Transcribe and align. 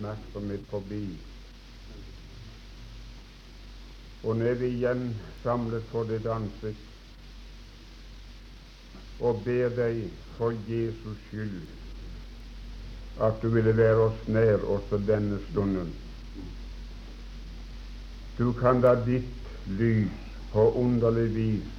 oppmerksomhet 0.00 0.60
forbi. 0.70 1.04
Og 4.24 4.36
nå 4.36 4.44
er 4.44 4.54
vi 4.60 4.68
igjen 4.76 5.14
samlet 5.42 5.84
for 5.92 6.08
ditt 6.08 6.26
ansikt 6.28 6.86
og 9.20 9.42
ber 9.44 9.68
deg 9.76 10.00
for 10.38 10.56
Jesus 10.68 11.18
skyld 11.26 11.60
at 13.20 13.42
du 13.42 13.50
ville 13.52 13.74
være 13.76 14.06
oss 14.06 14.22
nær 14.32 14.64
også 14.64 15.00
denne 15.04 15.38
stunden. 15.50 15.92
Du 18.38 18.52
kan 18.56 18.80
da 18.80 18.94
ditt 19.04 19.52
lys 19.68 20.16
på 20.52 20.70
underlig 20.80 21.28
vis 21.36 21.76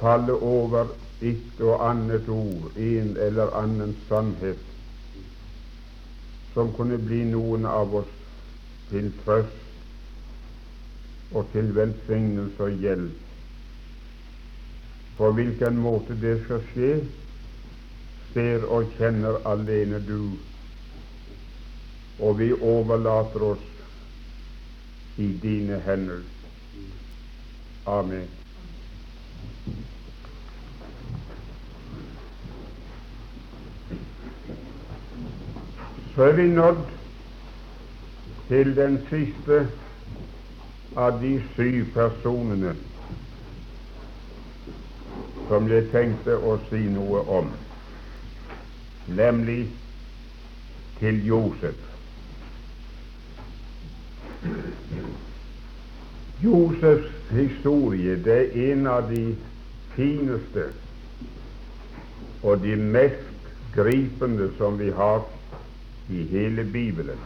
falle 0.00 0.34
over 0.34 0.90
et 1.22 1.60
og 1.62 1.78
annet 1.86 2.28
ord, 2.28 2.74
en 2.76 3.16
eller 3.16 3.54
annen 3.56 3.94
sannhet 4.08 4.73
som 6.54 6.72
kunne 6.76 6.98
bli 6.98 7.24
noen 7.28 7.66
av 7.66 7.94
oss 8.00 8.12
til 8.90 9.10
trøst 9.24 9.60
og 11.34 11.48
til 11.52 11.74
velsignelse 11.74 12.62
og 12.62 12.70
hjelp. 12.84 13.20
På 15.18 15.30
hvilken 15.34 15.76
måte 15.78 16.16
det 16.18 16.36
skal 16.44 16.62
skje, 16.72 16.92
ser 18.32 18.66
og 18.66 18.90
kjenner 18.98 19.38
alene 19.46 20.00
du, 20.02 20.34
og 22.18 22.38
vi 22.38 22.50
overlater 22.54 23.46
oss 23.54 23.66
i 25.18 25.28
dine 25.42 25.78
hender. 25.86 26.22
Amen. 27.86 28.26
Så 36.14 36.22
er 36.22 36.32
vi 36.32 36.42
nådd 36.42 36.76
til 38.48 38.76
den 38.76 39.00
siste 39.08 39.68
av 40.96 41.18
de 41.22 41.32
syv 41.56 41.88
personene 41.94 42.76
som 45.48 45.66
jeg 45.68 45.88
tenkte 45.90 46.36
å 46.38 46.54
si 46.68 46.84
noe 46.94 47.24
om, 47.40 47.50
nemlig 49.10 49.66
til 51.00 51.18
Josef. 51.26 51.82
Josefs 56.44 57.10
historie 57.34 58.16
det 58.22 58.40
er 58.46 58.58
en 58.70 58.86
av 58.86 59.10
de 59.10 59.26
fineste 59.98 60.70
og 62.44 62.62
de 62.62 62.78
mest 62.78 63.54
gripende 63.74 64.52
som 64.60 64.78
vi 64.78 64.94
har 64.94 65.24
i 66.08 66.22
hele 66.22 66.64
Bibelen. 66.64 67.18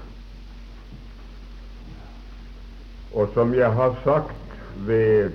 Og 3.12 3.30
som 3.34 3.54
jeg 3.54 3.72
har 3.72 3.96
sagt 4.04 4.58
ved 4.86 5.30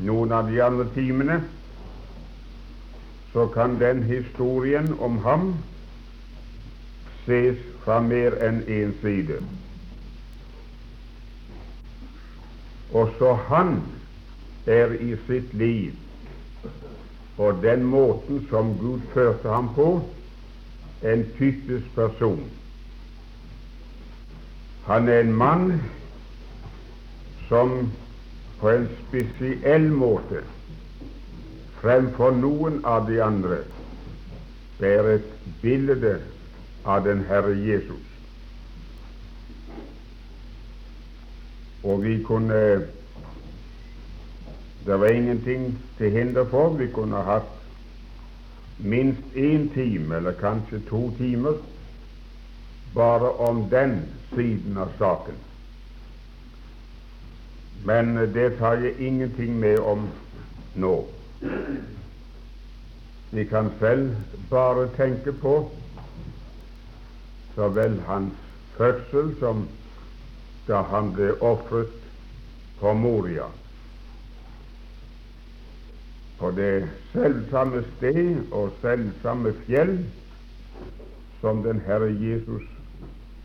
noen 0.00 0.32
av 0.32 0.48
de 0.50 0.62
andre 0.62 0.88
timene, 0.94 1.40
så 3.32 3.46
kan 3.52 3.76
den 3.80 4.02
historien 4.08 4.94
om 5.00 5.18
ham 5.24 5.52
ses 7.24 7.60
fra 7.84 8.00
mer 8.00 8.38
enn 8.42 8.62
én 8.64 8.88
en 8.88 8.96
side. 9.02 9.38
Også 12.96 13.34
han 13.50 13.78
er 14.66 14.96
i 14.96 15.14
sitt 15.26 15.54
liv 15.54 15.94
og 17.36 17.62
den 17.62 17.84
måten 17.84 18.46
som 18.50 18.72
Gud 18.80 19.00
førte 19.12 19.48
ham 19.48 19.68
på, 19.74 20.00
en 21.02 21.26
typisk 21.38 21.94
person. 21.94 22.50
Han 24.86 25.08
er 25.08 25.20
en 25.20 25.32
mann 25.34 25.82
som 27.48 27.92
på 28.60 28.70
en 28.70 28.88
spesiell 29.08 29.90
måte 29.92 30.42
fremfor 31.80 32.32
noen 32.38 32.80
av 32.84 33.06
de 33.10 33.18
andre 33.22 33.60
bærer 34.78 35.18
et 35.18 35.32
bilde 35.62 36.16
av 36.84 37.04
den 37.04 37.24
Herre 37.28 37.54
Jesus. 37.58 38.02
Og 41.82 42.02
vi 42.04 42.22
kunne 42.22 42.86
Det 44.86 45.00
var 45.00 45.06
ingenting 45.06 45.78
til 45.98 46.10
hinder 46.10 46.44
for 46.44 46.68
vi 46.78 46.86
kunne 46.94 47.18
hatt 47.26 47.55
minst 48.76 49.36
én 49.36 49.68
time, 49.74 50.16
eller 50.16 50.32
kanskje 50.32 50.80
to 50.88 51.10
timer, 51.18 51.54
bare 52.94 53.30
om 53.30 53.68
den 53.70 54.02
siden 54.34 54.78
av 54.78 54.92
saken. 54.98 55.34
Men 57.84 58.14
det 58.16 58.58
tar 58.58 58.74
jeg 58.74 58.98
ingenting 58.98 59.60
med 59.60 59.78
om 59.78 60.08
nå. 60.74 61.04
Vi 63.30 63.44
kan 63.44 63.70
selv 63.78 64.16
bare 64.50 64.88
tenke 64.96 65.32
på 65.32 65.70
så 67.54 67.68
vel 67.68 68.00
hans 68.06 68.32
fødsel 68.76 69.34
som 69.38 69.68
da 70.66 70.82
han 70.90 71.12
ble 71.16 71.32
ofret 71.40 71.92
på 72.80 72.92
Moria 72.92 73.46
på 76.38 76.50
det 76.56 76.88
selvsamme 77.12 77.82
sted 77.96 78.52
og 78.52 78.72
selvsamme 78.82 79.52
fjell 79.64 79.96
som 81.40 81.62
den 81.64 81.80
Herre 81.86 82.10
Jesus 82.12 82.64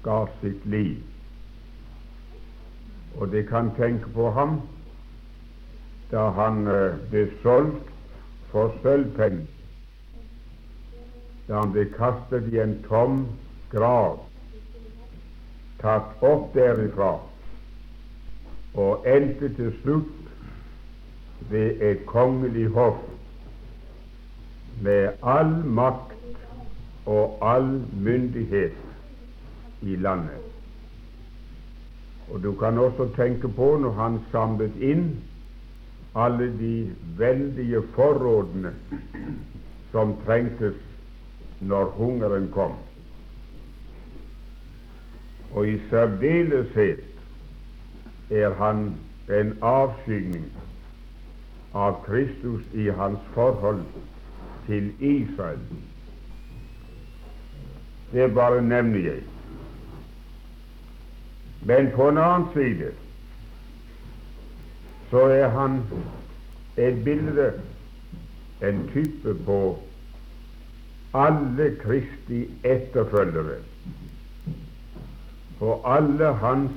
ga 0.03 0.25
sitt 0.41 0.65
liv. 0.65 0.97
Og 3.15 3.31
de 3.31 3.43
kan 3.47 3.71
tenke 3.77 4.11
på 4.15 4.31
ham 4.31 4.61
da 6.11 6.27
han 6.35 6.67
uh, 6.67 6.97
ble 7.11 7.27
solgt 7.43 7.91
for 8.51 8.73
sølvpenger, 8.83 9.45
da 11.47 11.61
han 11.61 11.71
ble 11.71 11.85
kastet 11.95 12.49
i 12.51 12.59
en 12.59 12.75
tom 12.87 13.21
grav, 13.71 14.19
tatt 15.79 16.19
opp 16.27 16.51
derifra 16.55 17.13
og 18.81 19.07
endte 19.07 19.49
til 19.55 19.71
slutt 19.81 20.20
ved 21.49 21.81
et 21.81 22.05
kongelig 22.05 22.67
hoff 22.67 23.01
med 24.81 25.09
all 25.23 25.65
makt 25.65 26.15
og 27.05 27.37
all 27.41 27.83
myndighet 27.93 28.73
i 29.81 29.95
landet. 29.95 30.41
Og 32.31 32.43
du 32.43 32.53
kan 32.53 32.77
også 32.77 33.09
tenke 33.15 33.47
på 33.47 33.77
når 33.77 33.91
han 33.91 34.19
samlet 34.31 34.77
inn 34.79 35.05
alle 36.15 36.47
de 36.59 36.95
veldige 37.17 37.81
forrådene 37.95 38.73
som 39.91 40.15
trengtes 40.25 40.75
når 41.59 41.85
hungeren 41.97 42.49
kom. 42.53 42.73
Og 45.53 45.67
i 45.67 45.79
særdeleshet 45.89 47.03
er 48.31 48.53
han 48.55 48.93
en 49.29 49.57
avskygning 49.61 50.45
av 51.73 52.05
Kristus 52.05 52.61
i 52.73 52.89
hans 52.89 53.19
forhold 53.33 53.83
til 54.67 54.91
Israel. 54.99 55.59
Det 58.11 58.33
bare 58.33 58.61
nevner 58.61 58.99
jeg. 58.99 59.21
Men 61.61 61.91
på 61.95 62.09
en 62.09 62.17
annen 62.17 62.47
side 62.53 62.91
så 65.11 65.25
er 65.31 65.47
han 65.53 65.81
et 66.77 67.03
bilde, 67.03 67.51
en 68.63 68.85
type 68.93 69.35
på 69.45 69.59
alle 71.13 71.75
Kristi 71.81 72.45
etterfølgere, 72.63 73.59
på 75.59 75.81
alle 75.85 76.33
hans 76.41 76.71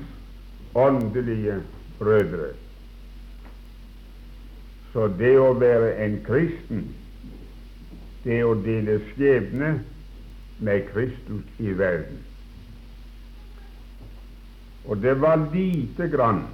åndelige 0.74 1.62
brødre. 1.98 2.50
Så 4.94 5.08
det 5.18 5.32
å 5.42 5.50
være 5.58 5.96
en 6.04 6.20
kristen, 6.22 6.84
det 8.22 8.38
å 8.46 8.52
dele 8.62 9.00
skjebne 9.08 9.72
med 10.62 10.86
Kristus 10.92 11.58
i 11.58 11.74
verden. 11.74 12.20
Og 14.86 15.02
det 15.02 15.16
var 15.18 15.48
lite 15.50 16.06
grann 16.12 16.44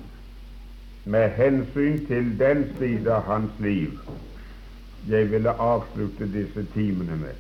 med 1.05 1.37
hensyn 1.37 2.01
til 2.09 2.33
den 2.41 2.65
side 2.79 3.13
av 3.13 3.29
hans 3.29 3.61
liv 3.61 4.01
jeg 5.09 5.31
ville 5.31 5.53
avslutte 5.53 6.29
disse 6.33 6.65
timene 6.75 7.17
med. 7.21 7.37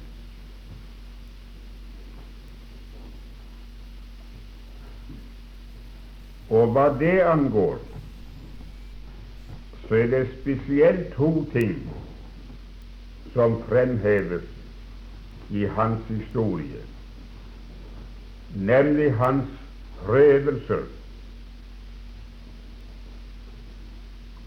Og 6.50 6.72
hva 6.74 6.88
det 7.00 7.20
angår, 7.24 7.78
så 9.90 9.96
er 9.96 10.06
det 10.06 10.28
spesielt 10.40 11.14
to 11.14 11.46
ting 11.52 11.92
som 13.34 13.56
fremheves 13.68 14.42
i 15.50 15.64
hans 15.64 16.04
historie. 16.08 16.82
nemlig 18.54 19.14
hans 19.14 19.48
prøvelser. 20.04 20.84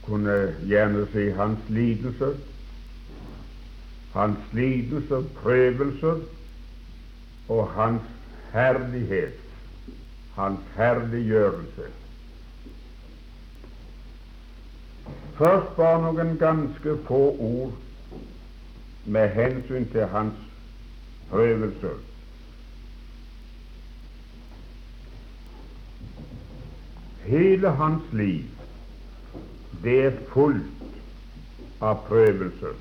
Kunne 0.05 0.55
gjerne 0.67 1.07
si 1.11 1.29
hans 1.29 1.59
lidelser. 1.69 2.33
Hans 4.13 4.37
lidelser, 4.53 5.23
prøvelser 5.41 6.19
og 7.49 7.67
hans 7.67 8.01
herlighet, 8.53 9.39
hans 10.35 10.59
herliggjørelse. 10.75 12.02
Først 15.37 15.75
bare 15.75 16.01
noen 16.01 16.35
ganske 16.37 16.97
få 17.07 17.21
ord 17.39 17.71
med 19.05 19.29
hensyn 19.33 19.85
til 19.91 20.05
hans 20.11 20.41
prøvelser. 21.29 21.95
Hele 27.23 27.69
hans 27.79 28.13
liv 28.13 28.43
det 29.83 29.95
er 30.05 30.19
fullt 30.31 30.83
av 31.83 32.03
prøvelser. 32.07 32.75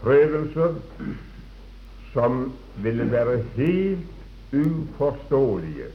Prøvelser 0.00 0.78
som 2.12 2.40
ville 2.82 3.10
være 3.12 3.36
helt 3.58 4.54
uforståelige 4.54 5.92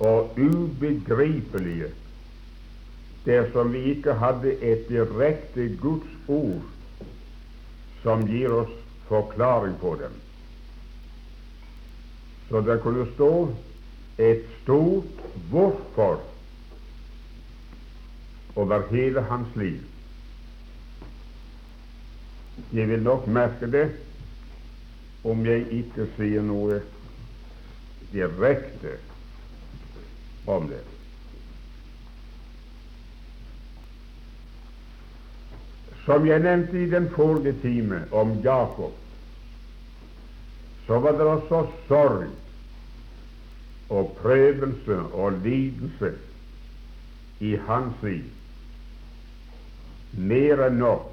og 0.00 0.38
ubegripelige 0.38 1.90
dersom 3.24 3.72
vi 3.72 3.82
ikke 3.94 4.16
hadde 4.20 4.54
et 4.64 4.86
direkte 4.88 5.68
Guds 5.80 6.12
ord 6.28 6.62
som 8.02 8.24
gir 8.28 8.52
oss 8.62 8.72
forklaring 9.10 9.76
på 9.80 9.94
dem. 10.00 10.14
Så 12.48 12.60
det 12.66 12.80
kunne 12.82 13.06
stå 13.14 13.32
et 14.18 14.44
stort 14.62 15.04
'hvorfor' 15.50 16.20
over 18.56 18.82
hele 18.90 19.20
hans 19.20 19.56
liv. 19.56 19.80
Jeg 22.72 22.88
vil 22.88 23.02
nok 23.02 23.26
merke 23.26 23.72
det 23.72 23.90
om 25.24 25.46
jeg 25.46 25.66
ikke 25.70 26.08
sier 26.16 26.42
noe 26.42 26.80
direkte 28.12 28.96
om 30.46 30.68
det. 30.68 30.89
Som 36.10 36.24
jeg 36.26 36.42
nevnte 36.42 36.74
i 36.74 36.88
den 36.90 37.04
forrige 37.14 37.52
time 37.62 38.00
om 38.10 38.32
Jakob, 38.42 38.96
så 40.86 40.98
var 40.98 41.12
det 41.12 41.20
også 41.20 41.60
sorg 41.86 42.24
og 43.94 44.16
prøvelse 44.18 44.98
og 44.98 45.38
lidelse 45.44 46.10
i 47.40 47.54
hans 47.68 48.02
liv. 48.02 48.26
Mer 50.18 50.64
enn 50.66 50.82
nok. 50.82 51.06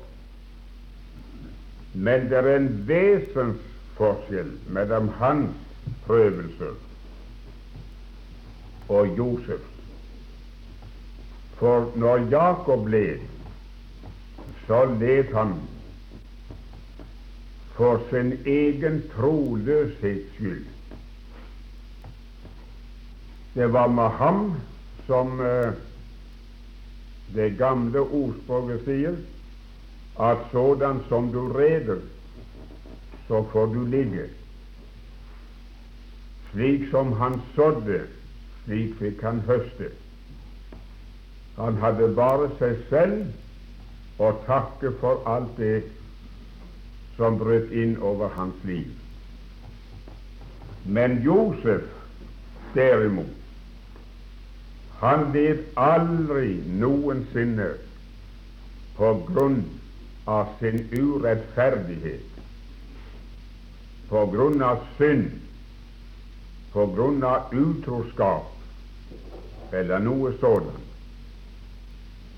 Men 1.94 2.25
det 2.33 2.41
er 2.41 2.51
en 2.55 2.73
vesensforskjell 2.89 4.51
mellom 4.73 5.13
hans 5.21 5.95
prøvelser 6.09 6.73
og 8.89 9.17
Josefs. 9.17 9.73
For 11.61 11.91
når 11.95 12.29
Jakob 12.33 12.88
led, 12.88 13.37
så 14.68 14.86
led 15.00 15.34
han 15.34 15.54
for 17.78 18.02
sin 18.10 18.34
egen 18.46 19.04
troløshets 19.16 20.34
skyld. 20.36 20.66
Det 23.54 23.74
var 23.74 23.88
med 23.88 24.10
ham 24.10 24.56
som 25.06 25.40
uh, 25.40 25.74
det 27.36 27.52
gamle 27.58 28.00
ordspråket 28.00 28.84
sier, 28.86 29.16
at 30.19 30.44
sådan 30.52 31.00
som 31.08 31.31
du 31.31 31.54
reder, 31.54 32.02
så 33.28 33.44
får 33.52 33.66
du 33.74 33.86
ligge. 33.86 34.28
Slik 36.52 36.90
som 36.92 37.14
han 37.14 37.42
sådde, 37.56 38.02
slik 38.66 38.96
fikk 39.00 39.22
han 39.22 39.42
høste. 39.48 39.92
Han 41.58 41.78
hadde 41.81 42.14
bare 42.16 42.50
seg 42.60 42.80
selv 42.90 43.25
å 44.18 44.31
takke 44.46 44.92
for 45.02 45.22
alt 45.30 45.58
det 45.58 45.84
som 47.18 47.38
brøt 47.40 47.72
inn 47.74 47.98
over 48.02 48.30
hans 48.38 48.64
liv. 48.66 48.90
Men 50.86 51.19
Josef 51.25 51.86
derimot, 52.74 53.34
han 55.02 55.31
led 55.34 55.60
aldri 55.78 56.58
noensinne 56.81 57.69
på 58.98 59.12
grunn 59.28 59.60
av 60.25 60.56
sin 60.60 60.88
urettferdighet, 60.92 62.25
på 64.10 64.25
grunn 64.34 64.62
av 64.66 64.81
synd, 64.98 65.30
på 66.74 66.86
grunn 66.96 67.24
av 67.25 67.54
utroskap 67.54 68.54
eller 69.75 70.02
noe 70.02 70.34
sådant. 70.42 70.84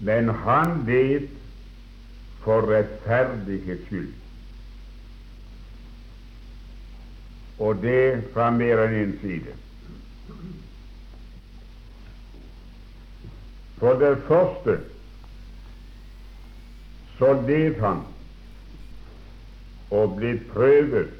Men 0.03 0.29
han 0.43 0.83
led 0.87 1.29
for 2.49 2.65
rettferdighets 2.65 3.85
skyld. 3.85 4.13
Og 7.59 7.75
det 7.83 8.23
fra 8.33 8.47
mer 8.55 8.81
enn 8.87 8.95
én 9.03 9.11
side. 9.21 9.53
For 13.77 14.01
det 14.01 14.15
første 14.31 14.79
så 17.19 17.35
led 17.45 17.77
han 17.85 18.01
og 19.93 20.17
ble 20.17 20.33
prøvet 20.49 21.13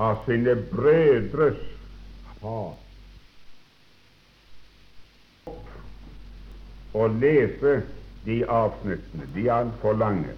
av 0.00 0.20
sine 0.24 0.60
brødres 0.72 1.64
hat. 2.40 2.87
Å 6.94 7.06
lese 7.20 7.82
de 8.24 8.42
avsnittene. 8.44 9.28
De 9.34 9.46
er 9.46 9.54
altfor 9.60 9.96
lange. 9.98 10.34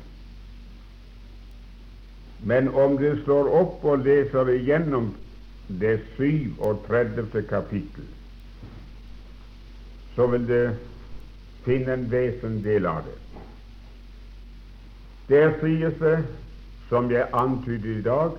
Men 2.42 2.69
om 2.69 2.97
du 2.97 3.11
slår 3.25 3.50
opp 3.61 3.85
og 3.85 4.07
leser 4.07 4.49
igjennom 4.54 5.12
det 5.80 6.00
37. 6.16 7.42
kapittel, 7.49 8.07
så 10.16 10.26
vil 10.26 10.47
du 10.49 10.61
finne 11.64 11.92
en 11.95 12.07
vesendel 12.11 12.87
av 12.87 13.04
det. 13.07 13.19
Der 15.30 15.52
sies 15.61 15.99
det, 16.00 16.16
som 16.88 17.11
jeg 17.12 17.28
antydet 17.33 18.00
i 18.00 18.02
dag, 18.02 18.33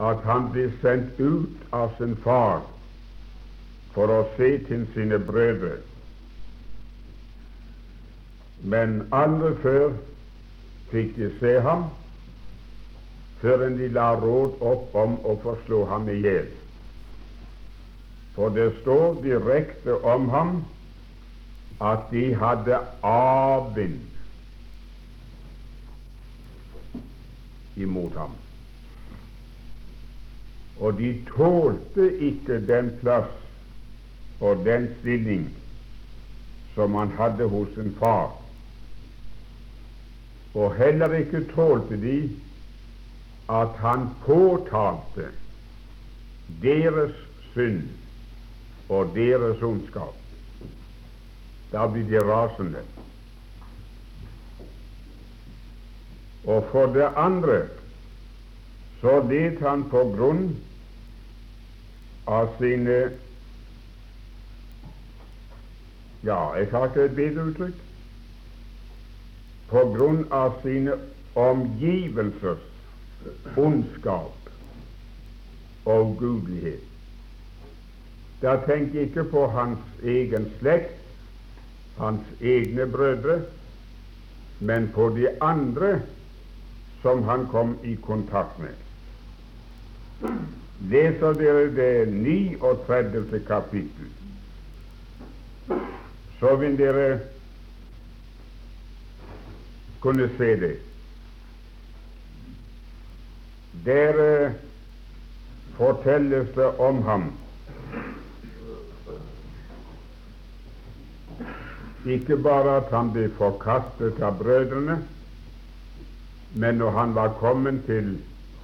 at 0.00 0.22
han 0.24 0.48
blir 0.52 0.70
sendt 0.80 1.20
ut 1.20 1.74
av 1.76 1.92
sin 1.98 2.16
far 2.24 2.62
for 3.94 4.10
å 4.10 4.22
se 4.38 4.56
til 4.68 4.86
sine 4.94 5.18
brødre. 5.18 5.76
Men 8.64 9.02
aldri 9.12 9.52
før 9.60 9.96
fikk 10.88 11.16
de 11.18 11.28
se 11.40 11.58
ham, 11.60 11.88
før 13.42 13.66
de 13.76 13.88
la 13.92 14.14
råd 14.16 14.62
opp 14.64 14.94
om 14.96 15.18
å 15.20 15.34
forslå 15.42 15.82
ham 15.90 16.08
i 16.08 16.16
hjel. 16.24 16.46
For 18.34 18.54
det 18.54 18.70
står 18.80 19.18
direkte 19.22 19.98
om 20.14 20.30
ham 20.32 20.54
at 21.84 22.08
de 22.10 22.30
hadde 22.40 22.78
avvind 23.04 24.00
imot 27.76 28.16
ham. 28.16 28.32
Og 30.80 30.96
de 30.98 31.10
tålte 31.28 32.08
ikke 32.30 32.62
den 32.66 32.94
plass 33.02 33.30
og 34.40 34.64
den 34.64 34.88
stilling 35.00 35.44
som 36.74 36.96
han 36.98 37.12
hadde 37.18 37.46
hos 37.52 37.68
sin 37.76 37.92
far. 38.00 38.32
Og 40.54 40.74
heller 40.78 41.12
ikke 41.18 41.44
tålte 41.54 41.98
de 42.00 42.18
at 43.50 43.78
han 43.82 44.08
påtalte 44.24 45.28
deres 46.62 47.14
synd 47.52 47.82
og 48.88 49.10
deres 49.14 49.62
ondskap. 49.62 50.14
Da 51.72 51.86
blir 51.90 52.06
de 52.08 52.22
rasende. 52.22 52.84
Og 56.44 56.66
for 56.70 56.86
det 56.86 57.08
andre 57.16 57.62
så 59.00 59.18
led 59.28 59.60
han 59.60 59.84
på 59.90 60.04
grunn 60.16 60.46
av 62.26 62.54
sine 62.60 62.98
Ja, 66.24 66.54
jeg 66.56 66.70
har 66.72 66.86
ikke 66.88 67.04
et 67.04 67.16
bedre 67.16 67.42
uttrykk. 67.50 67.83
På 69.70 69.84
grunn 69.96 70.24
av 70.30 70.60
sine 70.62 70.96
omgivelsers 71.34 72.64
ondskap 73.56 74.50
og 75.84 76.16
gudelighet. 76.20 76.82
Da 78.42 78.58
tenk 78.66 78.94
ikke 78.94 79.24
på 79.32 79.46
hans 79.54 79.80
egen 80.02 80.50
slekt, 80.58 81.00
hans 81.96 82.26
egne 82.40 82.86
brødre, 82.90 83.38
men 84.60 84.90
på 84.94 85.08
de 85.16 85.28
andre 85.40 86.00
som 87.02 87.22
han 87.28 87.46
kom 87.52 87.76
i 87.84 87.94
kontakt 88.02 88.58
med. 88.58 88.74
Leser 90.90 91.32
dere 91.38 91.68
det 91.76 92.08
39. 92.08 93.40
kapittel, 93.46 94.10
så 96.40 96.56
vil 96.60 96.76
dere 96.78 97.20
kunne 100.04 100.28
se 100.36 100.50
det. 100.60 100.76
Der 103.84 104.50
fortelles 105.76 106.48
det 106.54 106.66
om 106.78 107.02
ham 107.02 107.32
Ikke 112.04 112.36
bare 112.36 112.76
at 112.76 112.90
han 112.92 113.08
ble 113.14 113.30
forkastet 113.38 114.18
av 114.20 114.34
brødrene, 114.36 114.98
men 116.52 116.76
når 116.76 116.90
han 116.98 117.14
var 117.16 117.30
kommet 117.40 117.78
til 117.86 118.10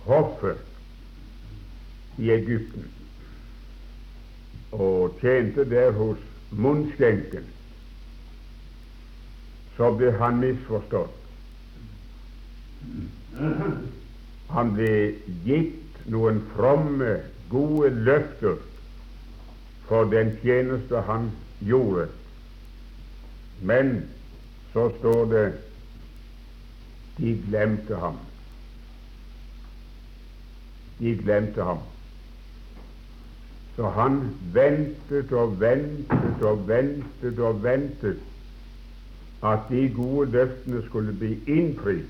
hoffet 0.04 0.60
i 2.20 2.28
Egypten 2.34 2.84
og 4.76 5.16
tjente 5.22 5.64
der 5.64 5.96
hos 5.96 6.20
munnskjenken, 6.50 7.48
så 9.78 9.88
ble 9.96 10.12
han 10.20 10.44
misforstått. 10.44 11.19
Han 14.50 14.72
ble 14.76 14.94
gitt 15.46 16.00
noen 16.10 16.40
fromme, 16.54 17.18
gode 17.50 17.90
løfter 18.06 18.56
for 19.88 20.10
den 20.10 20.36
tjeneste 20.42 21.02
han 21.06 21.30
gjorde 21.66 22.08
men 23.60 24.08
så 24.72 24.90
står 24.98 25.24
det 25.24 25.52
de 27.18 27.42
glemte 27.48 27.96
ham. 27.96 28.16
De 30.98 31.16
glemte 31.16 31.64
ham. 31.64 31.82
Så 33.76 33.90
han 33.96 34.20
ventet 34.54 35.32
og 35.32 35.60
ventet 35.60 36.42
og 36.44 36.68
ventet 36.68 37.38
og 37.38 37.62
ventet 37.64 38.22
at 39.44 39.68
de 39.70 39.88
gode 39.96 40.30
løftene 40.30 40.82
skulle 40.88 41.12
bli 41.16 41.36
innfridd. 41.46 42.08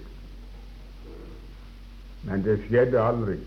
Men 2.23 2.45
det 2.45 2.59
skjedde 2.67 3.01
aldri. 3.01 3.39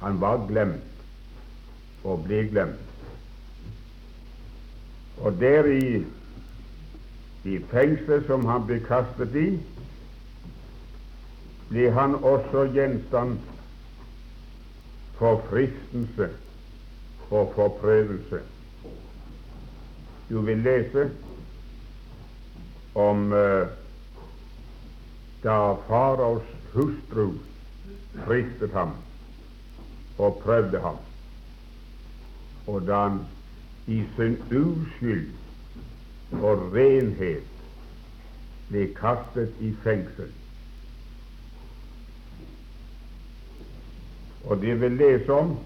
Han 0.00 0.20
var 0.20 0.46
glemt 0.48 2.04
og 2.04 2.24
ble 2.24 2.44
glemt. 2.48 2.86
Og 5.20 5.36
der 5.40 5.64
i, 5.68 6.04
i 7.44 7.58
fengselet 7.72 8.24
som 8.28 8.46
han 8.48 8.64
ble 8.68 8.78
kastet 8.86 9.36
i, 9.36 9.48
ble 11.70 11.90
han 11.92 12.16
også 12.24 12.64
gjenstand 12.74 13.36
for 15.20 15.42
fristelse 15.50 16.30
og 17.30 17.52
for 17.54 17.76
prøvelse. 17.82 18.40
Du 20.30 20.40
vil 20.40 20.64
lese 20.64 21.10
om 22.94 23.28
uh, 23.32 23.68
da 25.42 25.76
faraos 25.88 26.42
hustru 26.72 27.32
fristet 28.24 28.72
ham 28.72 28.92
og 30.18 30.40
prøvde 30.44 30.80
ham, 30.80 30.96
og 32.66 32.86
da 32.86 33.02
han 33.08 33.20
i 33.86 34.02
sin 34.16 34.36
uskyld 34.50 35.30
og 36.42 36.68
renhet 36.74 37.46
ble 38.68 38.84
kastet 38.94 39.56
i 39.60 39.72
fengsel. 39.84 40.28
Og 44.44 44.60
det 44.60 44.80
vil 44.80 44.96
lese 45.00 45.32
om 45.32 45.58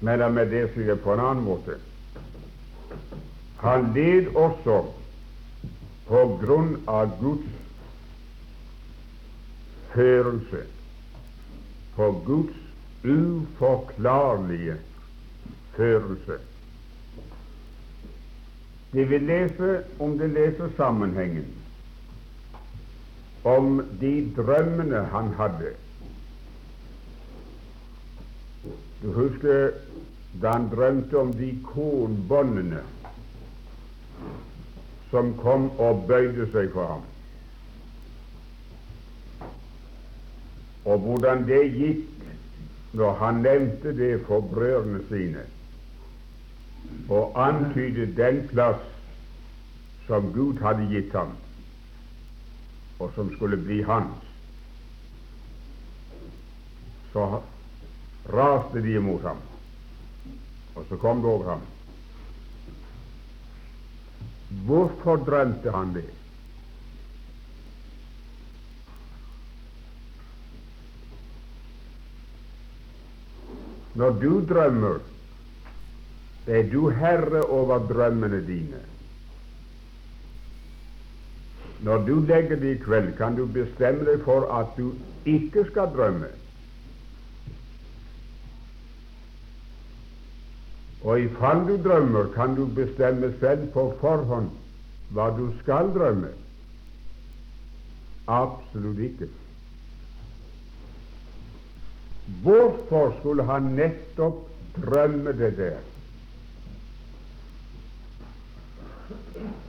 Men 0.00 0.18
la 0.18 0.44
det 0.48 0.70
sier 0.72 0.96
på 0.96 1.12
en 1.12 1.20
annen 1.20 1.44
måte. 1.44 1.74
Han 3.60 3.90
led 3.92 4.30
også 4.32 4.78
på 6.10 6.20
grunn 6.40 6.72
av 6.90 7.12
Guds 7.20 7.50
førelse, 9.92 10.64
på 11.94 12.08
Guds 12.26 12.56
uforklarlige 13.06 14.74
førelse. 15.76 16.40
De 18.90 19.06
vil 19.06 19.22
lese, 19.22 19.70
om 20.02 20.18
de 20.18 20.26
leser 20.34 20.74
sammenhengen, 20.76 21.46
om 23.46 23.78
de 24.00 24.14
drømmene 24.34 25.06
han 25.14 25.30
hadde. 25.38 25.76
Du 29.00 29.12
husker 29.14 29.78
da 30.42 30.58
han 30.58 30.66
drømte 30.74 31.22
om 31.22 31.30
de 31.38 31.54
kornbåndene 31.70 32.82
som 35.10 35.34
kom 35.42 35.70
og 35.78 36.04
bøyde 36.08 36.46
seg 36.52 36.70
for 36.74 36.86
ham. 36.86 37.06
Og 40.84 40.98
hvordan 40.98 41.44
det 41.48 41.64
gikk 41.74 42.06
når 42.92 43.18
han 43.20 43.42
nevnte 43.44 43.92
det 43.96 44.14
for 44.26 44.40
brødrene 44.40 45.02
sine 45.08 45.46
og 47.10 47.34
antydet 47.38 48.16
den 48.16 48.40
plass 48.48 48.82
som 50.06 50.32
Gud 50.34 50.58
hadde 50.62 50.88
gitt 50.90 51.12
ham, 51.14 51.36
og 52.98 53.12
som 53.14 53.30
skulle 53.34 53.56
bli 53.56 53.82
hans, 53.86 54.24
så 57.12 57.26
raste 58.34 58.82
de 58.82 58.96
imot 58.98 59.22
ham, 59.22 59.38
og 60.74 60.86
så 60.88 60.96
kom 60.96 61.22
det 61.22 61.30
over 61.30 61.50
ham. 61.50 61.62
Hvorfor 64.50 65.16
drømte 65.16 65.70
han 65.70 65.94
det? 65.94 66.08
Når 73.94 74.10
du 74.10 74.32
drømmer, 74.48 74.98
er 76.46 76.62
du 76.72 76.88
herre 76.88 77.42
over 77.42 77.78
drømmene 77.86 78.40
dine. 78.46 78.80
Når 81.80 82.04
du 82.06 82.14
legger 82.20 82.56
deg 82.60 82.76
i 82.76 82.82
kveld, 82.82 83.14
kan 83.16 83.36
du 83.38 83.46
bestemme 83.46 84.04
deg 84.04 84.22
for 84.24 84.46
at 84.52 84.72
du 84.76 84.92
ikke 85.28 85.64
skal 85.70 85.92
drømme. 85.94 86.28
Og 91.02 91.20
i 91.20 91.28
fall 91.40 91.64
du 91.68 91.76
drømmer, 91.82 92.28
kan 92.34 92.54
du 92.54 92.66
bestemme 92.66 93.32
selv 93.40 93.70
på 93.72 93.86
forhånd 94.00 94.50
hva 95.16 95.30
du 95.34 95.46
skal 95.62 95.88
drømme. 95.94 96.28
Absolutt 98.30 99.00
ikke. 99.08 99.30
Hvorfor 102.44 103.16
skulle 103.18 103.46
han 103.48 103.72
nettopp 103.74 104.44
drømme 104.76 105.32
det 105.38 105.56
der? 105.56 105.80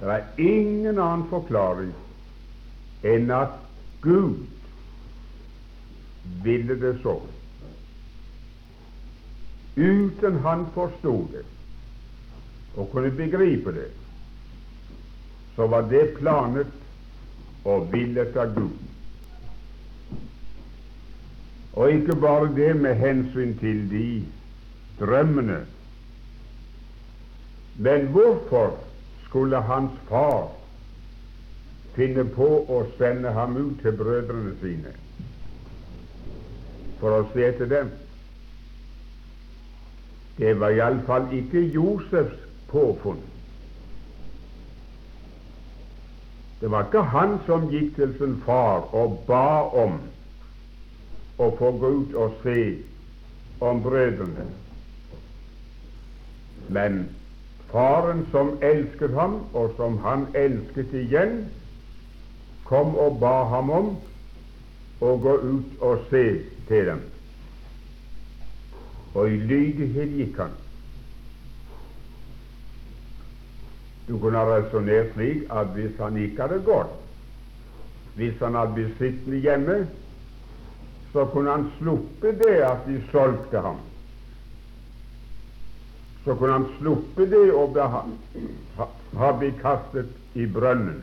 Det 0.01 0.09
er 0.09 0.23
ingen 0.37 0.97
annen 0.99 1.27
forklaring 1.29 1.93
enn 3.07 3.31
at 3.33 3.55
Gud 4.03 4.43
ville 6.43 6.77
det 6.81 6.99
så. 7.01 7.15
Uten 9.75 10.37
han 10.43 10.65
forstod 10.73 11.27
det 11.31 11.45
og 12.75 12.89
kunne 12.91 13.11
begripe 13.11 13.71
det, 13.71 13.89
så 15.55 15.67
var 15.67 15.81
det 15.91 16.13
planet 16.19 16.71
og 17.65 17.89
villet 17.91 18.37
av 18.39 18.53
Gud. 18.55 18.77
Og 21.73 21.91
ikke 21.91 22.15
bare 22.15 22.47
det 22.55 22.71
med 22.79 22.95
hensyn 22.95 23.53
til 23.59 23.83
de 23.91 24.07
drømmene. 24.99 25.65
Men 27.75 28.07
hvorfor 28.11 28.77
skulle 29.27 29.61
hans 29.61 29.91
far 30.09 30.51
finne 31.95 32.25
på 32.35 32.49
å 32.67 32.83
sende 32.97 33.31
ham 33.35 33.55
ut 33.57 33.79
til 33.83 33.95
brødrene 33.99 34.55
sine 34.61 34.95
for 36.99 37.21
å 37.21 37.27
se 37.33 37.51
til 37.57 37.71
dem? 37.71 37.91
Det 40.41 40.55
var 40.59 40.73
iallfall 40.73 41.27
ikke 41.37 41.61
Josefs 41.69 42.39
påfunn. 42.71 43.19
Det 46.61 46.71
var 46.71 46.87
ikke 46.87 47.03
han 47.13 47.35
som 47.45 47.67
gikk 47.69 47.91
til 47.95 48.15
sin 48.17 48.33
far 48.45 48.87
og 48.97 49.19
ba 49.27 49.69
om 49.83 49.99
å 51.37 51.51
få 51.61 51.71
gå 51.83 51.93
ut 51.99 52.17
og 52.23 52.33
se 52.41 52.57
om 53.61 53.83
brødrene. 53.85 54.47
Men 56.73 56.99
faren 57.69 58.25
som 58.33 58.55
elsket 58.65 59.13
ham, 59.13 59.43
og 59.53 59.77
som 59.77 60.01
han 60.01 60.25
elsket 60.33 60.93
igjen, 61.05 61.43
kom 62.65 62.97
og 62.97 63.21
ba 63.21 63.43
ham 63.53 63.69
om 63.69 63.95
å 65.05 65.15
gå 65.21 65.37
ut 65.53 65.81
og 65.85 66.05
se 66.09 66.25
til 66.65 66.93
dem. 66.93 67.10
Og 69.13 69.27
i 69.27 69.37
lydighet 69.37 70.17
gikk 70.17 70.37
han. 70.39 70.53
Du 74.07 74.17
kunne 74.19 74.37
ha 74.37 74.57
resonnert 74.57 75.13
slik 75.13 75.45
at 75.51 75.71
hvis 75.75 75.99
han 75.99 76.17
ikke 76.19 76.41
hadde 76.41 76.63
gått, 76.65 76.97
hvis 78.15 78.39
han 78.43 78.57
hadde 78.59 78.75
blitt 78.75 78.97
sittende 78.99 79.39
hjemme, 79.39 79.77
så 81.13 81.25
kunne 81.31 81.51
han 81.51 81.69
sluppet 81.77 82.39
det 82.39 82.57
at 82.63 82.83
de 82.87 82.97
solgte 83.11 83.61
ham. 83.63 83.79
Så 86.25 86.35
kunne 86.35 86.53
han 86.53 86.67
sluppet 86.79 87.31
det 87.31 87.47
å 87.55 87.65
ha, 87.75 89.31
blitt 89.39 89.61
kastet 89.63 90.11
i 90.35 90.45
brønnen. 90.45 91.01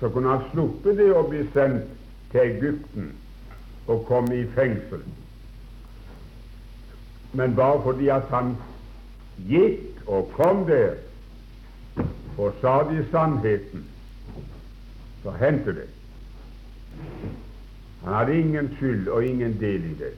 Så 0.00 0.10
kunne 0.10 0.36
han 0.36 0.46
sluppet 0.52 0.98
det 0.98 1.10
å 1.14 1.26
bli 1.28 1.44
sendt 1.54 1.90
til 2.32 2.46
Egypten 2.46 3.12
og 3.86 4.06
komme 4.08 4.40
i 4.42 4.46
fengsel. 4.56 5.04
Men 7.34 7.56
bare 7.56 7.82
fordi 7.82 8.08
at 8.08 8.28
han 8.30 8.54
gikk 9.48 10.04
og 10.06 10.30
kom 10.36 10.66
der, 10.68 10.94
og 12.38 12.52
sa 12.60 12.82
de 12.90 13.06
sannheten, 13.10 13.86
så 15.22 15.30
hendte 15.40 15.74
det. 15.74 15.88
Han 18.04 18.14
hadde 18.14 18.38
ingen 18.38 18.70
skyld 18.76 19.08
og 19.08 19.24
ingen 19.24 19.60
del 19.60 19.84
i 19.84 19.94
det. 19.98 20.12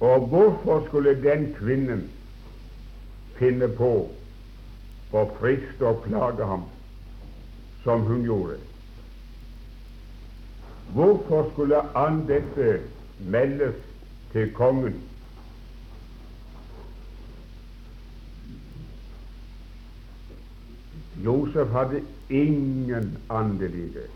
Og 0.00 0.26
hvorfor 0.28 0.84
skulle 0.86 1.14
den 1.22 1.54
kvinnen 1.58 2.10
finne 3.38 3.68
på 3.78 3.92
å 5.14 5.24
friste 5.38 5.86
og 5.86 6.02
plage 6.04 6.48
ham 6.48 6.66
som 7.84 8.04
hun 8.08 8.24
gjorde? 8.26 8.58
Hvorfor 10.92 11.48
skulle 11.52 11.80
an 11.96 12.24
dette 12.28 12.80
meldes 13.18 13.78
til 14.34 14.50
kongen? 14.54 14.96
Josef 21.24 21.68
hadde 21.70 22.02
ingen 22.30 23.18
andel 23.30 23.74
i 23.74 23.88
det. 23.94 24.08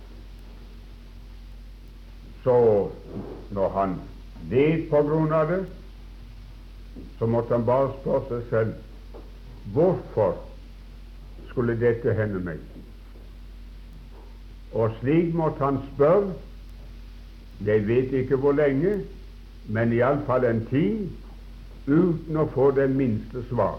Så 2.43 2.91
når 3.51 3.69
han 3.79 3.95
led 4.51 4.89
på 4.91 5.03
grunn 5.07 5.33
av 5.33 5.53
det, 5.53 5.61
så 7.19 7.27
måtte 7.27 7.55
han 7.55 7.67
bare 7.67 7.93
spørre 8.01 8.27
seg 8.29 8.51
selv 8.51 8.75
hvorfor 9.75 10.35
skulle 11.51 11.77
dette 11.79 12.15
hende 12.19 12.43
meg? 12.43 12.59
Og 14.75 14.97
slik 14.99 15.31
måtte 15.37 15.65
han 15.65 15.79
spørre, 15.93 16.35
jeg 17.67 17.87
vet 17.87 18.13
ikke 18.13 18.37
hvor 18.43 18.53
lenge, 18.59 18.99
men 19.69 19.93
iallfall 19.93 20.45
en 20.49 20.65
tid, 20.71 21.09
uten 21.87 22.37
å 22.41 22.47
få 22.55 22.71
det 22.77 22.89
minste 22.93 23.43
svar. 23.51 23.79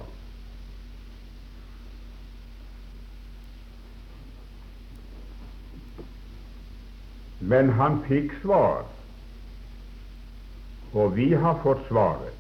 Men 7.39 7.71
han 7.79 8.01
fikk 8.05 8.33
svar, 8.43 8.83
og 10.93 11.15
vi 11.17 11.31
har 11.33 11.57
fått 11.63 11.85
svaret. 11.87 12.35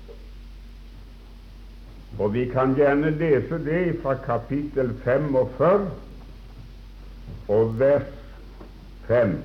Og 2.19 2.33
vi 2.33 2.45
kan 2.51 2.73
gjerne 2.77 3.13
lese 3.15 3.61
det 3.63 3.83
fra 4.01 4.17
kapittel 4.25 4.91
45 5.05 5.85
og 7.47 7.79
vers 7.79 8.09
5. 9.07 9.37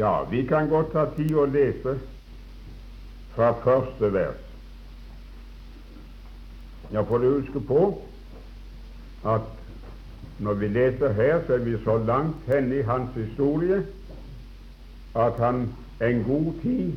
Ja, 0.00 0.24
vi 0.30 0.46
kan 0.46 0.68
godt 0.68 0.94
ta 0.94 1.02
tid 1.12 1.34
å 1.36 1.42
lese 1.44 1.92
fra 3.34 3.50
første 3.60 4.08
vers. 4.14 4.46
Ja, 6.88 7.02
får 7.04 7.20
du 7.20 7.26
huske 7.34 7.60
på 7.68 7.82
at 9.28 9.44
når 10.40 10.56
vi 10.62 10.72
leser 10.72 11.12
her, 11.20 11.42
så 11.44 11.58
er 11.58 11.66
vi 11.66 11.76
så 11.84 11.98
langt 12.08 12.48
henne 12.48 12.80
i 12.80 12.86
hans 12.88 13.12
historie 13.18 13.82
at 15.20 15.36
han 15.44 15.66
en 16.00 16.24
god 16.24 16.50
tid 16.64 16.96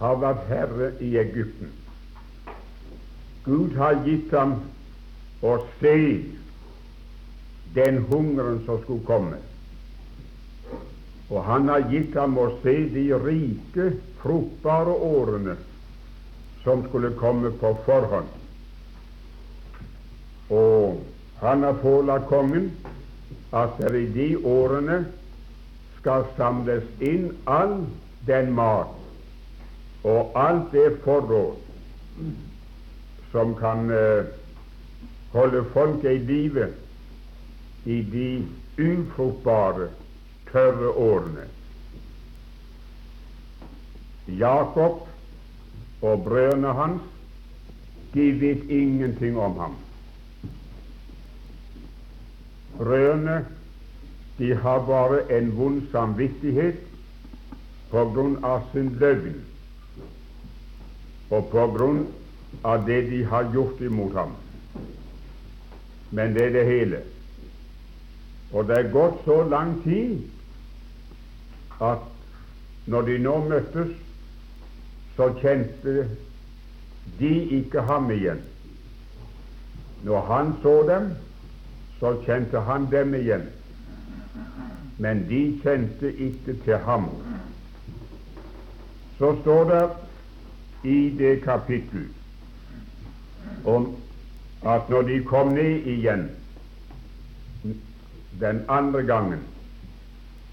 har 0.00 0.16
vært 0.24 0.48
herre 0.48 0.90
i 1.04 1.12
Egypten. 1.20 1.68
Gud 3.44 3.76
har 3.76 4.00
gitt 4.08 4.32
ham 4.32 4.56
å 5.44 5.58
se 5.82 5.98
den 7.76 8.06
hungeren 8.08 8.62
som 8.64 8.80
skulle 8.86 9.04
komme. 9.04 9.44
Og 11.32 11.44
han 11.48 11.68
har 11.72 11.86
gitt 11.88 12.16
ham 12.18 12.36
å 12.36 12.50
se 12.60 12.74
de 12.92 13.06
rike, 13.16 13.88
fruktbare 14.20 14.92
årene 14.92 15.56
som 16.62 16.84
skulle 16.88 17.14
komme 17.18 17.50
på 17.62 17.72
forhånd. 17.86 18.28
Og 20.52 21.00
han 21.40 21.64
har 21.64 21.80
pålagt 21.80 22.28
kongen 22.28 22.68
at 23.56 23.80
det 23.80 23.94
i 23.96 24.10
de 24.12 24.28
årene 24.46 25.00
skal 25.98 26.28
samles 26.36 26.84
inn 27.00 27.30
all 27.48 27.80
den 28.28 28.52
mat 28.54 28.98
og 30.04 30.36
alt 30.38 30.72
det 30.74 30.98
forråd 31.04 31.58
som 33.32 33.54
kan 33.56 33.90
uh, 33.90 34.28
holde 35.32 35.64
folket 35.72 36.10
i 36.10 36.24
live 36.28 36.68
i 37.84 38.02
de 38.12 38.28
ufruktbare, 38.78 39.88
tørre 40.52 40.90
årene. 40.90 41.46
Jakob 44.38 45.08
og 46.02 46.24
brødrene 46.24 46.72
hans, 46.74 47.02
de 48.14 48.28
vet 48.40 48.70
ingenting 48.70 49.38
om 49.38 49.58
ham. 49.58 49.76
Brødrene 52.78 53.44
de 54.38 54.54
har 54.54 54.78
bare 54.86 55.38
en 55.38 55.56
vond 55.56 55.82
samvittighet 55.92 56.80
på 57.90 58.04
grunn 58.14 58.38
av 58.44 58.64
sin 58.72 58.88
løgn 59.00 59.36
og 61.32 61.48
på 61.52 61.66
grunn 61.76 62.06
av 62.64 62.84
det 62.86 63.00
de 63.10 63.22
har 63.28 63.48
gjort 63.52 63.80
imot 63.80 64.16
ham. 64.16 64.32
Men 66.10 66.34
det 66.34 66.46
er 66.46 66.54
det 66.56 66.64
hele. 66.68 67.00
Og 68.52 68.68
det 68.68 68.78
er 68.78 68.92
gått 68.92 69.22
så 69.24 69.42
lang 69.48 69.78
tid 69.84 70.20
at 71.80 71.98
når 72.86 73.02
de 73.02 73.18
nå 73.18 73.36
møttes, 73.48 73.90
så 75.16 75.28
kjente 75.40 76.08
de 77.18 77.32
ikke 77.58 77.80
ham 77.88 78.10
igjen. 78.10 78.40
Når 80.02 80.26
han 80.26 80.54
så 80.62 80.74
dem, 80.88 81.10
så 82.00 82.16
kjente 82.26 82.60
han 82.66 82.88
dem 82.90 83.14
igjen. 83.14 83.46
Men 84.98 85.26
de 85.28 85.42
kjente 85.62 86.12
ikke 86.12 86.56
til 86.64 86.78
ham. 86.86 87.08
Så 89.18 89.36
står 89.42 89.64
det 89.70 89.84
i 90.90 90.98
det 91.18 91.42
kapittel 91.44 92.08
om 93.64 93.92
at 94.66 94.88
når 94.90 95.02
de 95.02 95.22
kom 95.24 95.52
ned 95.54 95.86
igjen 95.86 96.30
den 98.40 98.64
andre 98.68 99.02
gangen 99.06 99.42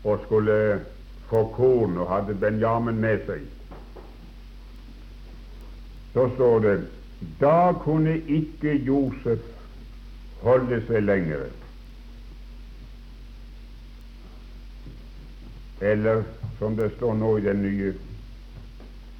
og 0.03 0.19
skulle 0.25 0.79
få 1.29 1.43
korn 1.55 1.97
og 1.97 2.09
hadde 2.09 2.35
Benjamin 2.41 2.99
med 3.01 3.25
seg, 3.27 3.45
så 6.13 6.25
står 6.35 6.59
det 6.65 6.75
da 7.39 7.71
kunne 7.83 8.15
ikke 8.31 8.73
Josef 8.87 9.43
holde 10.41 10.79
seg 10.87 11.03
lenger. 11.03 11.49
Eller 15.81 16.23
som 16.59 16.75
det 16.75 16.91
står 16.97 17.17
nå 17.19 17.37
i 17.37 17.43
den 17.43 17.61
nye 17.63 17.93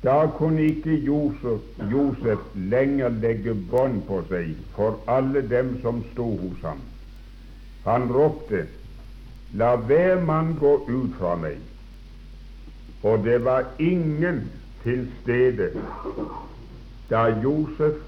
Da 0.03 0.29
kunne 0.37 0.63
ikke 0.63 0.95
Josef, 1.03 1.63
Josef 1.91 2.39
lenger 2.55 3.11
legge 3.19 3.53
bånd 3.71 4.05
på 4.07 4.21
seg 4.29 4.53
for 4.75 4.95
alle 5.11 5.43
dem 5.43 5.73
som 5.83 5.99
sto 6.13 6.27
hos 6.39 6.61
ham. 6.63 6.79
Han 7.83 8.07
ropte 8.11 8.65
La 9.59 9.73
hver 9.75 10.21
mann 10.23 10.53
gå 10.59 10.71
ut 10.87 11.17
fra 11.19 11.35
meg. 11.35 11.68
Og 13.03 13.23
det 13.23 13.43
var 13.45 13.65
ingen 13.79 14.51
til 14.83 15.07
stede 15.21 15.71
da 17.09 17.23
Josef 17.43 18.01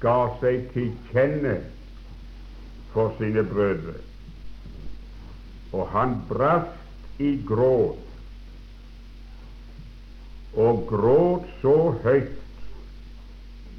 ga 0.00 0.18
seg 0.40 0.68
til 0.74 0.92
kjenne 1.10 1.56
for 2.92 3.14
sine 3.18 3.42
brødre. 3.44 3.96
Og 5.72 5.88
han 5.92 6.14
brast 6.28 7.20
i 7.20 7.32
gråt, 7.48 7.98
og 10.56 10.86
gråt 10.88 11.48
så 11.62 11.76
høyt 12.04 12.62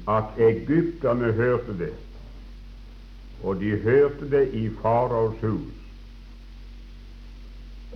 at 0.08 0.38
egypterne 0.42 1.32
hørte 1.38 1.78
det, 1.78 1.94
og 3.42 3.60
de 3.60 3.76
hørte 3.82 4.30
det 4.30 4.44
i 4.54 4.68
faraos 4.82 5.40
hus. 5.42 5.77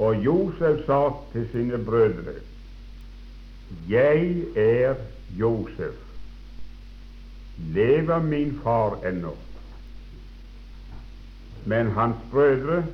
Og 0.03 0.25
Josef 0.25 0.83
sa 0.87 1.01
til 1.33 1.47
sine 1.53 1.79
brødre, 1.85 2.35
Jeg 3.89 4.43
er 4.57 4.95
Josef. 5.39 5.95
Lever 7.59 8.23
min 8.23 8.61
far 8.63 8.99
ennå? 9.09 9.37
Men 11.67 11.91
hans 11.91 12.17
brødre 12.31 12.85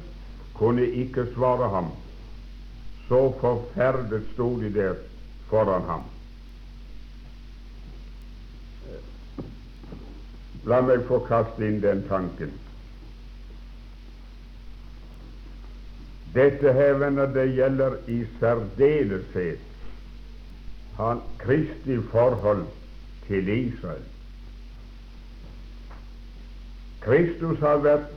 kunne 0.54 0.86
ikke 0.86 1.26
svare 1.34 1.70
ham. 1.70 1.90
Så 3.08 3.34
forferdet 3.40 4.22
sto 4.32 4.60
de 4.60 4.74
der 4.74 4.94
foran 5.48 5.82
ham. 5.82 6.02
La 10.68 10.80
meg 10.84 11.06
få 11.08 11.22
kaste 11.24 11.64
inn 11.64 11.78
den 11.80 12.02
tanken. 12.08 12.50
Dette 16.34 16.72
her, 16.72 16.98
venner, 17.00 17.26
det 17.32 17.46
gjelder 17.56 17.96
i 18.06 18.20
særdeleshet 18.40 19.64
han 20.98 21.20
Kristi 21.38 21.96
forhold 22.10 22.66
til 23.26 23.48
Israel. 23.48 24.02
Kristus 27.00 27.58
har 27.58 27.78
vært 27.84 28.08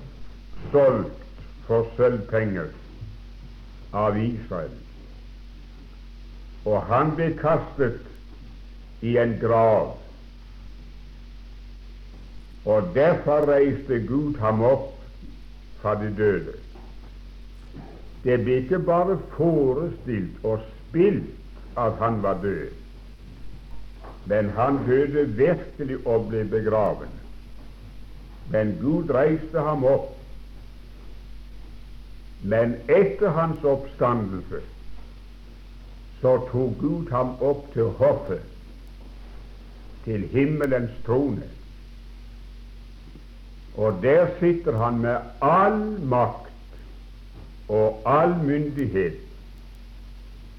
solgt 0.72 1.36
for 1.68 1.86
sølvpenger 1.98 2.72
av 3.94 4.18
Israel, 4.18 4.74
og 6.66 6.82
han 6.90 7.14
ble 7.20 7.30
kastet 7.38 8.02
i 9.06 9.14
en 9.22 9.38
grav. 9.44 9.94
Og 12.66 12.90
derfor 12.98 13.46
reiste 13.50 14.02
Gud 14.10 14.42
ham 14.42 14.66
opp 14.66 14.90
fra 15.82 15.96
de 16.02 16.10
døde. 16.18 16.61
Det 18.24 18.38
ble 18.44 18.60
ikke 18.62 18.80
bare 18.86 19.18
forestilt 19.36 20.44
og 20.46 20.62
spilt 20.68 21.78
at 21.80 21.98
han 22.02 22.20
var 22.24 22.42
død, 22.44 22.70
men 24.30 24.50
han 24.50 24.78
døde 24.86 25.26
virkelig 25.38 25.98
og 26.08 26.28
ble 26.30 26.44
begraven. 26.46 27.10
Men 28.52 28.76
Gud 28.82 29.10
reiste 29.10 29.64
ham 29.64 29.86
opp. 29.88 30.12
Men 32.44 32.76
etter 32.90 33.34
hans 33.38 33.64
oppstandelse 33.64 34.62
så 36.22 36.36
tok 36.52 36.78
Gud 36.82 37.10
ham 37.14 37.34
opp 37.42 37.66
til 37.74 37.90
hoffet, 37.98 38.44
til 40.06 40.28
himmelens 40.34 40.94
trone. 41.06 41.48
Og 43.78 44.02
der 44.04 44.28
sitter 44.40 44.78
han 44.78 45.00
med 45.02 45.18
all 45.42 45.82
makt 46.06 46.51
og 47.72 48.02
all 48.06 48.34
myndighet 48.44 49.14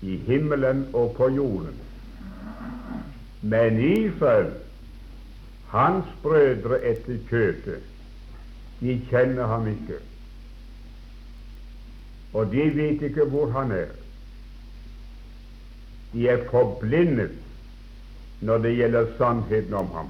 i 0.03 0.17
himmelen 0.17 0.87
og 0.93 1.15
på 1.17 1.29
jorden. 1.29 1.77
Men 3.43 3.81
Israel, 3.81 4.53
hans 5.69 6.07
brødre 6.23 6.79
etter 6.89 7.19
kjøtet, 7.29 7.83
de 8.81 8.97
kjenner 9.11 9.47
ham 9.47 9.69
ikke. 9.69 10.01
Og 12.33 12.49
de 12.53 12.65
vet 12.77 13.03
ikke 13.03 13.29
hvor 13.29 13.51
han 13.53 13.73
er. 13.77 13.93
De 16.13 16.29
er 16.29 16.49
forblindet 16.51 17.37
når 18.41 18.59
det 18.59 18.77
gjelder 18.77 19.07
sannheten 19.19 19.75
om 19.75 19.91
ham. 19.93 20.09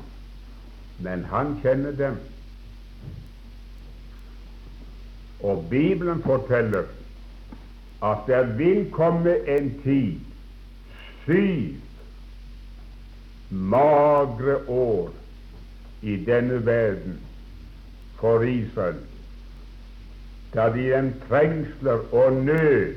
Men 0.98 1.24
han 1.24 1.58
kjenner 1.62 1.90
dem. 1.90 2.16
Og 5.42 5.66
Bibelen 5.70 6.22
forteller 6.22 6.84
at 8.02 8.18
det 8.26 8.58
vil 8.58 8.90
komme 8.90 9.34
en 9.58 9.74
tid, 9.82 10.14
syv 11.24 11.74
magre 13.50 14.56
år, 14.68 15.10
i 16.02 16.16
denne 16.24 16.66
verden 16.66 17.20
for 18.18 18.40
Israel, 18.40 18.98
da 20.54 20.66
de 20.74 20.94
en 20.98 21.14
trengsler 21.28 22.14
og 22.14 22.32
nød 22.32 22.94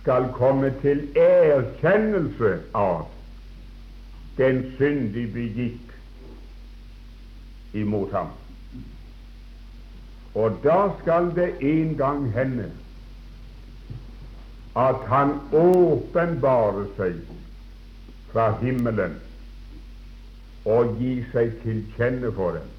skal 0.00 0.28
komme 0.34 0.74
til 0.82 1.00
erkjennelse 1.16 2.52
av 2.74 3.06
den 4.36 4.62
synd 4.76 5.12
de 5.14 5.26
begikk 5.32 5.96
imot 7.72 8.12
ham. 8.12 8.32
Og 10.34 10.58
da 10.64 10.78
skal 11.00 11.34
det 11.36 11.50
en 11.60 11.96
gang 11.96 12.32
hende 12.32 12.70
at 14.76 15.02
han 15.08 15.34
åpenbarer 15.52 16.86
seg 16.96 17.18
fra 18.32 18.46
himmelen 18.62 19.18
og 20.64 20.94
gir 20.96 21.26
seg 21.34 21.52
til 21.64 21.82
kjenne 21.98 22.30
for 22.32 22.56
dem. 22.56 22.70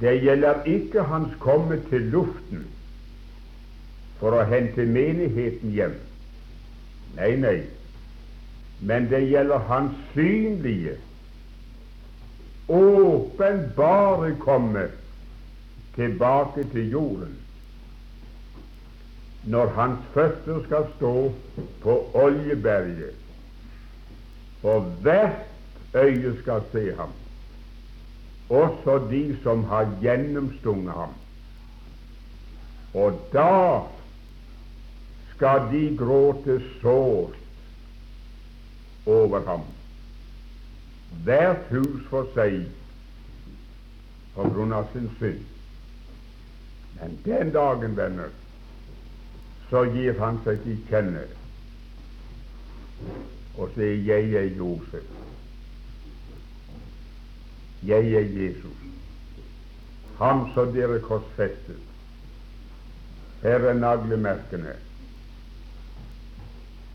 Det 0.00 0.16
gjelder 0.24 0.66
ikke 0.68 1.06
hans 1.08 1.38
komme 1.40 1.78
til 1.90 2.10
luften 2.12 2.66
for 4.18 4.34
å 4.34 4.42
hente 4.50 4.84
menigheten 4.88 5.72
hjem. 5.76 5.94
Nei, 7.16 7.32
nei. 7.40 7.56
Men 8.80 9.06
det 9.08 9.22
gjelder 9.30 9.62
hans 9.70 9.94
synlige, 10.12 10.98
åpenbare 12.68 14.34
komme 14.42 14.88
tilbake 15.96 16.64
til 16.72 16.90
jorden 16.90 17.36
når 19.46 19.66
hans 19.66 20.06
føtter 20.14 20.64
skal 20.64 20.86
stå 20.96 21.32
på 21.82 21.94
Oljeberget, 22.14 23.14
og 24.62 24.82
hvert 25.02 25.46
øye 25.94 26.34
skal 26.42 26.62
se 26.72 26.94
ham, 26.96 27.12
også 28.50 28.98
de 29.10 29.38
som 29.42 29.64
har 29.64 29.90
gjennomstunget 30.02 30.92
ham. 30.92 31.14
Og 32.94 33.20
da 33.32 33.80
skal 35.34 35.68
de 35.72 35.96
gråte 35.96 36.62
sårt 36.82 37.38
over 39.06 39.44
ham, 39.46 39.62
hvert 41.24 41.68
hus 41.70 42.06
for 42.10 42.26
seg 42.34 42.64
på 44.34 44.48
grunn 44.50 44.74
av 44.74 44.90
sin 44.92 45.06
synd. 45.20 45.55
Men 47.00 47.18
den 47.24 47.52
dagen, 47.52 47.96
venner, 47.96 48.30
så 49.70 49.84
gir 49.84 50.18
han 50.18 50.38
seg 50.44 50.62
til 50.64 50.78
kjenne 50.88 51.26
og 53.56 53.70
sier 53.74 53.96
'Jeg 54.04 54.34
er 54.34 54.50
Josef'. 54.56 55.12
Jeg 57.86 58.12
er 58.14 58.20
Jesus, 58.20 58.78
ham 60.18 60.48
som 60.54 60.72
dere 60.72 61.00
korsfestet. 61.00 61.82
Her 63.42 63.68
er 63.68 63.74
naglemerkene, 63.74 64.72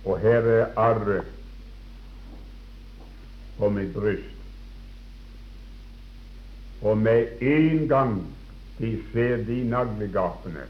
og 0.05 0.19
her 0.19 0.41
er 0.41 0.73
arret 0.75 1.29
på 3.57 3.69
mitt 3.69 3.93
bryst. 3.93 4.37
Og 6.81 6.97
med 6.97 7.41
en 7.41 7.87
gang 7.87 8.25
de 8.81 8.91
ser 9.11 9.43
de 9.45 9.61
naglegapene 9.69 10.65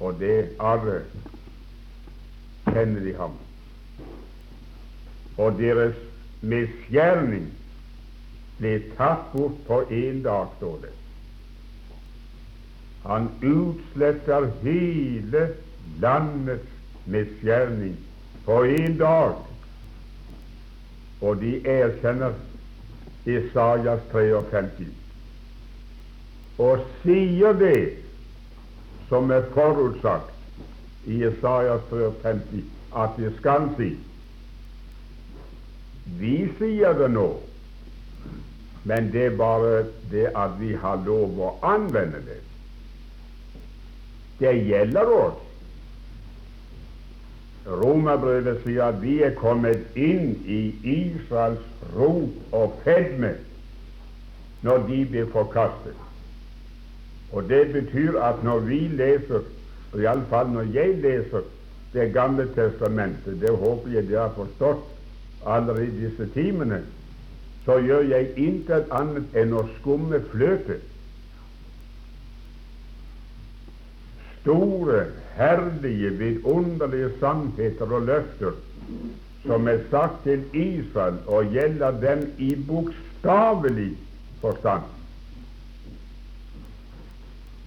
og 0.00 0.18
det 0.20 0.56
arret, 0.58 1.10
kjenner 2.66 3.04
de 3.04 3.14
ham. 3.18 3.36
Og 5.38 5.56
deres 5.58 5.96
misgjerning 6.44 7.46
ble 8.58 8.74
tatt 8.98 9.30
bort 9.32 9.56
på 9.68 9.80
én 9.90 10.20
dag, 10.26 10.50
står 10.58 10.76
det. 10.84 10.92
Han 13.04 13.28
utsletter 13.42 14.48
hele 14.62 15.46
landets 16.00 16.70
misgjerning 17.04 17.96
på 18.46 18.62
én 18.64 18.98
dag. 19.00 19.40
Og 21.20 21.40
de 21.40 21.56
erkjenner 21.68 22.36
Isaias 23.24 24.04
53. 24.12 25.03
og 26.58 26.84
sier 27.02 27.56
det 27.58 27.78
som 29.08 29.30
er 29.34 29.46
forutsagt 29.54 30.30
i 31.10 31.20
Isaias 31.26 31.82
50 32.22 32.64
at 32.96 33.16
de 33.18 33.30
skal 33.38 33.68
si. 33.78 33.90
Vi 36.20 36.36
sier 36.58 36.94
det 36.98 37.10
nå, 37.10 37.28
men 38.84 39.08
det 39.12 39.26
er 39.30 39.38
bare 39.38 39.86
det 40.12 40.28
at 40.36 40.58
vi 40.60 40.74
har 40.78 41.02
lov 41.06 41.40
å 41.40 41.54
anvende 41.64 42.20
det. 42.28 42.40
Det 44.38 44.54
gjelder 44.68 45.10
oss. 45.16 45.40
Romerbrevet 47.64 48.60
sier 48.66 48.90
at 48.90 49.00
vi 49.00 49.18
er 49.24 49.32
kommet 49.40 49.96
inn 49.96 50.34
i 50.44 50.60
Israels 50.84 51.64
rop 51.96 52.54
og 52.54 52.74
fedme 52.84 53.32
når 54.64 54.84
de 54.88 54.98
blir 55.08 55.30
forkastet. 55.32 56.03
Og 57.34 57.48
Det 57.48 57.72
betyr 57.72 58.18
at 58.22 58.42
når 58.46 58.58
vi 58.68 58.78
leser, 58.94 59.42
og 59.92 60.00
iallfall 60.00 60.50
når 60.54 60.72
jeg 60.74 60.98
leser 61.02 61.46
Det 61.94 62.12
gamle 62.12 62.48
testamentet, 62.54 63.40
det 63.40 63.50
håper 63.50 63.90
jeg 63.94 64.08
dere 64.08 64.20
har 64.28 64.32
forstått 64.34 64.82
allerede 65.46 65.84
i 65.86 66.00
disse 66.00 66.26
timene, 66.34 66.80
så 67.64 67.76
gjør 67.78 68.00
jeg 68.10 68.32
intet 68.36 68.90
annet 68.90 69.36
enn 69.38 69.54
å 69.54 69.62
skumme 69.76 70.18
fløte. 70.32 70.80
Store, 74.40 75.04
herlige, 75.38 76.10
vidunderlige 76.18 77.12
sannheter 77.20 77.94
og 77.94 78.08
løfter 78.10 78.58
som 79.46 79.68
er 79.68 79.84
sagt 79.90 80.24
til 80.24 80.42
Israel 80.56 81.20
og 81.26 81.54
gjelder 81.54 82.00
dem 82.00 82.26
i 82.38 82.54
bokstavelig 82.66 83.92
forstand. 84.40 84.90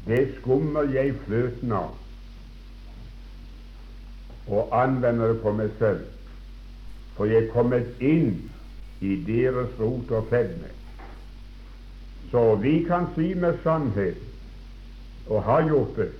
Det 0.08 0.28
skummer 0.40 0.88
jeg 0.94 1.16
fløten 1.26 1.72
av 1.72 1.96
og 4.48 4.70
anvender 4.72 5.34
det 5.34 5.42
på 5.44 5.52
meg 5.52 5.74
selv, 5.80 6.06
for 7.18 7.28
jeg 7.28 7.44
er 7.44 7.52
kommet 7.52 8.00
inn 8.00 8.30
i 9.04 9.18
deres 9.28 9.74
rot 9.80 10.12
og 10.16 10.30
fedme. 10.32 10.70
Så 12.32 12.56
vi 12.64 12.78
kan 12.88 13.10
si 13.16 13.34
med 13.36 13.60
sannhet, 13.64 14.24
og 15.28 15.44
har 15.44 15.68
gjort 15.68 16.00
det, 16.00 16.12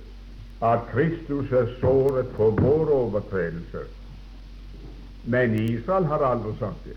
at 0.60 0.84
Kristus 0.92 1.52
er 1.52 1.72
såret 1.80 2.28
for 2.36 2.50
våre 2.60 2.92
overtredelser. 3.06 3.88
Men 5.24 5.54
Israel 5.54 6.04
har 6.12 6.24
aldri 6.24 6.52
sagt 6.58 6.84
det. 6.84 6.96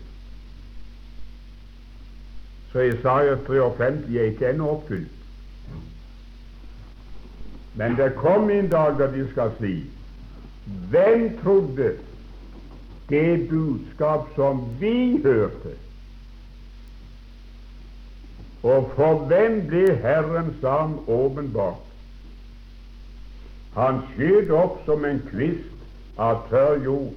Så 2.72 2.84
Isaiah 2.88 3.38
53 3.46 4.16
er 4.16 4.30
ikke 4.32 4.52
ennå 4.52 4.68
oppfylt. 4.76 5.21
Men 7.74 7.96
det 7.96 8.14
kom 8.16 8.50
en 8.50 8.68
dag 8.68 8.98
da 8.98 9.06
de 9.12 9.28
skal 9.32 9.52
si 9.60 9.74
Hvem 10.90 11.38
trodde 11.42 11.92
det 13.08 13.48
budskap 13.50 14.28
som 14.36 14.60
vi 14.80 15.20
hørte? 15.24 15.74
Og 18.62 18.92
for 18.94 19.24
hvem 19.26 19.64
ble 19.66 19.96
Herrens 20.04 20.64
arm 20.64 21.00
åpenbart? 21.10 21.82
Han 23.74 24.04
skjøt 24.12 24.52
opp 24.54 24.78
som 24.86 25.04
en 25.08 25.18
kvist 25.30 26.20
av 26.20 26.44
tørr 26.50 26.84
jord, 26.84 27.14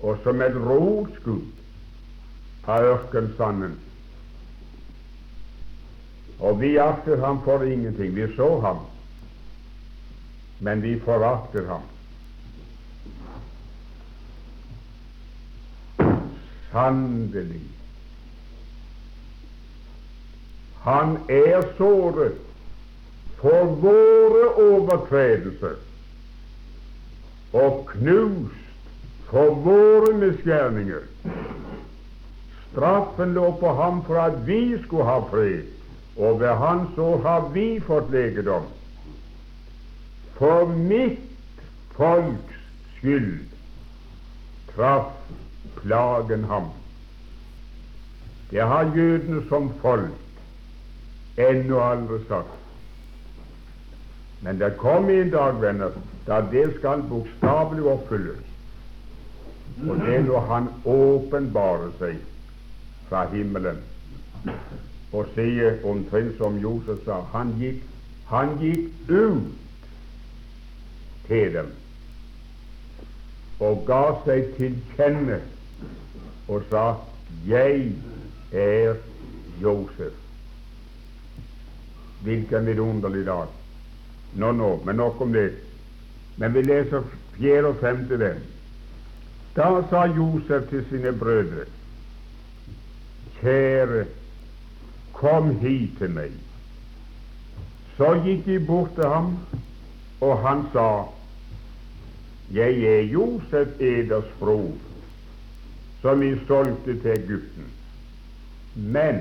og 0.00 0.20
som 0.22 0.42
et 0.44 0.56
rotskudd 0.56 2.68
av 2.70 2.86
ørkensanden. 2.92 3.74
Og 6.40 6.60
vi 6.60 6.76
akter 6.76 7.20
ham 7.20 7.42
for 7.44 7.62
ingenting. 7.62 8.14
Vi 8.16 8.26
så 8.36 8.60
ham, 8.60 8.78
men 10.58 10.82
vi 10.82 11.00
forakter 11.00 11.66
ham. 11.68 11.82
Sannelig, 16.70 17.60
han 20.80 21.16
er 21.28 21.62
såret 21.76 22.38
for 23.40 23.74
våre 23.82 24.44
overtredelser 24.62 25.76
og 27.52 27.82
knust 27.90 28.70
for 29.30 29.58
våre 29.64 30.14
misgjerninger. 30.14 31.02
Straffen 32.70 33.34
lå 33.34 33.50
på 33.60 33.74
ham 33.74 34.04
for 34.06 34.22
at 34.22 34.40
vi 34.46 34.78
skulle 34.84 35.04
ha 35.10 35.18
fred 35.30 35.79
og 36.20 36.40
ved 36.40 36.54
Hans 36.60 36.98
ord 36.98 37.22
har 37.22 37.48
vi 37.54 37.80
fått 37.80 38.10
legedom. 38.12 38.66
For 40.36 40.68
mitt 40.68 41.62
folks 41.96 42.58
skyld 42.98 43.46
traff 44.74 45.12
plagen 45.80 46.44
ham. 46.44 46.68
Det 48.50 48.60
har 48.60 48.92
jødene 48.96 49.40
som 49.48 49.70
folk 49.80 51.40
ennå 51.40 51.80
aldri 51.80 52.18
sagt. 52.28 52.56
Men 54.40 54.60
det 54.60 54.74
kommer 54.76 55.22
en 55.22 55.30
dag, 55.30 55.60
venner, 55.62 55.96
da 56.26 56.40
det 56.52 56.66
skal 56.78 57.04
bokstavelig 57.08 57.84
oppfylles. 57.84 58.44
Og 59.88 59.96
det 60.04 60.14
er 60.18 60.22
når 60.28 60.46
Han 60.52 60.68
åpenbarer 60.84 61.92
seg 62.00 62.20
fra 63.08 63.24
himmelen 63.32 63.80
og 65.12 65.26
sier 65.34 65.80
omtrent 65.86 66.36
som 66.38 66.58
Josef 66.62 67.04
sa 67.04 67.20
han 67.32 67.54
gikk, 67.58 67.82
han 68.30 68.56
gikk 68.60 69.10
ut 69.10 69.50
til 71.26 71.54
dem 71.54 71.70
og 73.60 73.82
ga 73.86 74.04
seg 74.24 74.54
til 74.56 74.76
kjenne 74.96 75.40
og 76.48 76.62
sa 76.70 76.96
'Jeg 77.46 77.92
er 78.52 78.94
Josef'. 79.62 80.16
Hvilken 82.22 82.66
vidunderlig 82.66 83.26
dag. 83.26 83.46
Nå, 84.34 84.52
nå, 84.52 84.82
men 84.84 84.96
nok 84.96 85.20
om 85.20 85.32
det. 85.32 85.52
Men 86.36 86.54
vi 86.54 86.62
leser 86.62 87.02
fjerde 87.36 87.68
og 87.68 87.76
femte 87.76 88.18
vers. 88.18 88.42
Da 89.56 89.82
sa 89.90 90.04
Josef 90.04 90.68
til 90.68 90.84
sine 90.90 91.12
brødre, 91.12 91.64
kjære 93.40 94.04
Kom 95.20 95.50
hit 95.60 95.98
til 96.00 96.14
meg. 96.16 96.36
Så 97.98 98.14
gikk 98.24 98.46
de 98.46 98.56
bort 98.64 98.94
til 98.96 99.10
ham, 99.12 99.34
og 100.24 100.38
han 100.46 100.62
sa, 100.72 100.86
Jeg 102.50 102.80
er 102.88 103.02
Josef 103.12 103.76
eders 103.78 104.30
bror, 104.38 104.72
som 106.00 106.22
jeg 106.24 106.40
solgte 106.48 106.96
til 107.02 107.12
Egypten. 107.12 107.68
Men 108.74 109.20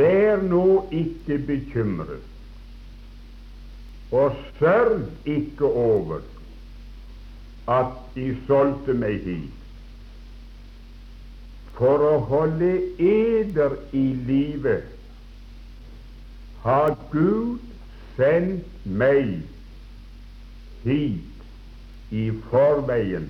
vær 0.00 0.40
nå 0.42 0.88
ikke 0.90 1.38
bekymret, 1.52 2.24
og 4.10 4.40
sørg 4.58 5.04
ikke 5.28 5.64
over 5.68 6.24
at 7.68 7.92
De 8.16 8.32
solgte 8.48 8.96
meg 8.96 9.20
hit 9.28 9.57
for 11.78 12.02
å 12.02 12.14
holde 12.26 12.70
eder 12.98 13.76
i 13.94 14.04
live 14.26 14.80
har 16.64 16.96
Gud 17.12 17.62
sendt 18.16 18.86
meg 19.02 19.36
hit 20.82 22.10
i 22.10 22.24
forveien 22.50 23.28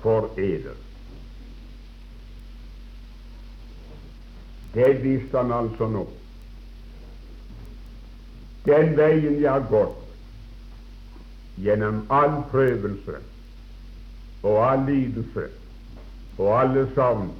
for 0.00 0.30
eder. 0.40 0.78
Det 4.74 4.88
visste 5.02 5.38
han 5.38 5.52
altså 5.54 5.88
nå. 5.92 6.06
Den 8.64 8.96
veien 8.96 9.36
jeg 9.42 9.50
har 9.50 9.66
gått 9.68 10.00
gjennom 11.60 12.00
all 12.08 12.40
prøvelse 12.50 13.20
og 14.42 14.56
all 14.64 14.88
lidelse 14.88 15.46
og 16.38 16.60
alle 16.60 16.86
savn 16.94 17.30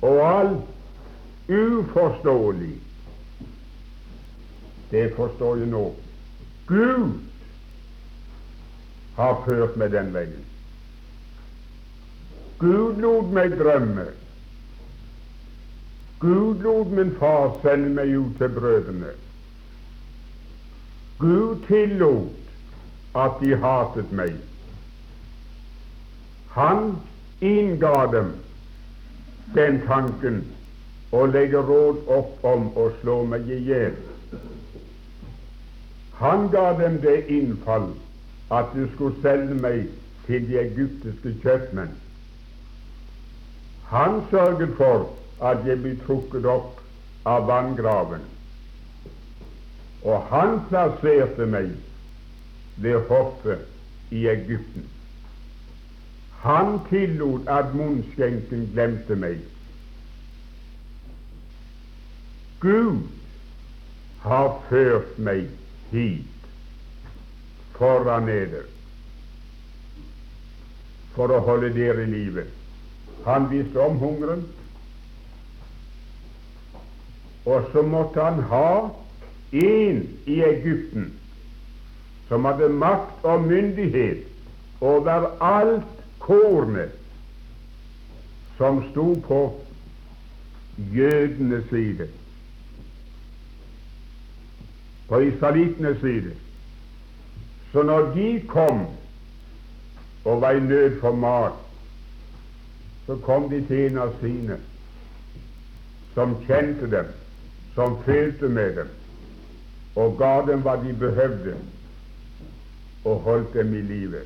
og 0.00 0.20
alt 0.40 1.50
uforståelig. 1.50 2.76
Det 4.90 5.12
forstår 5.16 5.56
jeg 5.56 5.66
nå. 5.66 5.84
Gud 6.66 7.18
har 9.16 9.42
ført 9.44 9.76
meg 9.76 9.92
den 9.92 10.14
veien. 10.14 10.46
Gud 12.60 13.00
lot 13.02 13.32
meg 13.34 13.56
drømme. 13.58 14.06
Gud 16.20 16.64
lot 16.64 16.90
min 16.92 17.12
far 17.20 17.54
sende 17.62 17.94
meg 17.96 18.12
ut 18.16 18.36
til 18.38 18.52
brødrene. 18.56 19.14
Gud 21.20 21.62
tillot 21.68 23.16
at 23.16 23.40
de 23.40 23.56
hatet 23.56 24.12
meg. 24.12 24.36
Han 26.56 26.96
innga 27.40 28.06
dem 28.12 28.32
den 29.54 29.80
tanken 29.86 30.42
å 31.10 31.24
legge 31.26 31.62
råd 31.66 32.04
opp 32.16 32.44
om 32.46 32.68
å 32.78 32.90
slå 33.00 33.22
meg 33.26 33.48
i 33.50 33.58
hjel. 33.66 33.96
Han 36.20 36.50
ga 36.52 36.66
dem 36.78 37.00
det 37.02 37.16
innfall 37.32 37.88
at 38.52 38.74
du 38.74 38.84
skulle 38.94 39.16
selge 39.24 39.56
meg 39.56 39.88
til 40.26 40.44
de 40.46 40.58
egyptiske 40.60 41.32
kjøpmenn. 41.42 41.96
Han 43.90 44.20
sørget 44.30 44.76
for 44.78 45.08
at 45.42 45.64
jeg 45.66 45.80
ble 45.82 45.96
trukket 46.04 46.46
opp 46.46 46.78
av 47.26 47.48
vanngraven, 47.48 48.22
og 50.04 50.28
han 50.30 50.60
plasserte 50.68 51.48
meg 51.48 51.72
ved 52.80 53.00
hoffet 53.08 53.66
i 54.14 54.26
Egypten. 54.30 54.86
Han 56.40 56.78
tillot 56.88 57.48
at 57.48 57.74
munnskjenken 57.76 58.70
glemte 58.72 59.16
meg. 59.16 59.42
Gud 62.60 63.02
har 64.24 64.54
ført 64.68 65.18
meg 65.20 65.48
hit 65.92 66.48
foran 67.76 68.28
eder 68.28 68.66
for 71.14 71.32
å 71.32 71.42
holde 71.44 71.72
dere 71.76 72.04
i 72.04 72.10
live. 72.12 72.46
Han 73.26 73.48
visste 73.52 73.80
om 73.84 73.96
hungeren, 74.00 74.44
og 77.48 77.68
så 77.72 77.84
måtte 77.84 78.24
han 78.24 78.42
ha 78.48 78.72
en 79.60 80.02
i 80.28 80.40
Egypten 80.46 81.10
som 82.28 82.44
hadde 82.46 82.68
makt 82.72 83.24
og 83.26 83.48
myndighet 83.48 84.28
over 84.80 85.32
alt 85.44 85.99
kornet 86.30 86.92
som 88.56 88.84
sto 88.90 89.14
på 89.26 89.60
jødenes 90.94 91.64
side, 91.70 92.06
på 95.08 95.20
israelittenes 95.20 96.00
side. 96.00 96.34
Så 97.72 97.82
når 97.82 98.14
de 98.14 98.42
kom 98.48 98.86
og 100.24 100.40
var 100.40 100.50
i 100.50 100.60
nød 100.60 101.00
for 101.00 101.12
mat, 101.12 101.52
så 103.06 103.16
kom 103.16 103.50
de 103.50 103.64
til 103.66 103.90
en 103.90 103.98
av 103.98 104.14
sine 104.22 104.58
som 106.14 106.36
kjente 106.46 106.86
dem, 106.90 107.14
som 107.74 108.02
følte 108.04 108.48
med 108.48 108.76
dem, 108.76 108.90
og 109.96 110.18
ga 110.18 110.36
dem 110.46 110.62
hva 110.62 110.78
de 110.84 110.94
behøvde, 110.94 111.56
og 113.04 113.24
holdt 113.26 113.54
dem 113.54 113.74
i 113.74 113.82
live. 113.82 114.22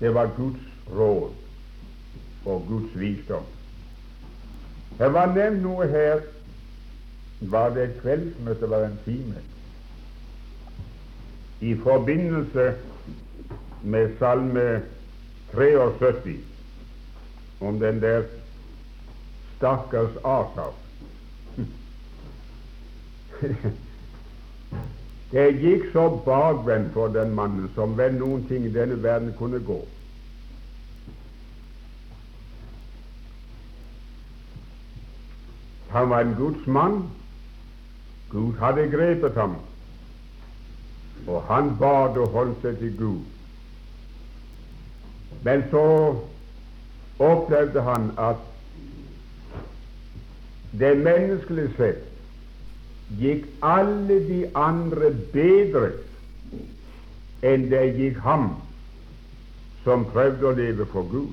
Det 0.00 0.14
var 0.14 0.30
Guds 0.36 0.62
råd 0.90 1.30
og 2.44 2.64
Guds 2.68 2.98
visdom. 2.98 3.44
Det 4.98 5.12
var 5.12 5.32
nevnt 5.34 5.62
noe 5.62 5.86
her 5.92 6.24
Var 7.40 7.74
det 7.74 7.82
et 7.84 7.98
kveldsmøte, 8.00 8.70
var 8.70 8.86
en 8.86 8.98
time? 9.04 9.42
I 11.60 11.74
forbindelse 11.82 12.74
med 13.82 14.14
Salme 14.18 14.82
73 15.52 16.40
om 17.60 17.80
den 17.80 18.00
der 18.00 18.22
stakkars 19.56 20.16
Asav. 20.24 20.74
Det 25.30 25.46
gikk 25.58 25.88
så 25.92 26.08
bakvendt 26.24 26.92
for 26.94 27.08
den 27.08 27.34
mannen 27.34 27.70
som 27.74 27.96
vel 27.98 28.14
noen 28.14 28.44
ting 28.46 28.66
i 28.66 28.72
denne 28.72 29.02
verden 29.02 29.32
kunne 29.38 29.58
gå. 29.58 29.80
Han 35.90 36.10
var 36.10 36.20
en 36.20 36.34
Guds 36.38 36.66
mann. 36.66 37.02
Gud 38.30 38.58
hadde 38.58 38.90
grepet 38.90 39.34
ham, 39.34 39.54
og 41.26 41.42
han 41.48 41.76
bad 41.78 42.18
og 42.18 42.28
holdt 42.34 42.62
seg 42.62 42.78
til 42.78 42.96
Gud. 42.98 43.22
Men 45.46 45.62
så 45.70 45.84
opplevde 47.22 47.82
han 47.86 48.10
at 48.18 48.42
det 50.78 50.96
menneskelig 50.98 51.70
sett 51.78 52.15
gikk 53.14 53.46
alle 53.62 54.18
de 54.26 54.40
andre 54.58 55.12
bedre 55.32 55.90
enn 57.46 57.68
det 57.70 57.84
gikk 57.98 58.18
ham 58.24 58.48
som 59.84 60.06
prøvde 60.10 60.48
å 60.48 60.56
leve 60.58 60.86
for 60.90 61.06
Gud. 61.10 61.30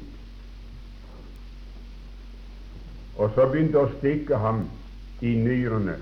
Og 3.18 3.34
så 3.34 3.48
begynte 3.50 3.82
å 3.82 3.92
stikke 3.98 4.38
ham 4.42 4.66
i 5.26 5.34
nyrene. 5.38 5.98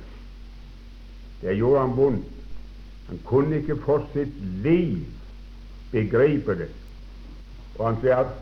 Det 1.42 1.56
gjorde 1.58 1.86
han 1.86 1.96
vondt. 1.98 2.38
Han 3.08 3.20
kunne 3.28 3.60
ikke 3.60 3.80
for 3.84 4.04
sitt 4.14 4.36
liv 4.64 5.02
begripe 5.92 6.56
det. 6.60 6.70
Og 7.80 7.86
han 7.88 8.00
sier 8.04 8.22
at, 8.24 8.36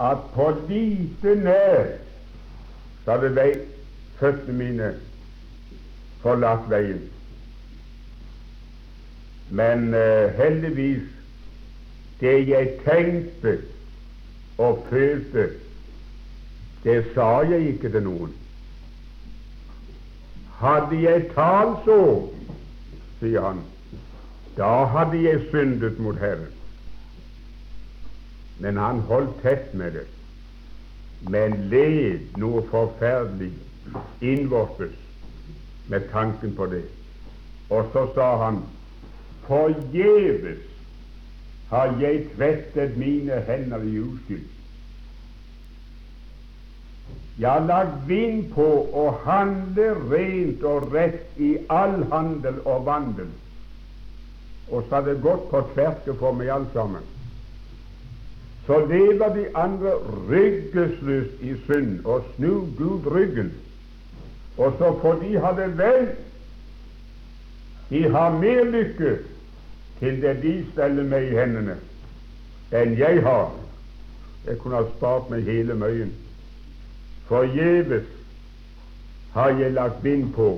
at 0.00 0.26
på 0.34 0.50
lite 0.68 1.36
nær 1.40 1.94
så 3.04 3.14
hadde 3.14 3.30
de 3.36 3.46
føttene 4.18 4.58
mine 4.58 4.90
forlatt 6.24 6.70
veien. 6.72 7.02
Men 9.54 9.92
uh, 9.94 10.32
heldigvis, 10.38 11.04
det 12.20 12.38
jeg 12.48 12.70
tenkte 12.84 13.58
og 14.58 14.86
følte, 14.88 15.50
det 16.84 17.04
sa 17.14 17.28
jeg 17.48 17.74
ikke 17.74 17.90
til 17.92 18.06
noen. 18.06 18.32
Hadde 20.60 21.00
jeg 21.02 21.28
talt 21.34 21.84
så, 21.84 22.00
sier 23.20 23.44
han, 23.50 23.62
da 24.56 24.72
hadde 24.94 25.20
jeg 25.20 25.44
syndet 25.50 25.98
mot 26.00 26.18
Herren. 26.22 26.52
Men 28.62 28.78
han 28.78 29.02
holdt 29.10 29.40
tett 29.42 29.72
med 29.74 29.98
det, 29.98 30.06
men 31.28 31.56
led 31.72 32.36
noe 32.38 32.62
forferdelig 32.70 33.50
innvortes 34.22 35.03
med 35.88 36.08
tanken 36.12 36.54
på 36.56 36.66
det. 36.66 36.84
Og 37.70 37.90
så 37.92 38.06
sa 38.14 38.36
han 38.44 38.62
forgjeves 39.46 40.62
har 41.68 41.94
jeg 42.00 42.26
tvettet 42.36 42.96
mine 42.96 43.40
hender 43.46 43.82
i 43.82 43.98
uskyld. 43.98 44.44
Jeg 47.38 47.50
har 47.50 47.64
lagt 47.66 47.96
vind 48.08 48.44
på 48.54 48.66
å 48.94 49.08
handle 49.24 49.88
rent 50.10 50.62
og 50.62 50.92
rett 50.94 51.40
i 51.42 51.56
all 51.72 52.04
handel 52.12 52.60
og 52.62 52.84
vandel, 52.86 53.32
og 54.70 54.84
så 54.86 55.00
har 55.00 55.08
det 55.08 55.16
gått 55.24 55.48
på 55.50 55.64
tverke 55.74 56.14
for 56.20 56.36
meg 56.38 56.52
alt 56.54 56.70
sammen. 56.76 57.02
Så 58.66 58.78
lever 58.86 59.34
de 59.34 59.48
andre 59.58 59.96
ryggesløst 60.30 61.42
i 61.42 61.56
synd 61.66 62.06
og 62.06 62.30
snur 62.36 62.70
Gud 62.78 63.10
ryggen 63.12 63.50
og 64.56 64.74
så 64.78 64.98
får 65.02 65.14
de 65.22 65.38
ha 65.38 65.52
det 65.52 65.78
vel. 65.78 66.08
De 67.88 68.02
har 68.10 68.38
mer 68.38 68.64
lykke 68.64 69.18
til 69.98 70.22
det 70.22 70.42
de 70.42 70.54
steller 70.72 71.06
meg 71.08 71.30
i 71.30 71.36
hendene, 71.38 71.76
enn 72.74 72.94
jeg 72.98 73.22
har. 73.22 73.50
Jeg 74.46 74.58
kunne 74.60 74.78
ha 74.78 74.86
spart 74.96 75.30
meg 75.32 75.48
hele 75.48 75.74
møyen. 75.78 76.12
Forgjeves 77.28 78.06
har 79.34 79.54
jeg 79.58 79.74
lagt 79.74 80.02
bind 80.02 80.32
på 80.36 80.48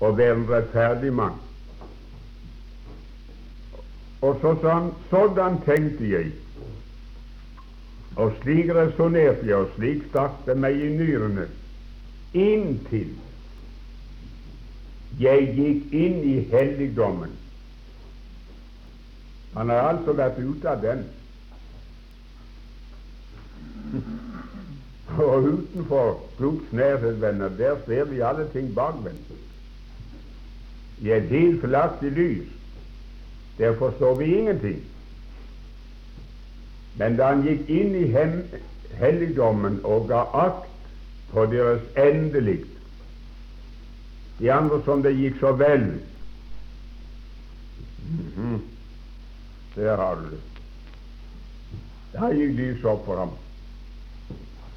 å 0.00 0.10
være 0.14 0.36
en 0.36 0.48
rettferdig 0.50 1.12
mann. 1.12 1.38
Og 4.22 4.38
så 4.42 4.54
sa 4.60 4.74
han 4.80 4.92
sådan 5.10 5.60
tenkte 5.66 6.10
jeg, 6.10 6.32
og 8.18 8.34
slik 8.42 8.70
resonnerte 8.74 9.46
jeg, 9.46 9.56
og 9.56 9.74
slik 9.76 10.04
stakk 10.10 10.42
det 10.46 10.58
meg 10.58 10.78
i 10.78 10.90
nyrene 10.90 11.46
inntil 12.32 13.16
jeg 15.18 15.48
gikk 15.56 15.94
inn 15.98 16.18
i 16.22 16.34
helligdommen. 16.52 17.32
Han 19.54 19.72
har 19.72 19.88
altså 19.90 20.14
vært 20.14 20.38
ute 20.38 20.68
av 20.70 20.82
den. 20.82 21.00
Og 25.18 25.48
utenfor 25.48 26.20
Guds 26.38 26.72
nærhet, 26.72 27.20
venner, 27.20 27.48
der 27.58 27.80
ser 27.86 28.04
vi 28.12 28.20
alle 28.22 28.46
ting 28.52 28.70
bakvendt. 28.76 29.34
I 31.02 31.10
et 31.16 31.28
helt 31.32 31.60
feilaktig 31.64 32.12
lys. 32.14 32.54
Der 33.58 33.74
forstår 33.78 34.14
vi 34.20 34.24
ingenting. 34.38 34.84
Men 36.98 37.16
da 37.18 37.32
han 37.32 37.42
gikk 37.46 37.66
inn 37.70 37.94
i 37.98 38.06
helligdommen 38.98 39.80
og 39.86 40.06
ga 40.10 40.22
akt 40.46 40.67
på 41.32 41.46
deres 41.46 41.82
endelikt. 41.96 42.74
De 44.38 44.52
andre 44.52 44.82
som 44.84 45.02
det 45.02 45.16
gikk 45.18 45.40
så 45.40 45.52
vel. 45.52 45.86
Mm 48.08 48.32
-hmm. 48.36 48.60
Der 49.74 49.96
har 49.96 50.14
du 50.14 50.30
det. 50.30 50.40
Da 52.12 52.30
gikk 52.32 52.56
lyset 52.56 52.84
opp 52.84 53.04
for 53.04 53.16
ham. 53.16 53.30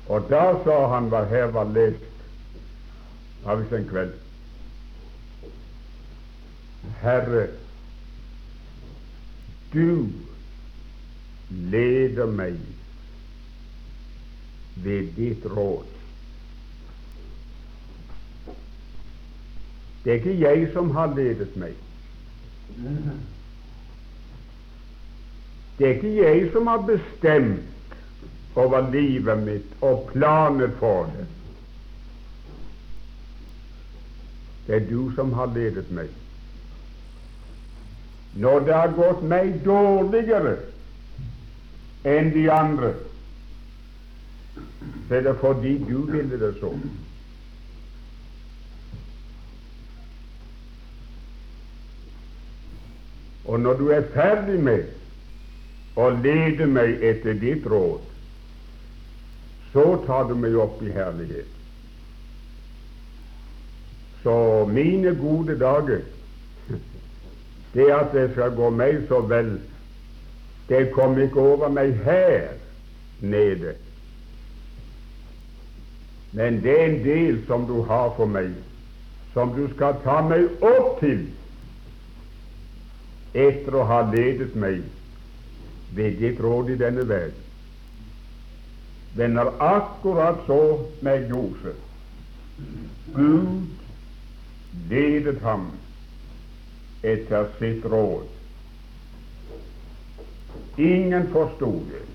Og 0.08 0.30
da 0.30 0.64
sa 0.64 0.88
han 0.94 1.10
hva 1.10 1.24
her 1.30 1.46
var 1.46 1.64
lest 1.64 2.04
av 3.46 3.62
oss 3.62 3.72
en 3.72 3.88
kveld. 3.90 4.14
Herre, 7.02 7.48
du 9.74 10.10
leder 11.50 12.26
meg 12.26 12.60
ved 14.76 15.14
ditt 15.16 15.46
råd. 15.46 16.01
Det 20.04 20.12
er 20.12 20.16
ikke 20.16 20.40
jeg 20.40 20.70
som 20.74 20.90
har 20.92 21.14
ledet 21.16 21.58
meg. 21.62 21.76
Det 25.78 25.88
er 25.88 25.94
ikke 25.96 26.16
jeg 26.16 26.48
som 26.54 26.68
har 26.68 26.82
bestemt 26.88 27.96
over 28.56 28.90
livet 28.92 29.44
mitt 29.46 29.78
og 29.82 30.10
planer 30.14 30.74
for 30.80 31.06
det. 31.14 31.28
Det 34.68 34.76
er 34.76 34.90
du 34.90 35.12
som 35.16 35.34
har 35.34 35.54
ledet 35.56 35.92
meg. 35.92 36.10
Når 38.34 38.60
det 38.66 38.74
har 38.74 38.94
gått 38.96 39.24
meg 39.28 39.58
dårligere 39.66 40.58
enn 42.08 42.30
de 42.34 42.46
andre, 42.52 42.94
så 45.08 45.18
er 45.18 45.26
det 45.28 45.38
fordi 45.42 45.74
du 45.84 45.98
ville 46.08 46.40
det 46.40 46.54
sånn. 46.62 46.86
Og 53.46 53.60
når 53.60 53.74
du 53.74 53.90
er 53.90 54.02
ferdig 54.14 54.60
med 54.64 54.86
å 56.00 56.10
lede 56.22 56.68
meg 56.70 57.02
etter 57.04 57.34
ditt 57.42 57.66
råd, 57.68 58.00
så 59.74 59.86
tar 60.06 60.28
du 60.30 60.36
meg 60.36 60.56
opp 60.60 60.82
i 60.84 60.92
herlighet. 60.94 61.58
Så 64.24 64.66
mine 64.70 65.16
gode 65.18 65.58
dager, 65.60 66.04
det 67.74 67.88
at 67.96 68.12
det 68.14 68.32
skal 68.36 68.54
gå 68.56 68.70
meg 68.76 69.06
så 69.10 69.22
vel, 69.26 69.56
det 70.70 70.92
kom 70.96 71.18
ikke 71.20 71.42
over 71.42 71.72
meg 71.74 71.96
her 72.06 72.52
nede. 73.20 73.74
Men 76.32 76.62
det 76.64 76.76
er 76.78 76.86
en 76.86 77.02
del 77.04 77.40
som 77.48 77.66
du 77.68 77.82
har 77.88 78.14
for 78.16 78.30
meg, 78.30 78.54
som 79.34 79.56
du 79.56 79.66
skal 79.74 79.98
ta 80.04 80.22
meg 80.28 80.62
opp 80.64 81.00
til 81.02 81.26
etter 83.34 83.76
å 83.76 83.86
ha 83.88 84.02
ledet 84.12 84.56
meg 84.56 84.82
ved 85.96 86.20
ditt 86.20 86.40
råd 86.40 86.72
i 86.74 86.80
denne 86.80 87.06
verden. 87.08 87.48
Den 89.16 89.38
er 89.38 89.52
akkurat 89.60 90.46
så 90.48 90.88
med 91.04 91.30
Josef. 91.30 91.80
Gud 93.16 93.68
ledet 94.90 95.42
ham 95.44 95.68
etter 97.04 97.50
sitt 97.60 97.86
råd. 97.86 98.28
Ingen 100.78 101.28
forsto 101.34 101.72
det. 101.92 102.06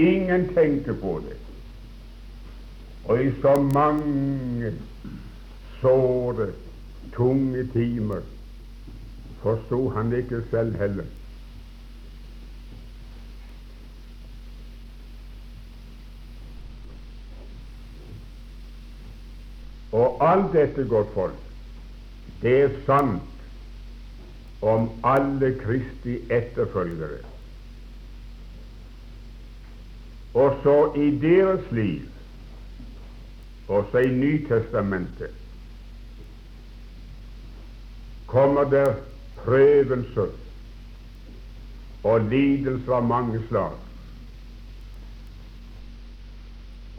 Ingen 0.00 0.48
tenkte 0.54 0.94
på 0.94 1.18
det. 1.24 1.38
Og 3.06 3.22
i 3.22 3.32
så 3.40 3.54
mange 3.62 4.72
såre, 5.80 6.50
tunge 7.16 7.64
timer 7.72 8.24
forsto 9.46 9.88
han 9.94 10.10
det 10.10 10.24
ikke 10.24 10.42
selv 10.50 10.76
heller. 10.76 11.04
Og 19.92 20.18
alt 20.32 20.52
dette, 20.52 20.88
godt 20.88 21.14
folk, 21.14 21.38
det 22.42 22.56
er 22.62 22.74
sant 22.88 23.22
om 24.66 24.90
alle 25.06 25.54
Kristi 25.62 26.18
etterfølgere. 26.32 27.22
Også 30.34 30.92
i 30.98 31.08
deres 31.22 31.70
liv, 31.70 32.02
også 33.68 33.98
i 33.98 34.10
Nytestamentet, 34.10 35.30
kommer 38.26 38.64
der 38.64 38.94
prøvelser 39.46 40.34
og 42.06 42.28
lidelser 42.30 42.92
av 42.98 43.06
mange 43.06 43.40
slag. 43.48 43.74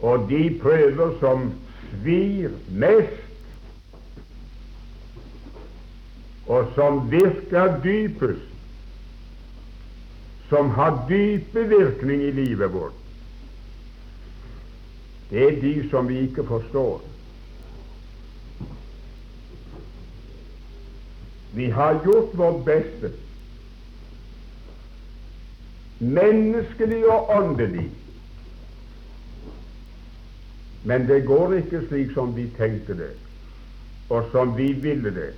Og 0.04 0.28
de 0.30 0.42
prøver 0.62 1.16
som 1.20 1.48
svir 1.88 2.52
mest, 2.68 3.24
og 6.48 6.70
som 6.76 7.02
virker 7.12 7.74
dypest, 7.84 8.44
som 10.48 10.70
har 10.76 11.02
dype 11.08 11.66
virkning 11.68 12.22
i 12.24 12.30
livet 12.32 12.72
vårt, 12.72 12.96
det 15.28 15.42
er 15.44 15.58
de 15.60 15.74
som 15.90 16.08
vi 16.08 16.22
ikke 16.24 16.46
forstår. 16.48 17.02
Vi 21.58 21.70
har 21.70 22.00
gjort 22.04 22.34
vårt 22.38 22.64
beste, 22.64 23.08
menneskelig 25.98 27.00
og 27.10 27.30
åndelig. 27.34 27.88
Men 30.82 31.08
det 31.08 31.24
går 31.26 31.56
ikke 31.56 31.80
slik 31.88 32.12
som 32.14 32.30
vi 32.36 32.44
tenkte 32.54 32.94
det, 32.94 33.08
og 34.08 34.28
som 34.30 34.52
vi 34.56 34.68
ville 34.72 35.10
det. 35.16 35.32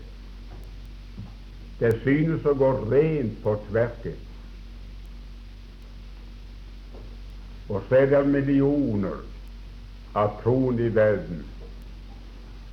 Det 1.78 1.94
synes 2.02 2.44
å 2.44 2.52
gå 2.52 2.68
rent 2.90 3.38
på 3.40 3.54
tverke. 3.70 4.12
Og 7.70 7.80
så 7.88 8.02
er 8.02 8.10
det 8.12 8.20
millioner 8.28 9.22
av 10.12 10.36
troende 10.42 10.84
i 10.84 10.92
verden 11.00 11.40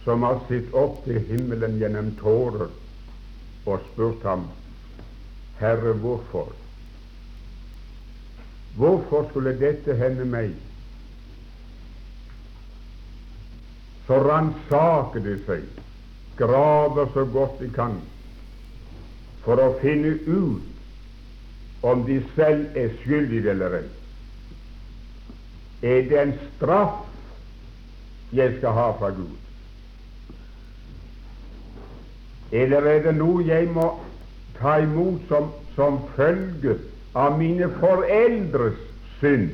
som 0.03 0.27
har 0.27 0.43
sett 0.51 0.75
opp 0.75 0.99
til 1.07 1.23
himmelen 1.31 1.79
gjennom 1.79 2.11
tårer 2.19 2.75
og 3.67 3.79
spurt 3.91 4.23
ham, 4.23 4.47
Herre, 5.59 5.93
hvorfor? 5.93 6.51
Hvorfor 8.77 9.27
skulle 9.29 9.59
dette 9.59 9.95
hende 9.97 10.25
meg? 10.25 10.53
Så 14.07 14.21
ransaker 14.23 15.23
de 15.25 15.33
seg, 15.47 15.65
graver 16.39 17.09
så 17.13 17.25
godt 17.33 17.57
de 17.59 17.67
kan, 17.75 17.97
for 19.43 19.59
å 19.59 19.73
finne 19.81 20.13
ut 20.29 21.83
om 21.87 22.05
de 22.07 22.21
selv 22.35 22.77
er 22.77 22.93
skyldige 23.01 23.51
eller 23.51 23.81
ei. 23.81 23.87
Er 25.83 26.07
det 26.09 26.21
en 26.21 26.33
straff 26.53 27.03
jeg 28.33 28.55
skal 28.57 28.73
ha 28.77 28.87
fra 29.01 29.11
Gud? 29.17 29.46
Eller 32.51 32.81
er 32.81 33.03
det 33.03 33.15
noe 33.17 33.43
jeg 33.43 33.67
må 33.75 33.87
ta 34.59 34.77
imot 34.83 35.23
som, 35.27 35.49
som 35.75 36.01
følge 36.15 36.77
av 37.17 37.37
mine 37.39 37.67
foreldres 37.79 38.79
synd? 39.19 39.49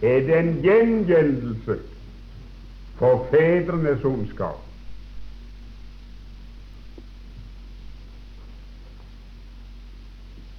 Er 0.00 0.20
det 0.24 0.36
en 0.36 0.52
gjengjeldelse 0.64 1.76
for 2.96 3.26
fedrenes 3.32 4.04
ondskap? 4.04 4.60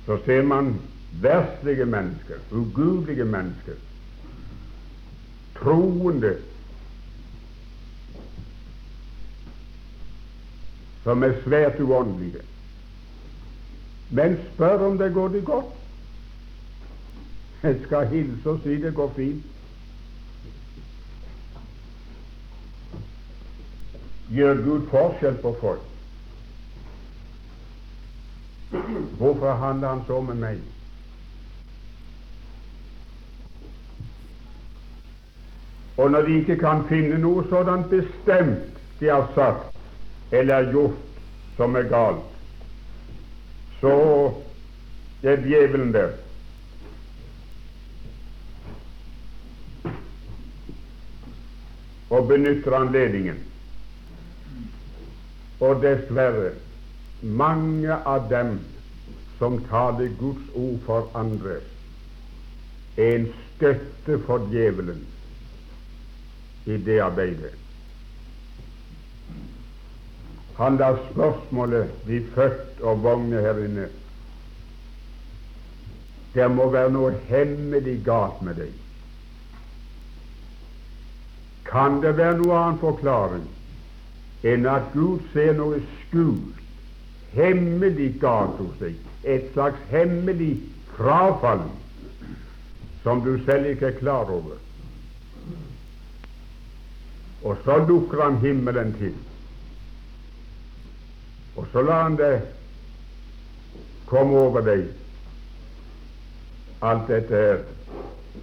Så 0.05 0.17
ser 0.25 0.43
man 0.45 0.75
verslige 1.21 1.85
mennesker, 1.85 2.41
ugudelige 2.51 3.25
mennesker, 3.25 3.77
troende 5.61 6.35
som 11.03 11.23
er 11.23 11.37
svært 11.43 11.79
uåndelige. 11.81 12.41
Men 14.11 14.37
spør 14.53 14.87
om 14.87 14.97
det 14.97 15.13
går 15.13 15.27
det 15.27 15.45
godt. 15.45 15.77
Jeg 17.63 17.79
skal 17.85 18.07
hilse 18.07 18.49
og 18.49 18.59
si 18.63 18.81
det 18.81 18.93
går 18.95 19.13
fint. 19.15 19.45
Gjør 24.31 24.61
Gud 24.65 24.87
forskjell 24.89 25.37
på 25.43 25.55
folk? 25.61 25.87
Hvorfor 29.17 29.53
handler 29.53 29.87
Han 29.87 30.05
så 30.07 30.21
med 30.21 30.35
meg? 30.35 30.59
Og 35.97 36.11
når 36.11 36.21
de 36.21 36.39
ikke 36.39 36.57
kan 36.57 36.85
finne 36.89 37.17
noe 37.19 37.43
sådant 37.49 37.89
bestemt 37.91 38.79
de 38.99 39.09
har 39.09 39.27
sagt 39.35 39.71
eller 40.31 40.71
gjort 40.71 40.99
som 41.57 41.75
er 41.75 41.87
galt, 41.91 42.27
så 43.81 43.95
er 45.23 45.43
djevelen 45.43 45.91
der. 45.93 46.13
Og 52.09 52.27
benytter 52.27 52.75
anledningen. 52.75 53.37
Og 55.61 55.83
dessverre, 55.83 56.53
mange 57.21 57.93
av 57.93 58.29
dem 58.31 58.57
som 59.37 59.59
taler 59.69 60.09
Guds 60.19 60.55
ord 60.55 60.79
for 60.85 61.11
andre, 61.15 61.59
er 62.97 63.15
en 63.19 63.27
støtte 63.35 64.17
for 64.25 64.49
djevelen 64.51 65.05
i 66.65 66.77
det 66.77 66.99
arbeidet. 67.01 67.53
Han 70.61 70.77
lar 70.77 70.99
spørsmålet 71.11 71.89
bli 72.05 72.19
født 72.35 72.81
og 72.81 73.03
vogne 73.03 73.41
her 73.41 73.63
inne. 73.65 73.87
Det 76.33 76.47
må 76.51 76.69
være 76.71 76.91
noe 76.93 77.15
hemmelig 77.27 77.97
galt 78.05 78.43
med 78.45 78.59
deg. 78.61 78.75
Kan 81.67 81.99
det 82.03 82.13
være 82.17 82.37
noe 82.43 82.59
annen 82.59 82.79
forklaring 82.83 83.47
enn 84.47 84.65
at 84.69 84.93
Gud 84.93 85.21
ser 85.33 85.53
noe 85.57 85.79
skjult, 85.97 86.61
hemmelig 87.35 88.15
galt 88.21 88.57
hos 88.59 88.73
deg, 88.81 88.97
et 89.23 89.51
slags 89.53 89.81
hemmelig 89.91 90.55
frafall 90.95 91.67
som 93.03 93.21
du 93.25 93.35
selv 93.45 93.69
ikke 93.73 93.91
er 93.91 93.99
klar 93.99 94.29
over? 94.29 94.57
Og 97.43 97.57
så 97.65 97.79
dukker 97.87 98.23
han 98.23 98.37
himmelen 98.37 98.93
til. 98.99 99.13
Og 101.55 101.67
så 101.71 101.81
lar 101.81 102.03
han 102.03 102.17
det 102.17 102.41
komme 104.05 104.37
over 104.37 104.63
deg, 104.65 104.85
alt 106.81 107.07
dette 107.09 107.41
her 107.43 107.61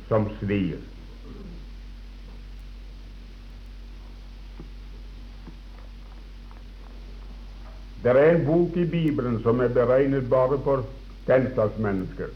som 0.09 0.27
svir. 0.41 0.79
Det 8.03 8.15
er 8.15 8.35
en 8.35 8.45
bok 8.47 8.77
i 8.79 8.87
Bibelen 8.87 9.41
som 9.43 9.61
er 9.61 9.75
beregnet 9.75 10.31
bare 10.31 10.59
for 10.65 10.85
den 11.27 11.51
mennesker. 11.79 12.31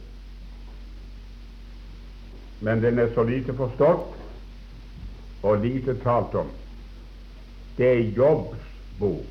Men 2.60 2.82
den 2.82 2.98
er 2.98 3.14
så 3.14 3.22
lite 3.22 3.54
forstått 3.54 4.21
og 5.42 5.58
lite 5.64 5.94
talt 6.02 6.34
om. 6.34 6.50
Det 7.76 7.88
er 7.88 8.10
Jobbs 8.16 8.58
bok. 8.98 9.26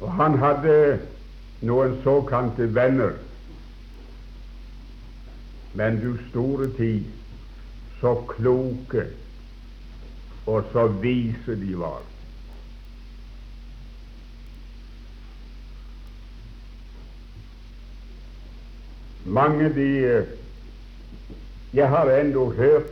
Og 0.00 0.12
han 0.12 0.38
hadde 0.38 0.76
noen 1.64 1.98
såkalte 2.04 2.68
venner. 2.76 3.16
Men 5.74 5.98
du 6.02 6.12
store 6.28 6.68
tid, 6.76 7.06
så 8.00 8.14
kloke 8.28 9.08
og 10.46 10.66
så 10.72 10.86
vise 11.00 11.56
de 11.56 11.78
var. 11.78 12.02
Mange 19.24 19.70
de 19.74 19.90
Jeg 21.74 21.88
har 21.88 22.10
ennå 22.10 22.52
hørt 22.54 22.90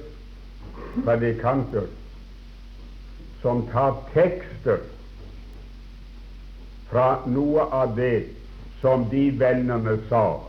predikanter 1.04 1.86
som 3.42 3.68
tar 3.70 3.94
tekster 4.14 4.78
fra 6.90 7.22
noe 7.30 7.60
av 7.70 7.94
det 7.96 8.24
som 8.80 9.04
de 9.10 9.30
vennene 9.38 9.94
sa, 10.08 10.40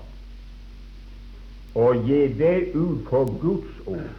og 1.78 1.96
gi 2.10 2.28
det 2.42 2.74
ut 2.74 3.06
på 3.10 3.24
Guds 3.42 3.74
ord. 3.86 4.12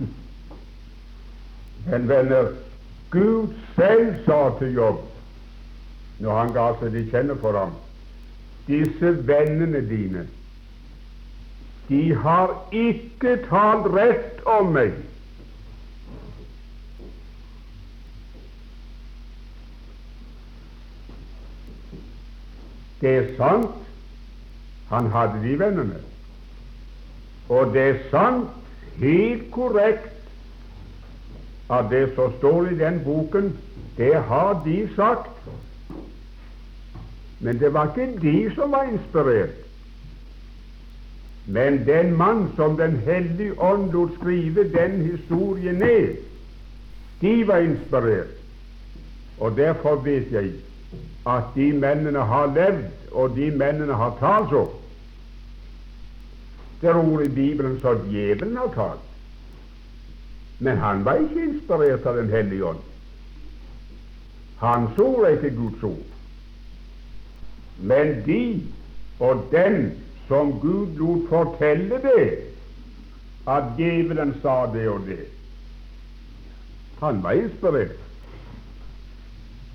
Men 1.86 2.08
venner, 2.08 2.46
Gud 3.12 3.48
selv 3.76 4.24
sa 4.24 4.50
til 4.58 4.72
Jobb 4.80 5.00
når 6.24 6.32
han 6.38 6.52
ga 6.56 6.72
seg 6.80 6.92
de 6.96 7.10
kjenne 7.12 7.36
for 7.40 7.52
ham 7.58 7.72
disse 8.66 9.26
vennene 9.26 9.82
dine, 9.88 10.26
de 11.88 12.14
har 12.14 12.54
ikke 12.72 13.36
talt 13.48 13.88
rett 13.94 14.44
om 14.48 14.70
meg. 14.72 14.94
Det 23.02 23.16
er 23.18 23.30
sant, 23.36 23.78
han 24.88 25.10
hadde 25.10 25.42
de 25.42 25.58
vennene. 25.58 25.98
Og 27.50 27.72
det 27.74 27.82
er 27.82 28.02
sant, 28.12 28.50
helt 29.02 29.48
korrekt, 29.50 30.12
at 31.72 31.88
det 31.90 32.12
som 32.14 32.32
står 32.38 32.70
i 32.70 32.78
den 32.78 33.00
boken, 33.04 33.50
det 33.96 34.14
har 34.28 34.62
de 34.64 34.88
sagt. 34.96 35.30
Men 37.42 37.58
det 37.58 37.72
var 37.74 37.90
ikke 37.90 38.20
de 38.22 38.54
som 38.54 38.72
var 38.72 38.86
inspirert. 38.92 39.58
Men 41.46 41.86
den 41.86 42.16
mann 42.16 42.52
som 42.56 42.76
Den 42.76 42.96
hellige 42.96 43.60
ånd 43.60 43.90
lot 43.92 44.14
skrive 44.20 44.68
den 44.72 45.00
historien 45.02 45.74
ned, 45.74 46.16
de 47.20 47.46
var 47.46 47.56
inspirert. 47.56 48.38
Og 49.38 49.56
derfor 49.56 49.94
vet 49.94 50.32
jeg 50.32 50.52
at 51.26 51.42
de 51.54 51.72
mennene 51.72 52.18
har 52.18 52.46
levd, 52.54 52.84
og 53.12 53.36
de 53.36 53.50
mennene 53.50 53.94
har 53.94 54.16
talt 54.20 54.50
så. 54.50 54.66
Det 56.80 56.90
er 56.90 56.94
ord 56.94 57.22
i 57.22 57.28
Bibelen 57.28 57.80
som 57.80 58.06
djevelen 58.10 58.56
har 58.56 58.70
talt. 58.74 59.08
Men 60.58 60.76
han 60.76 61.04
var 61.04 61.14
ikke 61.14 61.42
inspirert 61.42 62.06
av 62.06 62.16
Den 62.16 62.30
hellige 62.30 62.64
ånd. 62.64 62.82
Hans 64.56 64.98
ord 64.98 65.24
er 65.24 65.28
ikke 65.28 65.56
Guds 65.56 65.82
ord. 65.82 66.11
Men 67.78 68.22
de 68.26 68.62
og 69.20 69.46
den 69.52 69.92
som 70.28 70.52
Gud 70.60 70.98
lot 70.98 71.28
fortelle 71.28 71.98
det, 72.02 72.28
at 73.48 73.74
djevelen 73.78 74.34
sa 74.42 74.66
det 74.72 74.88
og 74.88 75.06
det, 75.06 75.26
han 77.00 77.22
var 77.22 77.32
inspirert. 77.32 77.98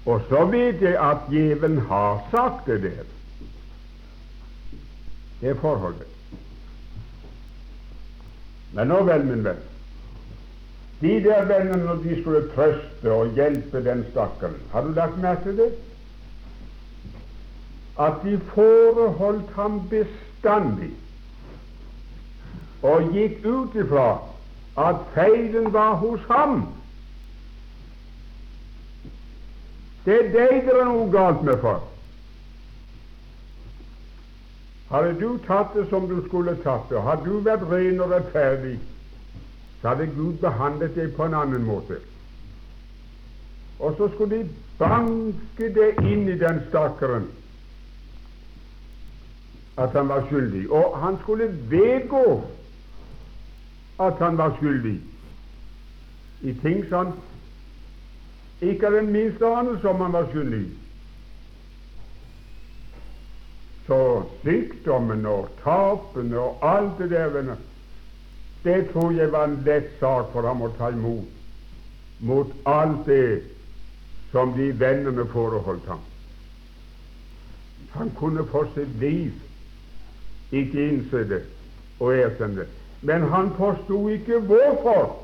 Og 0.07 0.21
så 0.29 0.45
vet 0.47 0.81
jeg 0.81 0.95
at 1.03 1.25
djevelen 1.31 1.81
har 1.89 2.21
sagt 2.31 2.67
det 2.67 2.81
der. 2.83 3.07
Det 5.41 5.49
er 5.49 5.59
forholdet. 5.59 6.07
Men 8.73 8.87
nå 8.87 9.01
vel, 9.07 9.25
min 9.25 9.43
venn, 9.43 9.59
de 11.01 11.11
der 11.23 11.45
vennene, 11.45 11.83
når 11.83 11.99
de 12.03 12.15
skulle 12.21 12.47
trøste 12.55 13.11
og 13.11 13.35
hjelpe 13.37 13.83
den 13.85 14.05
stakkaren, 14.11 14.57
har 14.71 14.87
du 14.87 14.95
lagt 14.95 15.19
merke 15.21 15.43
til 15.43 15.59
det? 15.59 15.69
At 17.99 18.21
de 18.23 18.37
foreholdt 18.53 19.53
ham 19.55 19.81
bestandig 19.89 20.93
og 22.85 23.13
gikk 23.13 23.45
ut 23.45 23.75
ifra 23.75 24.09
at 24.77 24.99
feilen 25.13 25.71
var 25.73 25.95
hos 26.01 26.21
ham. 26.29 26.59
Det 30.05 30.17
er 30.19 30.27
deg 30.31 30.67
det 30.67 30.75
er 30.75 30.85
noe 30.85 31.07
galt 31.11 31.41
med, 31.43 31.57
far. 31.61 31.81
Hadde 34.91 35.17
du 35.19 35.39
tatt 35.47 35.73
det 35.75 35.87
som 35.89 36.05
du 36.07 36.21
skulle 36.27 36.53
tatt 36.63 36.85
det, 36.89 37.01
hadde 37.03 37.25
du 37.25 37.41
vært 37.43 37.65
ren 37.71 37.99
og 38.05 38.13
rettferdig, 38.13 38.77
så 39.81 39.89
hadde 39.91 40.07
Gud 40.13 40.37
behandlet 40.45 40.95
deg 40.95 41.11
på 41.17 41.25
en 41.27 41.35
annen 41.35 41.65
måte. 41.67 41.97
Og 43.79 43.97
så 43.97 44.07
skulle 44.13 44.37
de 44.37 44.55
banke 44.79 45.73
det 45.73 45.89
inn 46.05 46.29
i 46.29 46.37
den 46.39 46.61
stakkaren 46.69 47.27
at 49.77 49.89
han 49.89 50.09
var 50.09 50.25
skyldig. 50.27 50.71
Og 50.71 50.97
han 50.99 51.17
skulle 51.21 51.47
vedgå 51.69 52.43
at 53.99 54.13
han 54.19 54.37
var 54.37 54.55
skyldig 54.59 54.99
i 56.41 56.53
ting 56.53 56.85
som 56.89 57.13
ikke 58.61 58.91
den 58.97 59.11
minste 59.11 59.45
anelse 59.45 59.89
om 59.89 60.01
han 60.01 60.13
var 60.13 60.27
skyldig. 60.31 60.65
Så 63.87 64.23
sykdommen 64.43 65.25
og 65.25 65.49
tapene 65.63 66.39
og 66.39 66.57
alt 66.61 66.97
det 66.97 67.09
der 67.09 67.55
det 68.63 68.89
tror 68.91 69.11
jeg 69.11 69.31
var 69.31 69.45
en 69.47 69.61
lett 69.65 69.93
sak 69.99 70.33
for 70.33 70.43
ham 70.47 70.61
å 70.61 70.73
ta 70.77 70.89
imot, 70.91 71.29
mot 72.19 72.49
alt 72.65 73.05
det 73.05 73.43
som 74.31 74.51
de 74.57 74.71
vennene 74.79 75.23
foreholdt 75.31 75.85
ham. 75.87 76.01
Han 77.93 78.11
kunne 78.19 78.43
få 78.51 78.65
sitt 78.75 78.99
liv 78.99 79.31
ikke 80.51 80.87
innse 80.89 81.23
det 81.29 81.43
og 81.99 82.13
erkjenne 82.15 82.63
det. 82.63 82.67
Men 83.01 83.27
han 83.31 83.51
forsto 83.57 84.07
ikke 84.09 84.39
hvorfor 84.39 85.17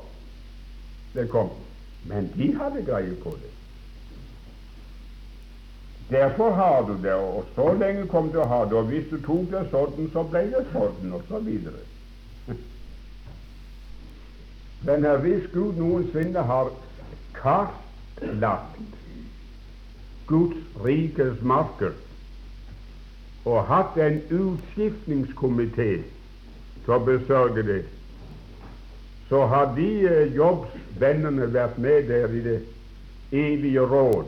det 1.14 1.28
kom. 1.30 1.50
Men 2.04 2.30
de 2.36 2.54
hadde 2.56 2.84
greie 2.84 3.14
på 3.22 3.30
det. 3.42 3.50
Derfor 6.10 6.50
har 6.50 6.82
du 6.82 7.02
det, 7.02 7.14
og 7.14 7.44
så 7.54 7.72
lenge 7.72 8.06
kom 8.06 8.28
du 8.32 8.38
å 8.42 8.48
ha 8.48 8.64
det. 8.68 8.76
Og 8.76 8.90
hvis 8.92 9.08
du 9.10 9.16
tok 9.24 9.48
det 9.50 9.64
sånn, 9.72 10.10
så 10.12 10.24
ble 10.28 10.44
det 10.52 10.64
sånn, 10.72 11.14
og 11.16 11.24
så 11.30 11.40
videre. 11.42 11.80
Men 14.86 15.08
hvis 15.24 15.48
Gud 15.54 15.80
noensinne 15.80 16.44
har 16.44 16.70
kartlagt 17.38 18.82
Guds 20.28 20.60
rikes 20.84 21.40
marker 21.40 21.96
og 23.44 23.66
hatt 23.68 23.98
en 24.00 24.20
utskiftningskomité 24.32 25.90
til 26.84 26.94
å 26.94 27.00
besørge 27.04 27.64
det, 27.66 27.82
så 29.28 29.44
har 29.48 29.72
de 29.76 29.88
eh, 30.08 30.34
jobbvennene 30.36 31.50
vært 31.52 31.78
med 31.80 32.08
der 32.08 32.32
i 32.32 32.40
det 32.44 32.58
evige 33.34 33.84
råd 33.88 34.26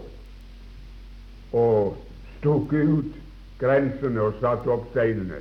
og 1.56 1.96
stukket 2.38 2.92
ut 2.92 3.18
grensene 3.60 4.20
og 4.20 4.40
satt 4.40 4.66
opp 4.68 4.88
seilene. 4.94 5.40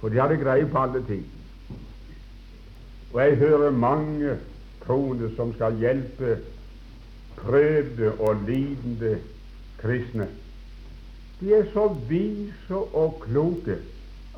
For 0.00 0.10
de 0.10 0.20
hadde 0.20 0.38
greie 0.40 0.66
på 0.70 0.82
alle 0.82 1.02
ting. 1.06 1.24
Og 3.12 3.20
jeg 3.22 3.38
hører 3.42 3.70
mange 3.70 4.36
troende 4.86 5.30
som 5.36 5.54
skal 5.54 5.78
hjelpe 5.80 6.38
prøvde 7.36 8.12
og 8.18 8.42
lidende 8.46 9.18
kristne. 9.80 10.28
De 11.40 11.54
er 11.54 11.66
så 11.72 11.88
vise 12.08 12.76
og 12.76 13.20
kloke 13.24 13.78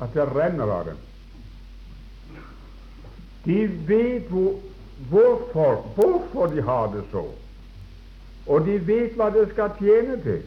at 0.01 0.15
det 0.15 0.25
renner 0.35 0.71
av 0.71 0.89
dem. 0.89 0.97
De 3.45 3.59
vet 3.87 4.27
hvor, 4.31 4.59
hvorfor, 5.09 5.85
hvorfor 5.95 6.51
de 6.53 6.61
har 6.61 6.91
det 6.95 7.03
så, 7.11 7.23
og 8.47 8.65
de 8.65 8.79
vet 8.87 9.15
hva 9.15 9.29
det 9.33 9.47
skal 9.53 9.71
tjene 9.79 10.17
til. 10.23 10.41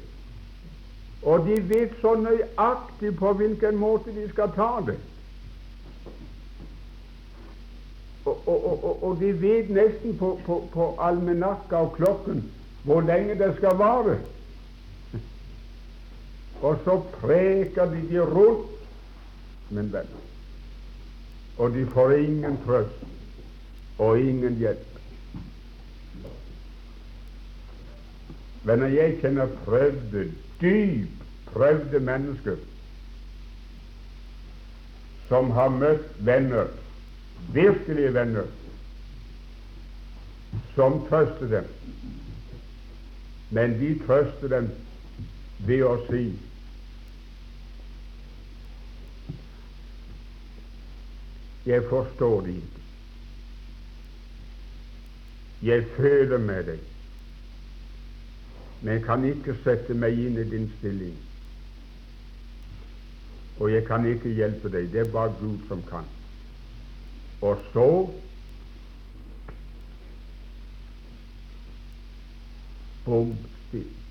Og 1.22 1.46
de 1.46 1.56
vet 1.70 1.94
så 2.00 2.16
nøyaktig 2.18 3.14
på 3.16 3.32
hvilken 3.38 3.78
måte 3.78 4.10
de 4.14 4.26
skal 4.32 4.50
ta 4.56 4.70
det. 4.86 4.98
Og, 8.24 8.42
og, 8.46 8.84
og, 8.84 9.02
og 9.02 9.20
de 9.20 9.30
vet 9.42 9.70
nesten 9.70 10.18
på, 10.18 10.34
på, 10.46 10.58
på 10.72 10.88
almanakka 11.02 11.76
og 11.86 11.94
klokken 11.96 12.42
hvor 12.82 13.00
lenge 13.06 13.34
det 13.38 13.54
skal 13.56 13.78
vare. 13.78 14.18
Og 16.62 16.78
så 16.84 16.96
preker 17.18 17.90
de 17.90 18.02
de 18.08 18.20
rundt, 18.22 18.68
min 19.72 19.88
venn. 19.92 20.08
Og 21.58 21.74
de 21.74 21.86
får 21.94 22.10
ingen 22.10 22.58
trøst 22.66 23.02
og 23.98 24.20
ingen 24.20 24.58
hjelp. 24.60 24.88
Venner, 28.62 28.92
jeg 28.94 29.18
kjenner 29.20 29.50
prøvde, 29.64 30.28
dyp 30.60 31.22
prøvde 31.52 32.00
mennesker 32.00 32.60
som 35.28 35.50
har 35.56 35.70
møtt 35.72 36.08
venner, 36.20 36.68
virkelige 37.56 38.12
venner, 38.14 38.48
som 40.74 41.00
trøster 41.08 41.48
dem. 41.48 41.70
Men 43.50 43.78
de 43.80 43.94
trøster 44.06 44.52
dem 44.52 44.68
ved 45.66 45.84
å 45.88 45.94
si 46.10 46.26
Jeg 51.66 51.82
forstår 51.88 52.40
det 52.40 52.54
ikke. 52.54 52.82
Jeg 55.62 55.84
føler 55.96 56.38
med 56.38 56.64
deg, 56.64 56.80
men 58.82 59.02
kan 59.02 59.24
ikke 59.24 59.54
sette 59.62 59.94
meg 59.94 60.18
inn 60.18 60.40
i 60.42 60.46
din 60.50 60.66
stilling. 60.78 61.14
Og 63.62 63.70
jeg 63.70 63.86
kan 63.86 64.06
ikke 64.10 64.32
hjelpe 64.34 64.72
deg. 64.74 64.90
Det 64.90 65.04
er 65.04 65.12
bare 65.12 65.36
Gud 65.38 65.62
som 65.68 65.84
kan. 65.86 66.08
Og 67.46 67.62
så 67.70 67.86
bom 73.04 73.36
stilt. 73.68 74.10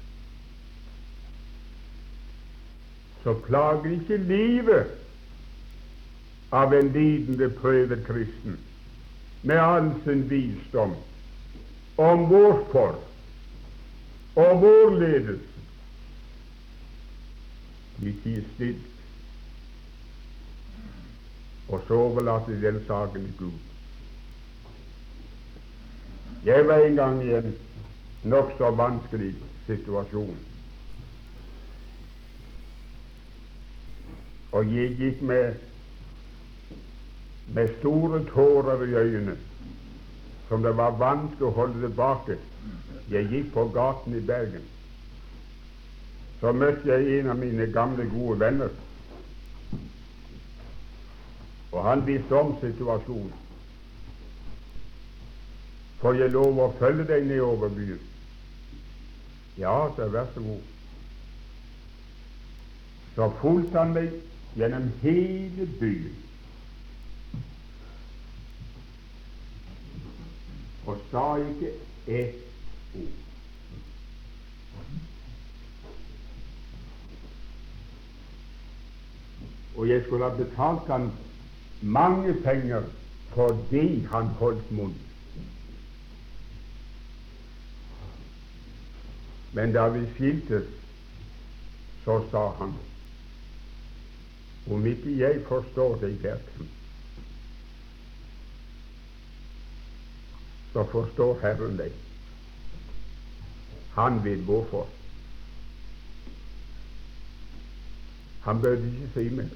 Så 3.23 3.35
plager 3.43 3.91
ikke 3.91 4.17
livet 4.17 5.00
av 6.51 6.73
en 6.73 6.91
lidende, 6.91 7.49
prøvet 7.49 8.03
kristen 8.07 8.59
med 9.41 9.57
all 9.57 9.93
sin 10.03 10.27
visdom 10.29 10.93
om 11.97 12.25
hvorfor 12.29 12.99
og 14.35 14.57
hvorledes 14.57 15.47
de 18.01 18.13
tier 18.23 18.45
stilt, 18.55 18.87
og 21.69 21.83
så 21.87 21.93
overlater 21.93 22.53
de 22.53 22.61
den 22.61 22.79
saken 22.87 23.25
til 23.25 23.35
Gud. 23.37 23.59
Jeg 26.45 26.67
var 26.67 26.81
en 26.81 26.95
gang 26.95 27.23
i 27.23 27.33
en 27.37 27.53
nokså 28.23 28.71
vanskelig 28.75 29.35
situasjon. 29.67 30.37
Og 34.51 34.73
jeg 34.75 34.95
gikk 34.97 35.21
med, 35.21 35.53
med 37.47 37.69
store 37.79 38.23
tårer 38.25 38.83
i 38.83 38.93
øynene, 38.93 39.37
som 40.49 40.63
det 40.63 40.77
var 40.77 40.97
vanskelig 40.99 41.47
å 41.47 41.55
holde 41.55 41.81
tilbake. 41.87 42.37
Jeg 43.11 43.27
gikk 43.31 43.51
på 43.53 43.65
gaten 43.75 44.15
i 44.15 44.21
Bergen. 44.23 44.63
Så 46.39 46.51
møtte 46.51 46.87
jeg 46.89 47.19
en 47.19 47.29
av 47.29 47.37
mine 47.37 47.67
gamle, 47.73 48.07
gode 48.09 48.39
venner. 48.39 48.71
Og 51.71 51.83
han 51.83 52.05
visste 52.07 52.35
om 52.35 52.55
situasjonen. 52.61 53.33
Får 56.01 56.17
jeg 56.17 56.33
lov 56.33 56.57
å 56.59 56.71
følge 56.79 57.05
deg 57.11 57.27
nedover 57.29 57.69
byen? 57.69 57.99
Ja, 59.59 59.75
så 59.95 60.07
vær 60.09 60.31
så 60.33 60.41
god. 60.41 60.63
Så 63.15 63.27
fulgte 63.41 63.77
han 63.77 63.93
meg 63.93 64.15
gjennom 64.57 64.89
hele 65.03 65.67
byen. 65.79 66.20
Og 70.91 70.97
sa 71.11 71.25
ikke 71.39 71.69
ett 72.07 72.39
ord. 72.95 73.19
Og 79.75 79.89
jeg 79.89 80.03
skulle 80.03 80.27
ha 80.27 80.35
betalt 80.35 80.89
han 80.91 81.11
mange 81.81 82.33
penger 82.43 82.83
fordi 83.31 84.03
han 84.11 84.27
holdt 84.41 84.71
munn. 84.71 84.97
Men 89.53 89.71
da 89.73 89.87
vi 89.89 90.03
skiltes, 90.15 90.67
så 92.03 92.19
sa 92.31 92.49
han 92.59 92.75
om 94.71 94.85
ikke 94.85 95.17
jeg 95.17 95.41
forstår 95.47 95.95
deg, 96.03 96.19
Bertram, 96.21 96.67
så 100.73 100.83
forstår 100.91 101.39
Herren 101.41 101.77
deg. 101.77 101.95
Han 103.95 104.21
vet 104.23 104.45
hvorfor. 104.47 104.87
Han 108.41 108.61
burde 108.61 108.87
ikke 108.87 109.09
si 109.13 109.25
mer. 109.35 109.49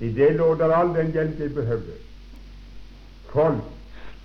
I 0.00 0.10
det 0.12 0.34
lå 0.36 0.54
der 0.58 0.74
all 0.74 0.92
den 0.94 1.12
hjelp 1.14 1.40
jeg 1.40 1.54
behøvde. 1.54 1.96
Folk 3.32 3.74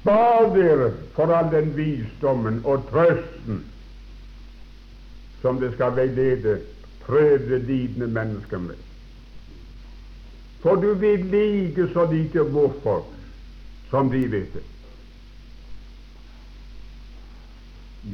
Spar 0.02 0.56
dere 0.56 0.94
for 1.16 1.32
all 1.36 1.50
den 1.52 1.74
visdommen 1.76 2.62
og 2.66 2.86
trøsten 2.92 3.66
som 5.42 5.60
det 5.60 5.74
skal 5.74 5.96
veilede 5.96 6.60
prøvde, 7.04 7.60
lidende 7.60 8.08
mennesker 8.08 8.58
med. 8.58 8.76
For 10.64 10.76
du 10.76 10.94
vet 11.00 11.26
like 11.26 11.88
så 11.94 12.06
lite 12.12 12.44
hvorfor 12.44 13.06
som 13.90 14.12
de 14.12 14.26
vet 14.32 14.54
det. 14.54 14.66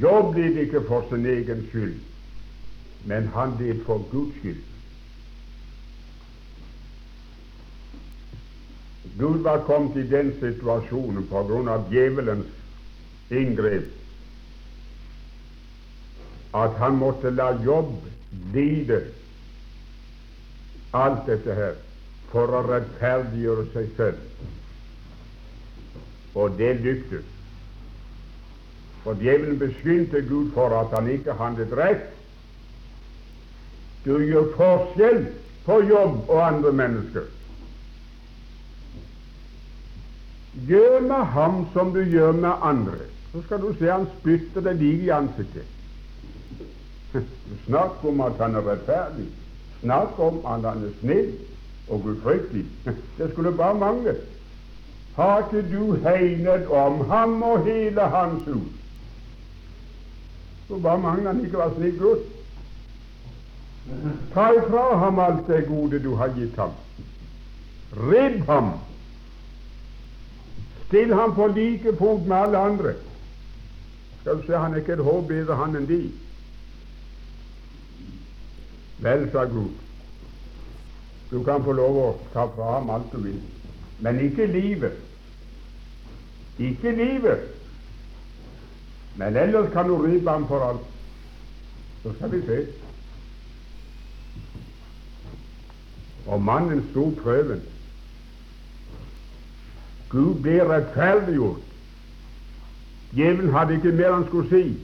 Jobb 0.00 0.34
led 0.36 0.56
ikke 0.64 0.82
for 0.88 1.06
sin 1.10 1.26
egen 1.26 1.66
skyld, 1.70 1.98
men 3.04 3.28
han 3.34 3.54
led 3.60 3.84
for 3.84 4.02
Guds 4.10 4.38
skyld. 4.40 4.62
Gud 9.18 9.38
var 9.42 9.62
kommet 9.64 9.96
i 9.96 10.08
den 10.08 10.34
situasjonen 10.40 11.24
på 11.30 11.42
grunn 11.48 11.70
av 11.72 11.86
djevelens 11.92 12.50
inngrep 13.32 13.86
at 16.56 16.76
han 16.80 16.98
måtte 17.00 17.32
la 17.32 17.50
jobb 17.64 17.94
lide 18.52 19.00
alt 20.96 21.24
dette 21.28 21.56
her 21.56 21.74
for 22.30 22.52
å 22.52 22.62
rettferdiggjøre 22.66 23.66
seg 23.72 23.90
selv. 23.96 24.20
Og 26.36 26.58
det 26.58 26.74
lyktes. 26.84 27.24
For 29.06 29.16
djevelen 29.16 29.58
beskyldte 29.58 30.20
Gud 30.28 30.50
for 30.54 30.74
at 30.74 30.92
han 30.92 31.08
ikke 31.10 31.36
handlet 31.38 31.72
rett. 31.78 32.12
Du 34.04 34.18
gjør 34.18 34.52
forskjell 34.58 35.24
på 35.66 35.80
jobb 35.88 36.28
og 36.28 36.42
andre 36.46 36.72
mennesker. 36.72 37.30
Gjør 40.66 41.00
med 41.06 41.24
ham 41.36 41.64
som 41.72 41.94
du 41.94 42.02
gjør 42.02 42.32
med 42.32 42.62
andre, 42.62 43.08
så 43.32 43.42
skal 43.46 43.60
du 43.60 43.72
se 43.78 43.90
han 43.90 44.06
spytter 44.18 44.64
deg 44.64 44.78
like 44.80 45.08
i 45.08 45.10
ansiktet. 45.14 45.66
Snakk 47.66 48.04
om 48.06 48.22
at 48.24 48.38
han 48.40 48.56
er 48.56 48.64
rettferdig. 48.70 49.26
Snakk 49.82 50.18
om 50.22 50.40
at 50.46 50.64
han 50.66 50.86
er 50.86 50.94
snill 51.00 51.34
og 51.88 52.02
gudfryktig. 52.06 52.64
Det 53.18 53.30
skulle 53.32 53.52
bare 53.52 53.78
mangle. 53.78 54.16
Har 55.16 55.38
ikke 55.44 55.62
du 55.72 55.94
hegnet 56.04 56.66
om 56.68 57.06
ham 57.10 57.42
og 57.42 57.64
hele 57.64 58.00
hans 58.00 58.44
hus? 58.44 58.72
Så 60.68 60.78
bare 60.78 60.98
mangler 60.98 61.32
han 61.32 61.44
ikke 61.44 61.58
være 61.58 61.74
slik 61.76 61.98
Gud. 61.98 62.24
Ta 64.34 64.50
ifra 64.58 64.96
ham 64.98 65.18
alt 65.18 65.46
det 65.48 65.66
gode 65.68 66.02
du 66.02 66.14
har 66.14 66.34
gitt 66.36 66.56
ham. 66.56 66.74
Ribb 67.96 68.44
ham. 68.46 68.70
Still 70.86 71.14
ham 71.14 71.34
på 71.34 71.46
like 71.46 71.96
fot 71.98 72.26
med 72.26 72.36
alle 72.36 72.58
andre. 72.58 72.92
Skal 74.20 74.36
du 74.36 74.46
se, 74.46 74.56
han 74.58 74.72
er 74.72 74.76
ikke 74.76 74.92
et 74.92 75.04
hår 75.06 75.20
bedre 75.28 75.56
han 75.56 75.76
enn 75.76 75.88
de. 75.88 76.00
Vel, 78.98 79.28
sa 79.32 79.44
Gud, 79.44 79.72
du 81.30 81.42
kan 81.44 81.64
få 81.64 81.72
lov 81.76 81.98
å 82.00 82.06
ta 82.32 82.46
fra 82.54 82.76
ham 82.78 82.90
alt 82.90 83.12
du 83.12 83.20
vil, 83.22 83.40
men 84.00 84.20
ikke 84.24 84.46
livet. 84.50 85.05
Ikke 86.58 86.92
livet. 86.92 87.38
Men 89.16 89.36
ellers 89.36 89.72
kan 89.72 89.88
du 89.88 89.96
rive 89.96 90.30
ham 90.30 90.48
for 90.48 90.68
alt. 90.68 90.80
Så 92.02 92.14
skal 92.14 92.32
vi 92.32 92.46
se. 92.46 92.66
Og 96.26 96.42
mannen 96.42 96.84
sto 96.90 97.10
prøven. 97.22 97.62
Gud 100.08 100.34
ble 100.42 100.60
rettferdiggjort. 100.68 101.62
Djevelen 103.12 103.52
hadde 103.52 103.74
ikke 103.74 103.92
mer 103.92 104.12
han 104.12 104.26
skulle 104.26 104.48
si. 104.48 104.76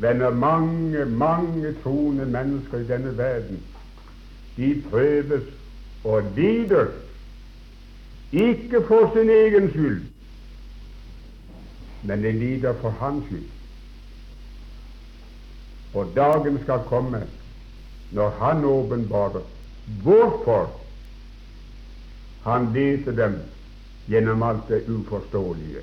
Venner, 0.00 0.30
mange, 0.30 1.04
mange 1.04 1.74
troende 1.82 2.26
mennesker 2.26 2.78
i 2.78 2.86
denne 2.88 3.16
verden, 3.18 3.60
de 4.56 4.82
prøves 4.90 5.44
og 6.04 6.22
lider, 6.36 6.86
ikke 8.32 8.82
for 8.86 9.10
sin 9.14 9.30
egen 9.30 9.70
skyld, 9.70 10.02
men 12.02 12.22
de 12.22 12.32
lider 12.32 12.74
for 12.80 12.90
hans 12.90 13.26
skyld. 13.26 13.48
Og 15.94 16.12
dagen 16.16 16.58
skal 16.62 16.84
komme 16.86 17.26
når 18.10 18.30
Han 18.30 18.64
åpenbarer 18.64 19.42
hvorfor 20.02 20.70
Han 22.42 22.72
leser 22.72 23.12
dem 23.12 23.34
gjennom 24.08 24.42
alt 24.42 24.68
det 24.68 24.84
uforståelige. 24.88 25.82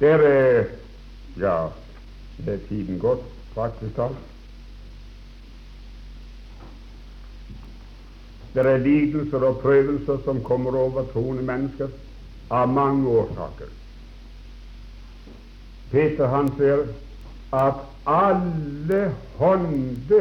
Der 0.00 0.18
er 0.18 0.64
Ja, 1.38 1.68
det 2.44 2.54
er 2.54 2.58
tiden 2.68 2.98
gått, 2.98 3.22
praktisk 3.54 3.94
talt. 3.96 4.31
Det 8.52 8.66
er 8.66 8.78
lidelser 8.78 9.44
og 9.48 9.60
prøvelser 9.62 10.18
som 10.24 10.42
kommer 10.44 10.76
over 10.76 11.06
troende 11.12 11.42
mennesker 11.42 11.88
av 12.52 12.68
mange 12.68 13.08
årsaker. 13.08 13.70
Peter 15.92 16.28
han 16.28 16.50
sier 16.58 16.84
at 17.56 17.80
alle 18.08 19.00
hånde 19.40 20.20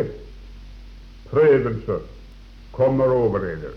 prøvelser 1.31 2.07
kommer 2.71 3.11
over 3.11 3.43
dere. 3.43 3.73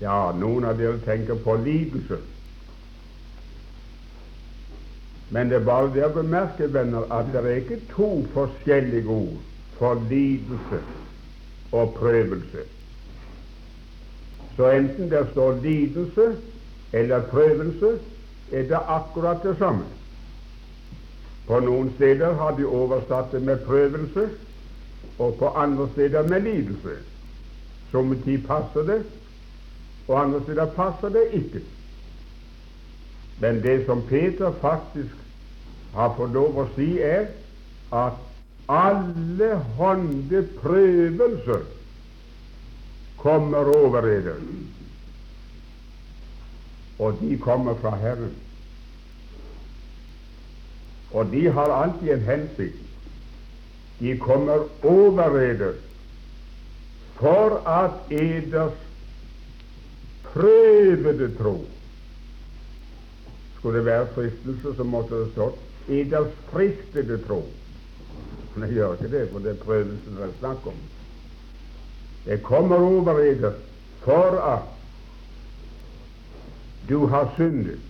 Ja, 0.00 0.32
noen 0.36 0.64
av 0.64 0.80
dere 0.80 1.00
tenker 1.04 1.36
på 1.44 1.58
lidelse. 1.60 2.22
Men 5.32 5.48
det 5.48 5.60
er 5.60 5.68
bare 5.68 5.92
det 5.92 6.08
å 6.08 6.14
bemerke, 6.16 6.72
venner, 6.72 7.04
at 7.12 7.28
det 7.32 7.40
er 7.40 7.60
ikke 7.60 7.80
to 7.92 8.10
forskjellige 8.34 9.08
ord 9.08 9.38
for 9.78 10.00
lidelse 10.10 10.80
og 11.72 11.94
prøvelse. 11.94 12.64
Så 14.56 14.70
enten 14.70 15.10
det 15.10 15.26
står 15.32 15.60
lidelse 15.62 16.36
eller 16.92 17.22
prøvelse, 17.22 17.98
er 18.52 18.62
det 18.62 18.78
akkurat 18.88 19.42
det 19.42 19.56
samme. 19.58 19.84
På 21.46 21.60
noen 21.60 21.92
steder 21.96 22.34
har 22.34 22.56
de 22.56 22.66
oversatt 22.66 23.32
det 23.32 23.42
med 23.42 23.64
prøvelse, 23.66 24.28
og 25.18 25.34
på 25.38 25.48
andre 25.48 25.88
steder 25.92 26.28
med 26.28 26.40
lidelse. 26.40 26.96
Somme 27.90 28.16
tid 28.24 28.44
passer 28.46 28.82
det, 28.86 29.02
og 30.08 30.20
andre 30.20 30.42
steder 30.42 30.66
passer 30.76 31.08
det 31.08 31.24
ikke. 31.32 31.62
Men 33.40 33.62
det 33.62 33.86
som 33.86 34.02
Peter 34.08 34.52
faktisk 34.60 35.14
har 35.94 36.14
fått 36.16 36.32
lov 36.32 36.60
å 36.62 36.66
si, 36.76 37.00
er 37.00 37.26
at 37.92 38.31
alle 38.68 39.54
hånde 39.76 40.42
prøvelser 40.60 41.64
kommer 43.22 43.70
over 43.76 44.00
dere, 44.00 44.34
og 46.98 47.18
de 47.20 47.38
kommer 47.38 47.74
fra 47.82 47.96
Herren. 47.96 48.34
Og 51.12 51.30
de 51.30 51.46
har 51.52 51.74
alltid 51.76 52.10
en 52.14 52.26
hensikt. 52.26 52.78
De 54.00 54.16
kommer 54.18 54.64
over 54.82 55.28
dere 55.38 55.74
for 57.22 57.60
at 57.68 58.10
eders 58.10 58.78
prøvede 60.32 61.28
tro 61.38 61.66
Skulle 63.58 63.84
være 63.84 64.06
fristelse, 64.14 64.74
så 64.76 64.84
måtte 64.84 65.20
det 65.20 65.28
stått 65.32 65.90
eders 65.92 66.32
fristede 66.50 67.20
tro. 67.26 67.44
Men 68.54 68.68
jeg 68.68 68.76
gjør 68.76 68.92
ikke 68.92 69.12
det, 69.12 69.28
for 69.30 69.38
det 69.44 69.50
er 69.50 69.64
prøvelsen 69.64 70.16
det 70.18 70.26
er 70.26 70.34
snakk 70.38 70.66
om. 70.66 70.82
Det 72.24 72.42
kommer 72.42 72.76
over 72.76 73.18
eder 73.18 73.52
for 74.04 74.38
at 74.42 74.68
du 76.88 77.06
har 77.06 77.32
syndet 77.36 77.80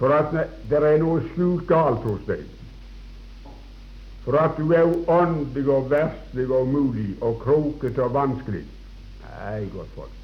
for 0.00 0.08
at 0.16 0.32
det 0.70 0.78
er 0.80 0.96
noe 1.02 1.20
skjult 1.32 1.66
galt 1.68 2.06
hos 2.08 2.22
deg, 2.24 2.46
for 4.24 4.38
at 4.40 4.56
du 4.56 4.72
er 4.72 4.88
uåndelig 4.88 5.66
og 5.68 5.90
verslig 5.92 6.46
og 6.48 6.68
umulig 6.68 7.10
og 7.20 7.36
krokete 7.42 8.06
og 8.06 8.14
vanskelig. 8.16 8.62
Nei, 9.26 9.66
godt 9.74 9.92
folk, 9.94 10.16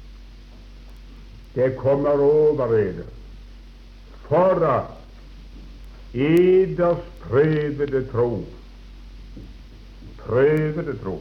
det 1.53 1.75
kommer 1.77 2.17
over 2.25 2.73
eder 2.73 3.13
for 4.27 4.65
at 4.65 4.96
eders 6.13 7.03
prøvede 7.19 8.07
tro 8.11 8.45
prøvede 10.17 10.97
tro 11.03 11.19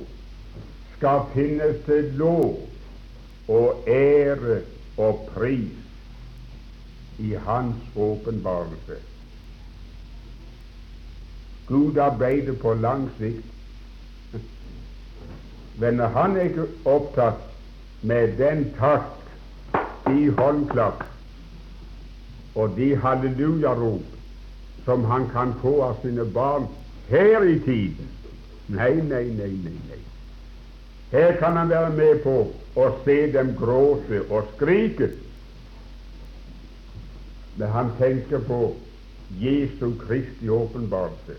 skal 0.97 1.21
finnes 1.35 1.77
til 1.87 2.13
lov 2.17 2.69
og 3.49 3.85
ære 3.87 4.61
og 4.97 5.29
pris 5.35 5.73
i 7.19 7.33
Hans 7.47 7.77
åpenbarelse. 7.97 8.97
Gud 11.67 11.97
arbeider 11.97 12.53
på 12.53 12.75
lang 12.75 13.11
sikt. 13.19 13.45
Men 15.81 15.99
han 15.99 16.37
er 16.37 16.49
ikke 16.51 16.67
opptatt 16.85 17.43
med 18.03 18.37
den 18.39 18.69
takt, 18.79 19.13
i 20.07 20.29
håndklapp 20.29 21.03
og 22.55 22.77
de 22.77 22.93
hallelujarop 22.97 24.16
som 24.87 25.05
han 25.05 25.29
kan 25.35 25.53
få 25.61 25.75
av 25.91 26.01
sine 26.03 26.25
barn 26.25 26.71
her 27.11 27.45
i 27.45 27.59
tiden. 27.67 28.09
Nei, 28.73 28.95
nei, 28.95 29.25
nei, 29.35 29.53
nei. 29.67 29.77
nei. 29.91 30.03
Her 31.13 31.37
kan 31.39 31.57
han 31.57 31.71
være 31.71 31.93
med 31.95 32.25
på 32.25 32.39
å 32.75 32.89
se 33.05 33.21
dem 33.35 33.53
gråte 33.59 34.25
og 34.31 34.49
skrike 34.57 35.13
men 37.57 37.69
han 37.69 37.93
tenker 37.99 38.39
på 38.39 38.77
Jesu 39.41 39.95
Kristi 40.07 40.49
åpenbarelse. 40.49 41.37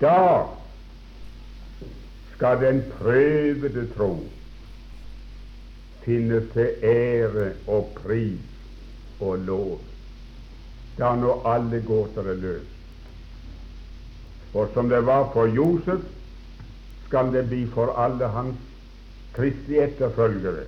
Da 0.00 0.48
skal 2.34 2.60
den 2.60 2.82
prøvede 2.98 3.86
tro 3.96 4.12
finne 6.04 6.40
til 6.52 6.84
ære 6.84 7.48
og 7.66 7.90
pris 7.96 9.20
og 9.20 9.38
lov. 9.48 9.80
Da 10.98 11.14
når 11.14 11.46
alle 11.46 11.80
gåter 11.86 12.30
er 12.30 12.40
løst. 12.42 12.74
For 14.52 14.70
som 14.74 14.88
det 14.88 15.04
var 15.06 15.28
for 15.32 15.46
Josef, 15.46 16.00
skal 17.06 17.32
det 17.32 17.46
bli 17.48 17.66
for 17.74 17.94
alle 17.96 18.28
hans 18.28 18.56
Kristi 19.36 19.78
etterfølgere. 19.78 20.66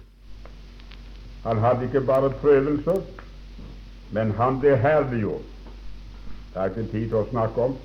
Han 1.45 1.59
hadde 1.59 1.85
ikke 1.89 2.01
bare 2.07 2.31
prøvelser, 2.31 3.01
men 4.12 4.31
han 4.39 4.61
ble 4.61 4.76
herliggjort. 4.76 5.49
Det 6.55 6.61
er 6.61 6.70
ikke 6.70 6.91
tid 6.93 7.09
til 7.09 7.18
å 7.22 7.26
snakke 7.31 7.66
om, 7.70 7.76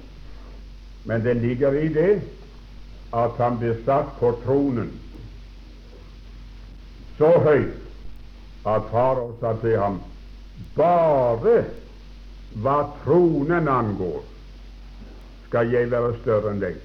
men 1.05 1.23
det 1.23 1.37
ligger 1.41 1.73
i 1.79 1.87
det 1.93 2.11
at 3.13 3.37
han 3.39 3.59
ble 3.61 3.75
satt 3.85 4.15
på 4.19 4.33
tronen 4.43 4.91
så 7.17 7.29
høyt 7.45 8.65
at 8.67 8.89
far 8.91 9.21
sa 9.39 9.53
til 9.61 9.77
ham 9.79 10.01
bare 10.75 11.55
hva 12.63 12.77
tronen 13.03 13.67
angår, 13.67 14.21
skal 15.47 15.71
jeg 15.73 15.91
være 15.91 16.15
større 16.21 16.53
enn 16.53 16.61
deg. 16.63 16.79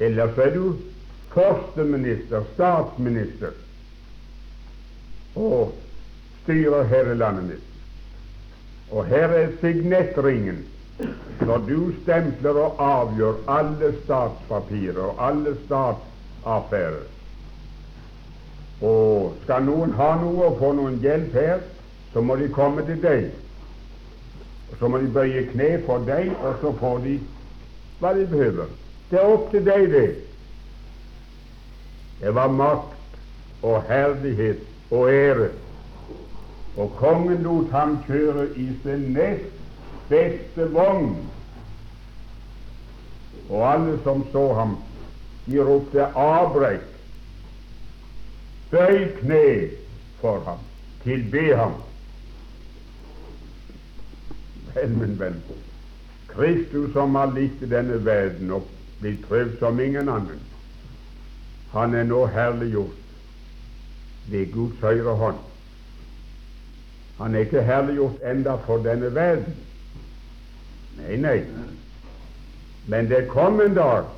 Ellers 0.00 0.38
er 0.40 0.54
du 0.54 0.64
førsteminister, 1.34 2.46
statsminister, 2.54 3.56
og 5.36 5.74
styrer 6.42 6.88
her 6.90 7.12
i 7.12 7.18
landet 7.18 7.50
mitt. 7.52 7.66
Og 8.90 9.06
her 9.06 9.30
er 9.38 9.52
signettringen 9.60 10.64
når 11.46 11.62
du 11.68 11.92
stempler 12.02 12.58
og 12.60 12.80
avgjør 12.84 13.38
alle 13.48 13.92
statspapirer 14.02 15.04
og 15.04 15.22
alle 15.28 15.54
statsaffærer. 15.64 17.06
Og 18.80 19.36
skal 19.44 19.64
noen 19.64 19.94
ha 19.96 20.10
noe 20.20 20.50
og 20.50 20.58
få 20.60 20.72
noen 20.76 20.98
hjelp 21.04 21.36
her, 21.36 21.62
så 22.12 22.24
må 22.24 22.36
de 22.40 22.48
komme 22.52 22.84
til 22.88 23.00
deg. 23.02 23.30
Og 24.70 24.76
Så 24.78 24.88
må 24.88 24.98
de 24.98 25.10
bøye 25.12 25.46
kne 25.52 25.82
for 25.86 25.98
deg, 26.06 26.30
og 26.42 26.54
så 26.60 26.72
får 26.78 26.98
de 27.04 27.20
hva 28.00 28.14
de 28.16 28.26
behøver. 28.26 28.66
Det 29.10 29.18
er 29.18 29.32
opp 29.32 29.50
til 29.50 29.64
deg, 29.66 29.90
det. 29.90 30.08
Det 32.20 32.34
var 32.34 32.52
makt 32.52 33.18
og 33.62 33.82
herlighet 33.88 34.62
og 34.90 35.10
ære. 35.12 35.48
Og 36.76 36.92
kongen 36.96 37.42
lot 37.42 37.72
ham 37.74 37.98
kjøre 38.06 38.46
i 38.56 38.68
sin 38.82 39.10
nest 39.16 39.60
beste 40.08 40.68
vogn. 40.72 41.16
Og 43.50 43.72
alle 43.72 43.98
som 44.04 44.24
så 44.32 44.46
ham, 44.54 44.78
de 45.46 45.58
ropte 45.64 46.06
avbrekk. 46.14 46.86
Bøy 48.70 49.06
kne 49.18 49.44
for 50.20 50.42
ham, 50.46 50.60
tilbe 51.02 51.56
ham. 51.56 51.74
Vel, 54.74 54.90
min 54.90 55.18
venn, 55.18 55.42
Kristus 56.30 56.92
som 56.92 57.14
har 57.14 57.32
likt 57.34 57.62
denne 57.70 57.98
verden 58.04 58.52
og 58.54 58.68
blitt 59.00 59.22
prøvd 59.26 59.58
som 59.58 59.80
ingen 59.80 60.08
annen, 60.08 60.42
han 61.72 61.94
er 61.94 62.06
nå 62.06 62.24
herliggjort 62.26 64.30
ved 64.30 64.52
Guds 64.52 64.78
høyre 64.82 65.14
hånd. 65.16 65.38
Han 67.18 67.34
er 67.34 67.46
ikke 67.46 67.66
herliggjort 67.66 68.22
enda 68.24 68.56
for 68.66 68.82
denne 68.84 69.10
verden. 69.14 69.58
Nei, 71.00 71.16
nei. 71.16 71.38
Men 72.90 73.10
det 73.10 73.26
kom 73.30 73.60
en 73.60 73.74
dag 73.76 74.08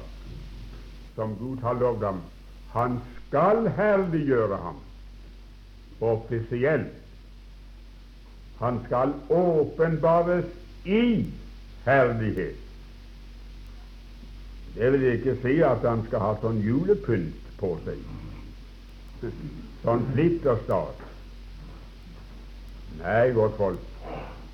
som 1.16 1.34
Gud 1.40 1.64
har 1.64 1.80
lovd 1.80 2.04
ham. 2.04 2.22
Han 2.72 3.00
skal 3.26 3.68
herliggjøre 3.76 4.56
ham 4.56 4.80
offisielt. 6.00 7.01
Han 8.62 8.80
skal 8.86 9.12
åpenbares 9.28 10.44
i 10.84 11.26
herlighet. 11.84 12.58
Det 14.74 14.92
vil 14.92 15.06
ikke 15.12 15.34
si 15.42 15.56
at 15.66 15.82
han 15.84 16.04
skal 16.06 16.22
ha 16.22 16.34
sånn 16.40 16.60
julepynt 16.64 17.48
på 17.60 17.72
seg, 17.84 17.98
sånn 19.82 20.04
flitterstat. 20.12 21.02
Nei, 23.02 23.32
godt 23.36 23.58
folk, 23.58 23.90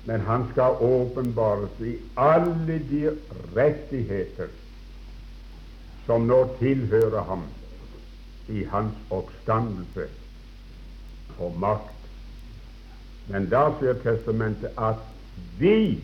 men 0.09 0.25
han 0.25 0.47
skal 0.51 0.81
åpenbares 0.83 1.77
i 1.85 1.93
alle 2.19 2.79
de 2.89 3.13
rettigheter 3.55 4.51
som 6.07 6.25
nå 6.25 6.41
tilhører 6.57 7.29
ham 7.29 7.45
i 8.49 8.65
hans 8.73 8.97
oppstandelse 9.13 10.09
og 11.37 11.55
makt. 11.61 11.98
Men 13.29 13.49
da 13.49 13.69
sier 13.79 13.97
Testamentet 14.03 14.77
at 14.77 15.01
vi 15.59 15.99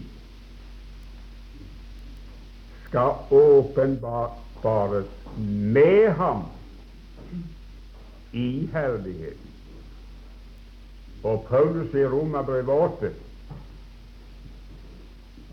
skal 2.87 3.15
åpenbares 3.33 5.09
med 5.75 6.11
ham 6.19 6.45
i 8.33 8.69
herlighet. 8.73 9.41
Og 11.25 11.45
Paulus 11.49 11.93
i 11.93 12.05
Romerbrevet 12.05 12.69
8 12.69 13.13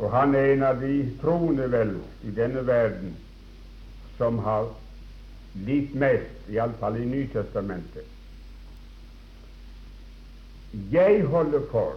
og 0.02 0.10
han 0.10 0.34
er 0.34 0.52
en 0.52 0.62
av 0.66 0.80
de 0.82 0.94
troende 1.20 1.68
vel 1.70 1.92
i 2.26 2.32
denne 2.34 2.64
verden 2.66 3.12
som 4.16 4.40
har 4.42 4.72
litt 5.66 5.92
mest, 5.94 6.48
iallfall 6.50 6.96
i 6.98 7.06
Nytestamentet. 7.06 8.11
Jeg 10.72 11.24
holder 11.24 11.60
for 11.70 11.94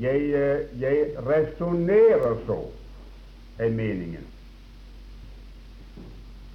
Jeg, 0.00 0.16
eh, 0.16 0.82
jeg 0.82 1.14
resonnerer 1.26 2.36
så, 2.46 2.58
er 3.58 3.70
meningen, 3.70 4.26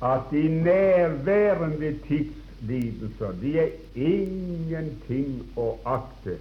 at 0.04 0.22
de 0.32 0.64
nærværende 0.64 2.00
tidslidelser 2.08 3.32
de 3.42 3.60
er 3.60 3.70
ingenting 3.96 5.46
å 5.56 5.70
akte 5.86 6.36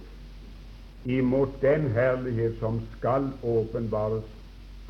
imot 1.05 1.55
den 1.61 1.87
herlighet 1.95 2.59
som 2.59 2.81
skal 2.97 3.31
åpenbares 3.43 4.27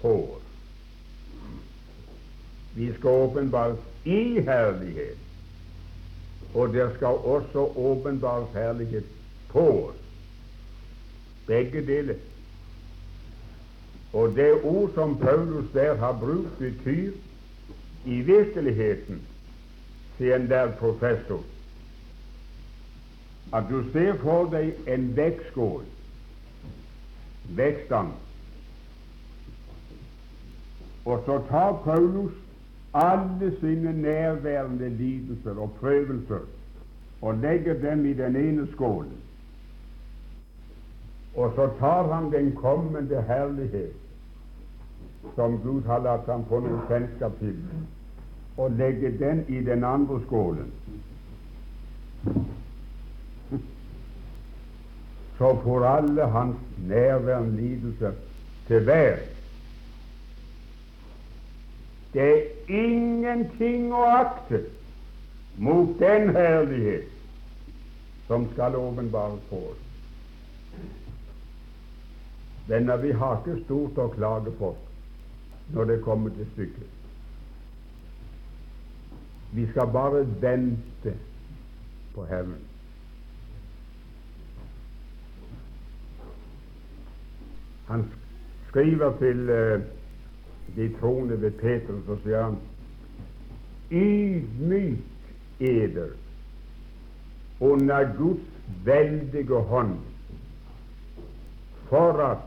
på 0.02 0.16
oss. 0.18 0.50
Vi 2.76 2.90
skal 2.98 3.10
åpenbares 3.30 3.80
i 4.06 4.42
herlighet. 4.42 5.29
Og 6.54 6.74
der 6.74 6.96
skal 6.96 7.08
også 7.08 7.72
åpenbar 7.76 8.48
herlighet 8.54 9.06
på 9.50 9.66
oss. 9.90 9.96
Begge 11.48 11.86
deler. 11.86 12.16
Og 14.14 14.36
det 14.36 14.64
ord 14.64 14.92
som 14.94 15.18
Paulus 15.18 15.66
der 15.74 15.96
har 15.96 16.18
brukt, 16.20 16.58
betyr 16.60 17.12
i 18.06 18.22
virkeligheten, 18.22 19.22
sier 20.18 20.36
en 20.36 20.50
der 20.50 20.72
professor, 20.80 21.44
at 23.54 23.70
du 23.70 23.84
ser 23.94 24.18
for 24.22 24.50
deg 24.52 24.74
en 24.90 25.08
vektskål, 25.18 25.86
vektstang, 27.58 28.12
og 31.06 31.24
så 31.26 31.40
tar 31.50 31.80
Paulus 31.86 32.34
alle 32.94 33.54
sine 33.60 34.02
nærværende 34.02 34.90
lidelser 34.90 35.60
og 35.60 35.72
prøvelser 35.80 36.40
og 37.22 37.38
legger 37.38 37.74
dem 37.74 38.06
i 38.06 38.14
den 38.14 38.36
ene 38.36 38.68
skålen. 38.72 39.18
Og 41.36 41.52
så 41.56 41.70
tar 41.80 42.14
han 42.14 42.32
den 42.32 42.56
kommende 42.56 43.22
herlighet 43.22 43.92
som 45.36 45.60
Gud 45.64 45.82
har 45.84 46.00
latt 46.04 46.28
ham 46.32 46.46
få 46.50 46.60
noe 46.64 46.82
kjennskap 46.88 47.36
til, 47.40 47.58
og 48.58 48.72
legger 48.80 49.12
den 49.20 49.44
i 49.48 49.60
den 49.64 49.84
andre 49.84 50.20
skålen. 50.26 50.72
Så 55.38 55.52
får 55.64 55.86
alle 55.86 56.26
hans 56.26 56.58
nærværende 56.88 57.56
lidelser 57.56 58.12
til 58.68 58.84
hver 58.84 59.20
det 62.14 62.26
er 62.26 62.46
ingenting 62.68 63.92
å 63.94 64.02
akte 64.10 64.64
mot 65.62 65.92
den 66.00 66.32
herlighet 66.36 67.12
som 68.28 68.48
skal 68.54 68.76
åpenbares 68.76 69.42
på 69.50 69.60
oss. 69.72 69.86
Venner, 72.70 72.98
vi 73.02 73.12
har 73.12 73.40
ikke 73.40 73.64
stort 73.64 73.98
å 73.98 74.10
klage 74.14 74.54
på 74.60 74.76
når 75.74 75.90
det 75.90 76.02
kommer 76.06 76.34
til 76.34 76.50
stykket. 76.54 76.96
Vi 79.58 79.66
skal 79.72 79.90
bare 79.94 80.26
vente 80.42 81.16
på 82.14 82.26
Herren. 82.30 82.60
Han 87.90 88.06
skriver 88.70 89.18
til 89.18 89.50
uh, 89.50 89.82
de 90.76 90.90
troende 91.00 91.42
ved 91.42 91.52
Petrus, 91.52 92.08
og 92.08 92.20
sier 92.24 92.44
han 92.44 92.58
ydmyk 93.92 94.98
eder 95.60 96.14
under 97.60 98.06
Guds 98.18 98.46
veldige 98.86 99.62
hånd, 99.72 99.98
for 101.90 102.22
at 102.24 102.46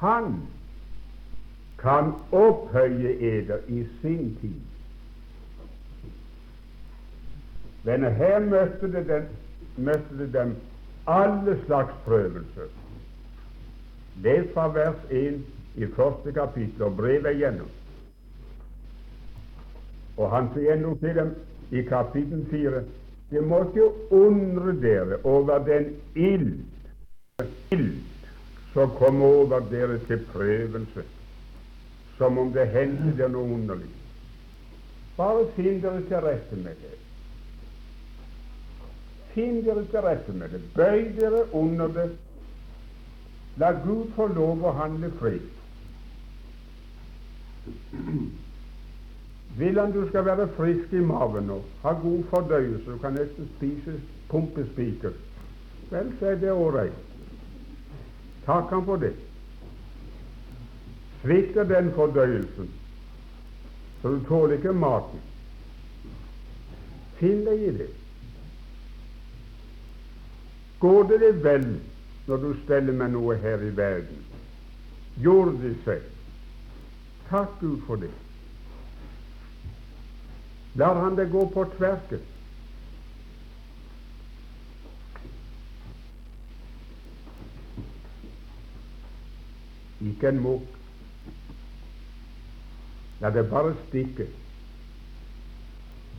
Han 0.00 0.42
kan 1.78 2.12
opphøye 2.32 3.16
eder 3.20 3.58
i 3.68 3.86
sin 4.02 4.36
tid. 4.40 4.60
men 7.86 8.04
her 8.14 8.40
møtte 8.40 8.88
det, 8.92 9.04
den, 9.08 9.26
møtte 9.76 10.16
det 10.18 10.32
dem 10.34 10.56
alle 11.06 11.54
slags 11.66 11.92
prøvelser. 12.04 12.72
Les 14.24 14.48
fra 14.54 14.66
vers 14.74 15.04
1 15.10 15.44
i 15.76 15.86
første 15.96 16.32
kapittel 16.32 16.82
og 16.82 16.96
brevet 16.96 17.34
igjennom. 17.36 17.68
Og 20.16 20.30
han 20.32 20.48
sier 20.54 20.76
ennå 20.76 20.94
til 21.00 21.16
dem 21.18 21.34
i 21.70 21.82
kapittel 21.84 22.46
4. 22.50 22.82
Det 23.30 23.42
måtte 23.44 23.78
jo 23.78 23.90
undre 24.10 24.72
dere 24.80 25.18
over 25.24 25.58
den 25.66 25.90
ild, 26.14 26.60
ild 27.74 27.98
som 28.72 28.90
kommer 28.98 29.26
over 29.26 29.60
dere 29.70 29.98
til 30.06 30.20
prøvelse, 30.32 31.04
som 32.18 32.38
om 32.38 32.52
det 32.52 32.68
hendte 32.68 33.16
dere 33.18 33.32
noe 33.32 33.54
underlig. 33.56 33.90
Bare 35.16 35.46
finn 35.56 35.80
dere 35.82 36.02
til 36.08 36.22
rette 36.24 36.60
med 36.60 36.80
det. 36.84 36.94
Finn 39.34 39.60
dere 39.64 39.84
til 39.90 40.04
rette 40.04 40.32
med 40.32 40.52
det. 40.52 40.62
Bøy 40.76 41.08
dere 41.20 41.44
under 41.52 41.92
det. 41.92 42.10
La 43.56 43.72
Gud 43.84 44.12
få 44.16 44.28
lov 44.36 44.64
å 44.64 44.76
handle 44.76 45.10
fritt. 45.20 45.55
Vil 49.58 49.78
han 49.80 49.92
du 49.92 50.08
skal 50.08 50.24
være 50.24 50.48
frisk 50.56 50.92
i 50.92 51.00
magen 51.00 51.50
og 51.50 51.64
ha 51.82 51.92
god 52.02 52.24
fordøyelse, 52.30 52.90
du 52.90 52.98
kan 52.98 53.16
nesten 53.16 53.48
spise 53.56 54.00
pumpespiker, 54.28 55.14
vel, 55.90 56.12
så 56.18 56.26
er 56.26 56.40
det 56.42 56.52
ålreit. 56.52 56.98
Takk 58.46 58.70
han 58.70 58.84
for 58.84 58.96
det. 58.96 59.14
Svikter 61.22 61.64
den 61.64 61.90
fordøyelsen, 61.94 62.70
så 64.02 64.12
du 64.14 64.20
tåler 64.28 64.58
ikke 64.58 64.72
maten, 64.76 65.22
finn 67.16 67.44
deg 67.46 67.68
i 67.68 67.74
det. 67.80 67.90
Går 70.80 71.02
det 71.10 71.20
deg 71.24 71.44
vel 71.44 71.68
når 72.26 72.42
du 72.42 72.50
steller 72.64 72.92
med 72.92 73.14
noe 73.16 73.38
her 73.40 73.62
i 73.64 73.72
verden? 73.76 74.26
jordisk 75.16 75.84
sett? 75.84 76.15
Takk 77.30 77.60
Gud 77.60 77.80
for 77.86 77.96
det. 77.96 78.10
Lar 80.74 80.94
han 80.94 81.16
det 81.16 81.30
gå 81.32 81.46
på 81.54 81.64
tverket? 81.78 82.22
Ikke 90.00 90.28
en 90.28 90.42
mukk. 90.44 90.72
La 93.20 93.30
det 93.32 93.46
bare 93.50 93.72
stikke 93.86 94.28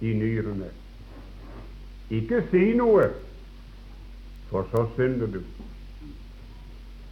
i 0.02 0.14
nyrene. 0.18 0.72
Ikke 2.10 2.42
si 2.52 2.72
noe, 2.80 3.06
for 4.50 4.66
så 4.72 4.88
synder 4.96 5.30
du, 5.38 5.42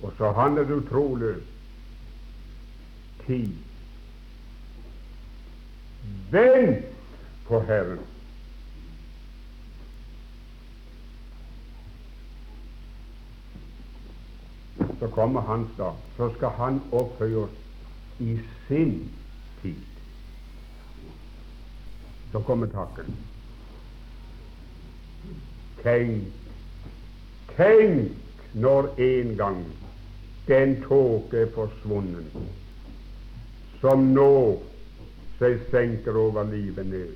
og 0.01 0.13
så 0.17 0.31
handler 0.31 0.65
du 0.69 0.79
troløs. 0.89 1.43
Tid. 3.25 3.53
Vent 6.31 6.85
på 7.47 7.59
Herren. 7.59 7.99
Så 14.99 15.07
kommer 15.07 15.41
hans 15.41 15.69
dag. 15.77 15.93
Så 16.17 16.33
skal 16.35 16.49
han 16.49 16.81
oppføre 16.91 17.47
i 18.19 18.39
sin 18.67 19.11
tid. 19.61 19.75
Så 22.31 22.41
kommer 22.41 22.67
takken. 22.67 23.15
Tenk, 25.83 26.23
tenk 27.55 28.11
når 28.53 28.87
en 28.97 29.35
gang 29.37 29.65
den 30.47 30.75
tåke 30.83 31.37
er 31.37 31.51
forsvunnet, 31.53 32.33
som 33.81 34.07
nå 34.13 34.61
seg 35.39 35.59
senker 35.71 36.17
over 36.17 36.47
livet 36.49 36.87
ned. 36.87 37.15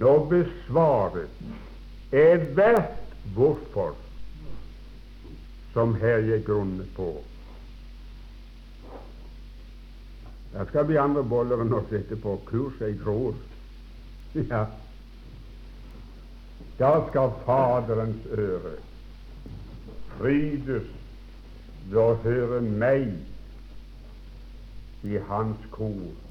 Nå 0.00 0.12
besvaret 0.30 1.42
er 2.12 2.44
hvert 2.56 2.96
hvorfor 3.34 3.94
som 5.74 5.94
her 6.00 6.22
gir 6.26 6.40
grunnet 6.46 6.88
på. 6.96 7.10
Der 10.52 10.66
skal 10.66 10.88
vi 10.88 10.96
andre 10.98 11.22
boller 11.24 11.60
og 11.62 11.86
sitte 11.90 12.16
på 12.16 12.40
Kurs, 12.46 12.80
jeg 12.80 12.96
tror. 13.04 13.34
Ja. 14.34 14.64
Da 16.78 16.90
skal 17.10 17.30
Faderens 17.44 18.26
øre 18.32 18.78
frydes 20.16 20.88
ved 21.90 22.00
å 22.00 22.14
høre 22.24 22.60
meg 22.60 23.12
i 25.06 25.20
hans 25.28 25.62
kor 25.72 26.29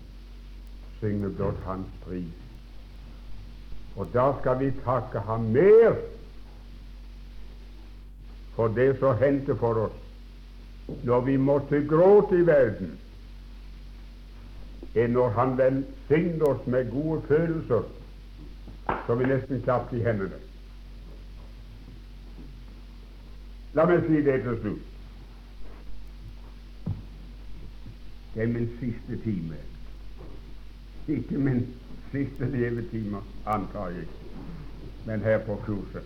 synge 0.99 1.29
blott 1.29 1.59
hans 1.65 1.87
pris. 2.05 2.33
Og 3.95 4.07
da 4.13 4.31
skal 4.39 4.59
vi 4.59 4.71
takke 4.83 5.19
ham 5.19 5.51
mer 5.55 5.95
for 8.55 8.67
det 8.67 8.91
som 8.99 9.17
hendte 9.17 9.55
for 9.55 9.85
oss 9.87 10.05
når 11.05 11.21
vi 11.21 11.35
måtte 11.37 11.83
gråte 11.85 12.39
i 12.39 12.45
verden, 12.47 12.95
enn 14.97 15.13
når 15.13 15.35
han 15.35 15.51
velsignet 15.57 16.43
oss 16.47 16.63
med 16.65 16.89
gode 16.91 17.21
følelser 17.27 17.85
så 19.05 19.15
vi 19.15 19.25
nesten 19.29 19.61
klappet 19.61 19.99
i 19.99 20.03
hendene. 20.03 20.39
La 23.77 23.85
meg 23.85 24.05
si 24.07 24.21
det 24.25 24.39
til 24.45 24.57
slutt. 24.63 24.85
Det 28.33 28.43
er 28.43 28.49
min 28.49 28.69
siste 28.79 29.19
time. 29.23 29.57
Ikke 31.09 31.37
min 31.37 31.63
siste 32.11 32.45
levetime, 32.45 33.17
antar 33.45 33.87
jeg, 33.95 34.05
men 35.05 35.21
her 35.25 35.39
på 35.45 35.55
kurset. 35.65 36.05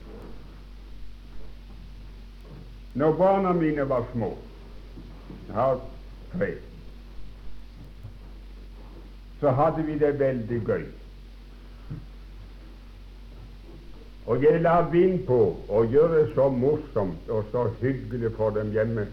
Når 2.93 3.15
barna 3.17 3.53
mine 3.53 3.89
var 3.89 4.05
små, 4.13 4.37
jeg 5.47 5.55
har 5.55 5.79
tre, 6.33 6.53
så 9.39 9.51
hadde 9.51 9.83
vi 9.83 9.97
det 9.99 10.19
veldig 10.19 10.61
gøy. 10.65 10.85
Og 14.25 14.43
jeg 14.43 14.61
la 14.61 14.77
vind 14.91 15.25
på 15.27 15.39
å 15.67 15.83
gjøre 15.83 16.21
det 16.21 16.29
så 16.35 16.47
morsomt 16.49 17.27
og 17.27 17.49
så 17.51 17.65
hyggelig 17.81 18.31
for 18.37 18.55
dem 18.55 18.71
hjemme 18.71 19.07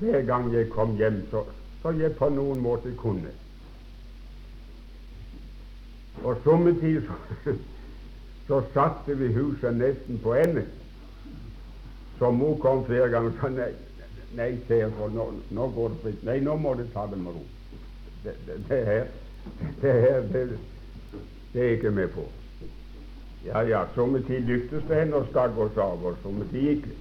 hver 0.00 0.20
gang 0.28 0.50
jeg 0.52 0.68
kom 0.68 0.96
hjem, 1.00 1.22
så, 1.30 1.46
så 1.82 1.94
jeg 1.96 2.12
på 2.18 2.28
noen 2.28 2.60
måte 2.60 2.92
kunne. 3.00 3.32
Og 6.24 6.36
sommertid 6.44 7.02
så, 7.06 7.16
så 8.48 8.62
satte 8.74 9.18
vi 9.18 9.32
huset 9.32 9.76
nesten 9.76 10.18
på 10.22 10.34
ende. 10.34 10.64
Så 12.18 12.30
mor 12.30 12.56
kom 12.60 12.84
flere 12.86 13.10
ganger 13.12 13.30
og 13.34 13.40
sa 13.40 13.50
nei, 13.52 13.72
nei 14.36 14.50
for 14.68 15.12
nå, 15.12 15.26
nå 15.50 15.68
går 15.74 15.92
det 15.92 16.00
fritt. 16.04 16.24
Nei, 16.24 16.38
nå 16.40 16.56
må 16.56 16.74
du 16.74 16.86
ta 16.94 17.04
det 17.10 17.18
med 17.20 17.36
ro. 17.36 17.44
Det, 18.24 18.34
det, 18.46 18.56
det 18.68 18.84
her, 18.86 19.06
det 19.82 19.92
her 19.92 20.20
det, 20.32 20.46
det 21.52 21.64
er 21.64 21.76
ikke 21.76 21.90
med 21.90 22.08
på. 22.14 22.24
Ja, 23.46 23.60
ja, 23.62 23.84
sommertid 23.94 24.48
lyktes 24.48 24.86
det 24.88 25.02
henne 25.04 25.20
å 25.20 25.28
stagge 25.28 25.68
oss 25.68 25.76
av, 25.78 26.02
og 26.02 26.16
sommertid 26.22 26.64
gikk 26.70 26.88
det. 26.88 26.96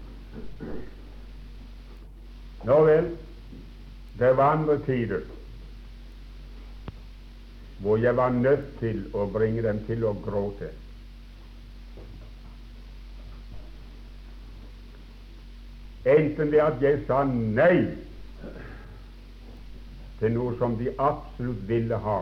Nå 2.66 2.82
vel, 2.86 3.07
det 4.20 4.32
var 4.38 4.57
andre 4.57 4.78
tider 4.86 5.24
hvor 7.78 7.97
jeg 7.97 8.17
var 8.17 8.30
nødt 8.30 8.80
til 8.80 9.03
å 9.13 9.26
bringe 9.32 9.63
dem 9.63 9.82
til 9.88 10.05
å 10.07 10.13
gråte. 10.23 10.69
Enten 16.05 16.51
det 16.53 16.61
at 16.61 16.82
jeg 16.86 17.01
sa 17.07 17.23
nei 17.26 17.82
til 20.19 20.36
noe 20.38 20.53
som 20.59 20.78
de 20.80 20.93
absolutt 21.01 21.65
ville 21.67 21.97
ha, 21.99 22.19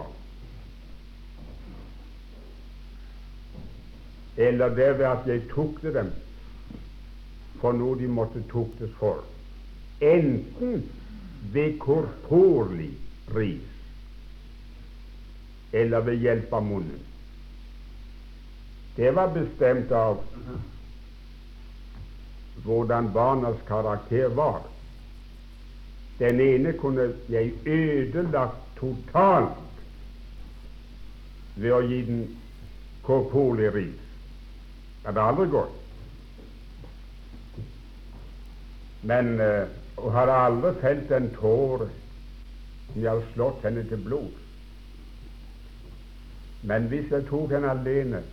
eller 4.38 4.74
det 4.74 4.90
ved 4.98 5.06
at 5.06 5.28
jeg 5.30 5.44
tukte 5.52 5.94
dem 5.94 6.10
for 7.62 7.76
noe 7.78 8.00
de 8.00 8.08
måtte 8.10 8.42
tuktes 8.50 8.96
for, 8.98 9.22
enten 10.02 10.88
ved 11.54 11.78
korporlig 11.84 12.94
ris 13.36 13.73
eller 15.74 16.02
ved 16.06 16.22
hjelp 16.22 16.54
av 16.54 16.66
munnen. 16.66 17.00
Det 18.96 19.12
var 19.12 19.32
bestemt 19.34 19.92
av 19.92 20.20
hvordan 22.66 23.10
barnas 23.14 23.58
karakter 23.68 24.28
var. 24.38 24.62
Den 26.20 26.40
ene 26.40 26.74
kunne 26.78 27.10
jeg 27.30 27.54
ødelagt 27.66 28.62
totalt 28.78 29.82
ved 31.56 31.74
å 31.74 31.82
gi 31.90 32.02
den 32.06 32.22
korporlig 33.06 33.74
ris. 33.74 34.04
Det 35.02 35.10
hadde 35.10 35.26
aldri 35.32 35.48
gått. 35.52 35.80
Men 39.04 39.34
uh, 39.42 39.66
hun 39.98 40.16
hadde 40.16 40.38
aldri 40.46 40.72
felt 40.86 41.12
en 41.12 41.28
tåre 41.36 41.90
som 42.94 43.02
hadde 43.02 43.34
slått 43.34 43.66
henne 43.68 43.84
til 43.90 44.06
blods. 44.06 44.43
Men 46.64 46.88
hvis 46.88 47.12
jeg 47.12 47.28
tok 47.28 47.52
henne 47.52 47.72
alene 47.72 48.24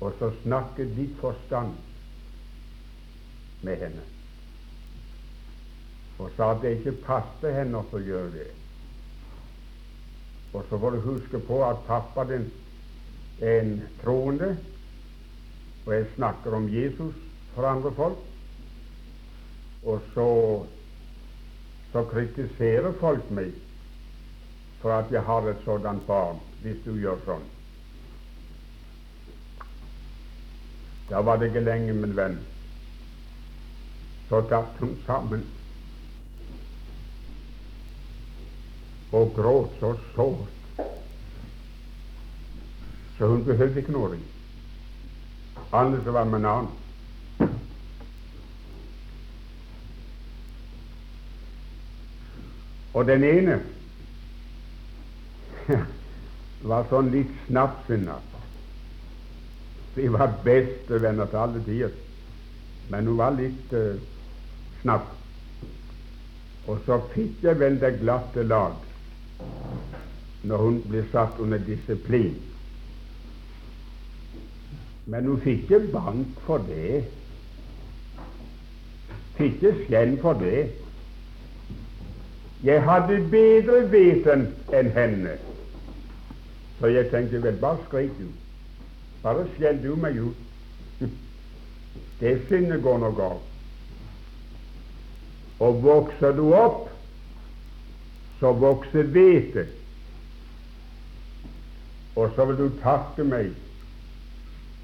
og 0.00 0.12
så 0.18 0.30
snakket 0.42 0.96
litt 0.96 1.14
forstand 1.20 1.76
med 3.64 3.80
henne 3.80 4.04
og 6.18 6.30
sa 6.36 6.52
at 6.54 6.60
det 6.62 6.76
ikke 6.78 7.00
passet 7.04 7.56
henne 7.56 7.80
å 7.82 8.00
gjøre 8.00 8.30
det 8.36 8.50
Og 10.54 10.62
så 10.68 10.78
får 10.78 10.94
du 10.94 11.00
huske 11.08 11.40
på 11.48 11.58
at 11.66 11.82
pappa 11.88 12.24
din 12.28 12.44
er 13.42 13.60
en 13.64 13.72
troende, 14.02 14.52
og 15.86 15.90
jeg 15.94 16.06
snakker 16.14 16.54
om 16.54 16.68
Jesus 16.70 17.16
for 17.56 17.66
andre 17.66 17.90
folk. 17.96 18.20
Og 19.82 20.04
så, 20.14 20.28
så 21.92 22.04
kritiserer 22.12 22.94
folk 23.00 23.26
meg 23.34 23.50
for 24.78 24.94
at 24.94 25.10
jeg 25.10 25.26
har 25.26 25.50
et 25.50 25.66
sådant 25.66 26.06
barn 26.06 26.38
hvis 26.64 26.80
du 26.84 26.94
gjør 26.96 27.20
sånn. 27.26 27.44
Da 31.10 31.20
var 31.20 31.36
det 31.38 31.50
ikke 31.50 31.64
lenge, 31.66 31.92
min 31.92 32.16
venn. 32.16 32.38
Så 34.30 34.40
datt 34.48 34.80
hun 34.80 34.96
sammen 35.04 35.44
og 39.14 39.30
gråt 39.36 39.76
så 39.78 39.92
sårt 40.14 40.54
så 43.18 43.26
hun 43.30 43.44
behøvde 43.46 43.78
ikke 43.78 43.92
noe 43.94 44.08
ring. 44.10 44.22
Annet 45.70 46.08
var 46.12 46.24
med 46.26 46.40
navn. 46.42 46.66
Og 52.94 53.06
den 53.06 53.24
ene 53.24 53.60
var 56.64 56.86
sånn 56.88 57.10
litt 57.12 57.32
snapsinna. 57.48 58.16
Vi 59.94 60.08
var 60.10 60.32
bestevenner 60.44 61.28
til 61.30 61.40
alle 61.42 61.60
tider, 61.66 61.92
men 62.90 63.10
hun 63.10 63.18
var 63.20 63.36
litt 63.36 63.74
uh, 63.76 64.00
snapp. 64.80 65.10
Og 66.66 66.80
så 66.86 66.98
fikk 67.12 67.44
jeg 67.44 67.60
vel 67.60 67.76
det 67.82 67.98
glatte 68.00 68.42
lag 68.48 68.80
når 70.44 70.60
hun 70.60 70.80
ble 70.88 71.04
satt 71.12 71.38
under 71.40 71.60
disiplin. 71.64 72.34
Men 75.06 75.28
hun 75.28 75.40
fikk 75.44 75.68
ikke 75.68 75.92
bank 75.92 76.40
for 76.46 76.64
det. 76.64 77.04
Fikk 79.36 79.60
ikke 79.60 79.74
skjenn 79.84 80.16
for 80.22 80.40
det. 80.40 80.66
Jeg 82.64 82.80
hadde 82.88 83.20
bedre 83.32 83.82
viten 83.92 84.46
enn 84.72 84.94
henne. 84.96 85.36
Så 86.84 86.88
jeg 86.92 87.06
tenkte 87.08 87.38
vel, 87.42 87.54
bare 87.56 87.78
skrik 87.86 88.10
du. 88.18 88.26
Bare 89.22 89.46
skjell 89.54 89.78
du 89.80 89.94
meg 89.96 90.18
ut. 90.20 90.40
Det 92.20 92.32
sinnet 92.48 92.82
går 92.84 92.98
nå 93.00 93.08
galt. 93.16 93.46
Og 95.64 95.80
vokser 95.80 96.36
du 96.36 96.42
opp, 96.52 96.90
så 98.36 98.52
vokser 98.52 99.08
hvetet. 99.16 99.72
Og 102.20 102.36
så 102.36 102.44
vil 102.50 102.60
du 102.60 102.68
takke 102.82 103.24
meg 103.32 103.54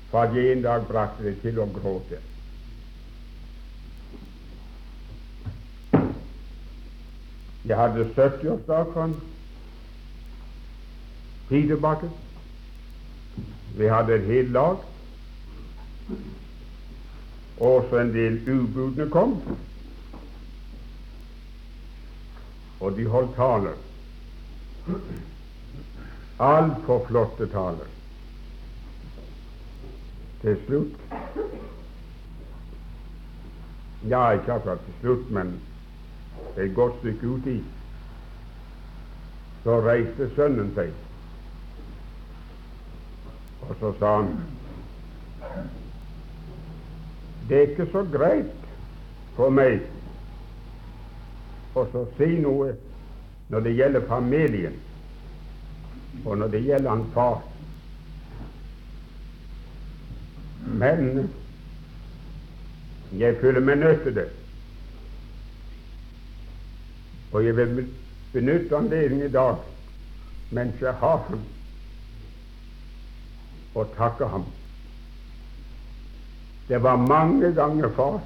for 0.09 0.25
at 0.25 0.33
jeg 0.41 0.55
en 0.55 0.65
dag 0.65 0.89
brakte 0.89 1.29
deg 1.29 1.37
til 1.45 1.61
å 1.61 1.69
gråte. 1.75 2.23
Jeg 7.69 7.77
hadde 7.77 8.09
70-årsdag 8.17 8.97
for 8.97 9.21
tilbake. 11.51 12.11
Vi 13.77 13.87
hadde 13.87 14.15
et 14.15 14.27
helt 14.27 14.51
lag. 14.51 14.77
Og 17.61 17.87
så 17.91 17.99
en 18.01 18.13
del 18.15 18.41
ubudene 18.49 19.11
kom. 19.11 19.37
Og 22.81 22.97
de 22.97 23.07
holdt 23.07 23.35
taler. 23.37 23.77
Altfor 26.41 27.05
flotte 27.09 27.47
taler. 27.53 27.91
Til 30.41 30.57
slutt 30.67 30.97
Ja, 34.09 34.31
ikke 34.33 34.53
akkurat 34.53 34.79
til 34.87 34.95
slutt, 35.01 35.31
men 35.31 35.61
et 36.57 36.75
godt 36.75 36.95
stykke 37.03 37.29
uti 37.29 37.59
så 39.65 39.77
reiste 39.85 40.31
sønnen 40.37 40.71
seg 40.75 40.95
og 43.69 43.77
så 43.81 43.93
sa 43.99 44.17
han 44.17 44.35
det 47.49 47.57
er 47.57 47.71
ikke 47.71 47.89
så 47.91 48.05
greit 48.13 48.69
for 49.35 49.51
meg 49.51 49.81
å 51.75 52.05
si 52.17 52.29
noe 52.39 52.71
når 53.51 53.65
det 53.67 53.73
gjelder 53.75 54.07
familien, 54.07 54.77
og 56.25 56.39
når 56.39 56.53
det 56.53 56.61
gjelder 56.63 56.91
han 56.91 57.07
far. 57.15 57.41
Men 60.79 61.31
jeg 63.19 63.39
føler 63.41 63.67
meg 63.67 63.81
nødt 63.83 64.05
til 64.07 64.15
det. 64.15 64.29
Og 67.33 67.45
jeg 67.45 67.57
vil 67.57 67.89
benytte 68.33 68.77
anledningen 68.77 69.27
i 69.27 69.33
dag, 69.35 69.57
mens 70.55 70.79
jeg 70.83 70.95
har 71.03 71.27
den, 71.31 71.43
og 73.75 73.95
takke 73.97 74.27
ham. 74.27 74.45
Det 76.69 76.83
var 76.83 76.97
mange 76.97 77.53
ganger, 77.55 77.89
far, 77.97 78.21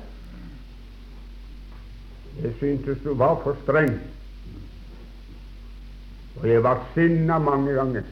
jeg 2.42 2.52
syntes 2.58 2.98
du 3.04 3.14
var 3.14 3.40
for 3.42 3.56
streng, 3.62 3.94
og 6.40 6.48
jeg 6.48 6.62
var 6.62 6.82
sinna 6.94 7.38
mange 7.38 7.72
ganger. 7.72 8.02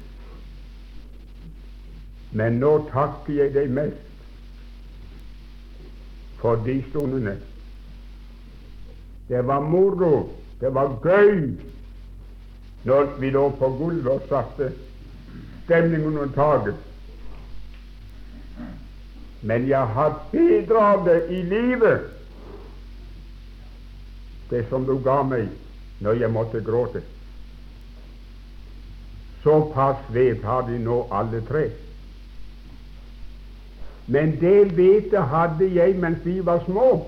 Men 2.33 2.53
nå 2.63 2.71
takker 2.93 3.35
jeg 3.35 3.53
deg 3.55 3.75
mest 3.77 4.13
for 6.41 6.63
de 6.65 6.79
stundene. 6.91 7.37
Det 9.29 9.43
var 9.47 9.61
moro, 9.61 10.31
det 10.61 10.73
var 10.75 10.97
gøy 11.03 11.53
når 12.85 13.13
vi 13.21 13.31
lå 13.31 13.45
på 13.59 13.69
gulvet 13.79 14.09
og 14.11 14.25
satte 14.29 14.73
stemningen 15.65 16.09
under 16.09 16.33
taket. 16.35 16.91
Men 19.43 19.69
jeg 19.69 19.86
har 19.86 21.05
det 21.05 21.27
i 21.31 21.43
livet, 21.43 22.01
det 24.51 24.66
som 24.69 24.85
du 24.86 24.98
ga 25.02 25.23
meg 25.23 25.48
når 26.02 26.20
jeg 26.20 26.31
måtte 26.31 26.60
gråte. 26.62 27.02
Såpass 29.43 30.02
vet 30.14 30.44
har 30.44 30.62
de 30.69 30.78
nå 30.78 31.06
alle 31.10 31.40
tre. 31.48 31.64
Men 34.06 34.36
det 34.40 34.73
hvete 34.77 35.19
hadde 35.31 35.70
jeg 35.74 35.98
mens 35.98 36.24
vi 36.24 36.39
var 36.44 36.62
små. 36.66 37.06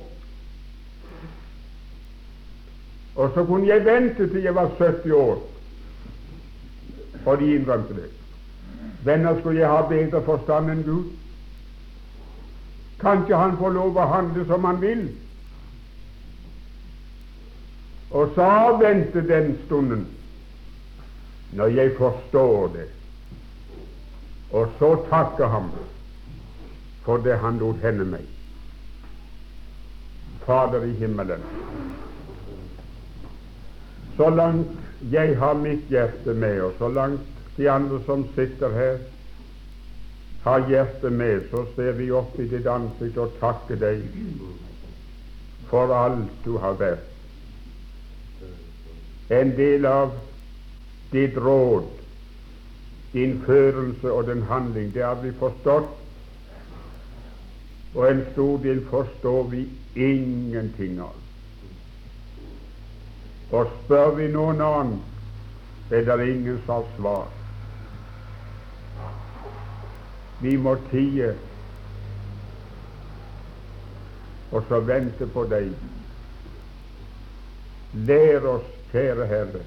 Og 3.15 3.31
så 3.35 3.44
kunne 3.47 3.69
jeg 3.69 3.85
vente 3.86 4.27
til 4.27 4.43
jeg 4.43 4.55
var 4.55 4.70
70 4.78 5.12
år, 5.12 5.43
og 7.27 7.39
de 7.39 7.55
innrømte 7.55 7.94
det. 7.94 8.09
Venner, 9.05 9.39
skulle 9.40 9.61
jeg 9.61 9.69
ha 9.70 9.85
bedre 9.89 10.23
forstand 10.24 10.70
enn 10.73 10.82
Gud? 10.86 11.12
Kan 13.01 13.23
ikke 13.23 13.37
han 13.37 13.57
få 13.59 13.69
lov 13.75 13.97
å 13.99 14.09
handle 14.09 14.45
som 14.49 14.65
han 14.65 14.81
vil? 14.81 15.07
Og 18.15 18.31
så 18.35 18.43
avvente 18.43 19.25
den 19.27 19.57
stunden 19.65 20.05
når 21.55 21.73
jeg 21.75 21.97
forstår 21.99 22.69
det, 22.75 22.87
og 24.51 24.71
så 24.79 24.95
takke 25.11 25.47
ham 25.51 25.69
for 27.05 27.23
det 27.23 27.37
han 27.43 27.59
lot 27.62 27.83
hende 27.83 28.07
meg. 28.07 28.25
Fader 30.47 30.87
i 30.87 30.95
himmelen, 30.99 31.43
så 34.16 34.31
langt 34.31 35.11
jeg 35.11 35.39
har 35.39 35.55
mitt 35.59 35.91
hjerte 35.91 36.35
med, 36.35 36.61
og 36.61 36.79
så 36.79 36.89
langt 36.89 37.27
de 37.57 37.71
andre 37.71 38.01
som 38.07 38.27
sitter 38.35 38.75
her, 38.75 38.99
har 40.45 40.69
hjertet 40.69 41.12
med, 41.12 41.49
så 41.51 41.65
ser 41.77 41.93
vi 41.99 42.11
opp 42.12 42.39
i 42.41 42.49
ditt 42.49 42.66
ansikt 42.69 43.19
og 43.19 43.35
takker 43.41 43.81
deg 43.81 44.05
for 45.71 45.93
alt 45.97 46.45
du 46.45 46.57
har 46.61 46.77
vært. 46.81 47.11
En 49.33 49.55
del 49.57 49.87
av 49.89 50.12
ditt 51.11 51.37
råd 51.41 51.95
din 53.15 53.43
følelse 53.47 54.12
og 54.12 54.27
din 54.27 54.43
handling. 54.43 54.95
Det 54.95 55.05
har 55.05 55.15
vi 55.15 55.33
forstått, 55.39 55.89
og 57.95 58.11
en 58.11 58.25
stor 58.33 58.59
del 58.59 58.81
forstår 58.91 59.43
vi 59.43 59.69
ingenting 59.95 60.99
av. 61.01 61.15
Og 63.55 63.71
spør 63.85 64.11
vi 64.19 64.27
noen 64.35 64.61
annen, 64.61 64.99
er 65.91 66.03
det 66.03 66.27
ingen 66.27 66.59
som 66.66 66.75
har 66.75 66.91
svar. 66.97 67.31
Vi 70.45 70.57
må 70.61 70.75
tie 70.91 71.33
og 74.55 74.62
så 74.69 74.81
vente 74.87 75.27
på 75.27 75.43
deg. 75.51 75.73
Lær 78.07 78.47
oss, 78.53 78.69
kjære 78.93 79.27
Herre, 79.31 79.62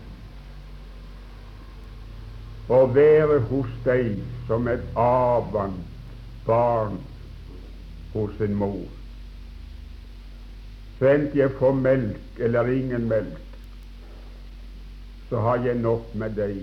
å 2.72 2.80
være 2.96 3.42
hos 3.50 3.74
deg 3.84 4.22
som 4.48 4.68
et 4.72 4.84
avvant 5.00 6.08
barn 6.48 7.02
hos 8.14 8.40
en 8.44 8.56
mor. 8.62 8.88
Så 10.98 11.12
enten 11.12 11.40
jeg 11.40 11.56
får 11.60 11.76
melk 11.84 12.42
eller 12.48 12.72
ingen 12.72 13.12
melk, 13.12 13.60
så 15.28 15.44
har 15.44 15.64
jeg 15.68 15.80
nok 15.84 16.16
med 16.16 16.36
deg, 16.40 16.60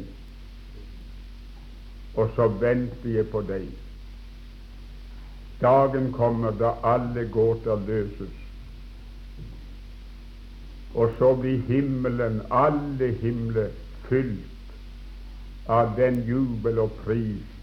og 2.16 2.32
så 2.36 2.48
venter 2.48 3.18
jeg 3.18 3.28
på 3.32 3.44
deg. 3.44 3.68
Dagen 5.60 6.12
kommer 6.12 6.50
da 6.50 6.74
alle 6.82 7.24
gåter 7.32 7.76
løses, 7.86 8.34
og 10.94 11.14
så 11.18 11.34
blir 11.34 11.62
himmelen, 11.68 12.42
alle 12.50 13.12
himler, 13.22 13.70
fylt 14.08 14.50
av 15.66 15.94
den 15.96 16.20
jubel 16.28 16.78
og 16.78 16.92
pris 17.04 17.54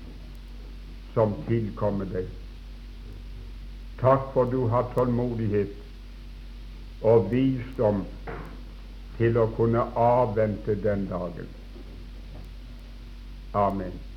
som 1.13 1.35
tilkommer 1.47 2.09
deg. 2.09 2.27
Takk 4.01 4.31
for 4.34 4.49
du 4.49 4.65
har 4.72 4.89
tålmodighet 4.95 5.76
og 7.05 7.27
visdom 7.31 8.03
til 9.18 9.38
å 9.38 9.47
kunne 9.57 9.84
avvente 10.01 10.76
den 10.81 11.05
dagen. 11.11 11.49
Amen. 13.53 14.11